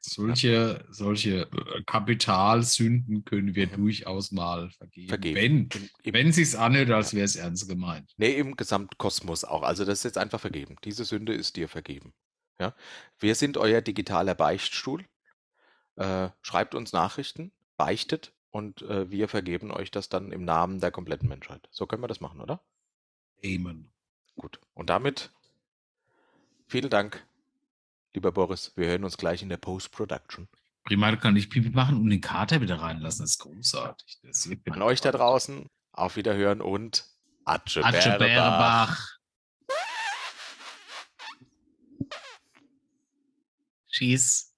solche, 0.00 0.84
solche 0.90 1.42
äh, 1.42 1.82
Kapitalsünden 1.86 3.24
können 3.24 3.54
wir 3.54 3.66
durchaus 3.66 4.32
mal 4.32 4.70
vergeben. 4.70 5.08
Vergeben. 5.08 5.68
Wenn, 6.04 6.14
wenn 6.14 6.32
sie 6.32 6.42
es 6.42 6.54
anhört, 6.54 6.90
als 6.90 7.14
wäre 7.14 7.24
es 7.24 7.36
ernst 7.36 7.68
gemeint. 7.68 8.12
nee, 8.16 8.32
im 8.32 8.56
Gesamtkosmos 8.56 9.44
auch. 9.44 9.62
Also 9.62 9.84
das 9.84 9.98
ist 10.00 10.04
jetzt 10.04 10.18
einfach 10.18 10.40
vergeben. 10.40 10.76
Diese 10.84 11.04
Sünde 11.04 11.34
ist 11.34 11.56
dir 11.56 11.68
vergeben. 11.68 12.12
Ja? 12.58 12.74
Wir 13.18 13.34
sind 13.34 13.56
euer 13.56 13.80
digitaler 13.80 14.34
Beichtstuhl. 14.34 15.04
Äh, 15.96 16.30
schreibt 16.42 16.74
uns 16.74 16.92
Nachrichten, 16.92 17.52
beichtet 17.76 18.32
und 18.50 18.82
äh, 18.82 19.10
wir 19.10 19.28
vergeben 19.28 19.70
euch 19.70 19.90
das 19.90 20.08
dann 20.08 20.32
im 20.32 20.44
Namen 20.44 20.80
der 20.80 20.90
kompletten 20.90 21.28
Menschheit. 21.28 21.68
So 21.70 21.86
können 21.86 22.02
wir 22.02 22.08
das 22.08 22.20
machen, 22.20 22.40
oder? 22.40 22.62
Amen. 23.44 23.90
Gut. 24.36 24.60
Und 24.74 24.88
damit 24.88 25.30
vielen 26.66 26.90
Dank, 26.90 27.26
lieber 28.14 28.32
Boris. 28.32 28.72
Wir 28.76 28.88
hören 28.88 29.04
uns 29.04 29.16
gleich 29.16 29.42
in 29.42 29.48
der 29.48 29.56
Post-Production. 29.56 30.48
Prima, 30.84 31.14
kann 31.16 31.36
ich 31.36 31.50
Pipi 31.50 31.70
machen 31.70 31.98
und 31.98 32.10
den 32.10 32.20
Kater 32.20 32.60
wieder 32.60 32.80
reinlassen. 32.80 33.22
Das 33.22 33.32
ist 33.32 33.38
großartig. 33.38 34.18
Das 34.22 34.48
An 34.70 34.82
euch 34.82 35.00
da 35.00 35.12
draußen, 35.12 35.66
auf 35.92 36.16
Wiederhören 36.16 36.60
und 36.60 37.04
Atsche, 37.44 37.84
Atsche. 37.84 38.16
Bärebach. 38.18 39.18
Tschüss. 43.88 44.49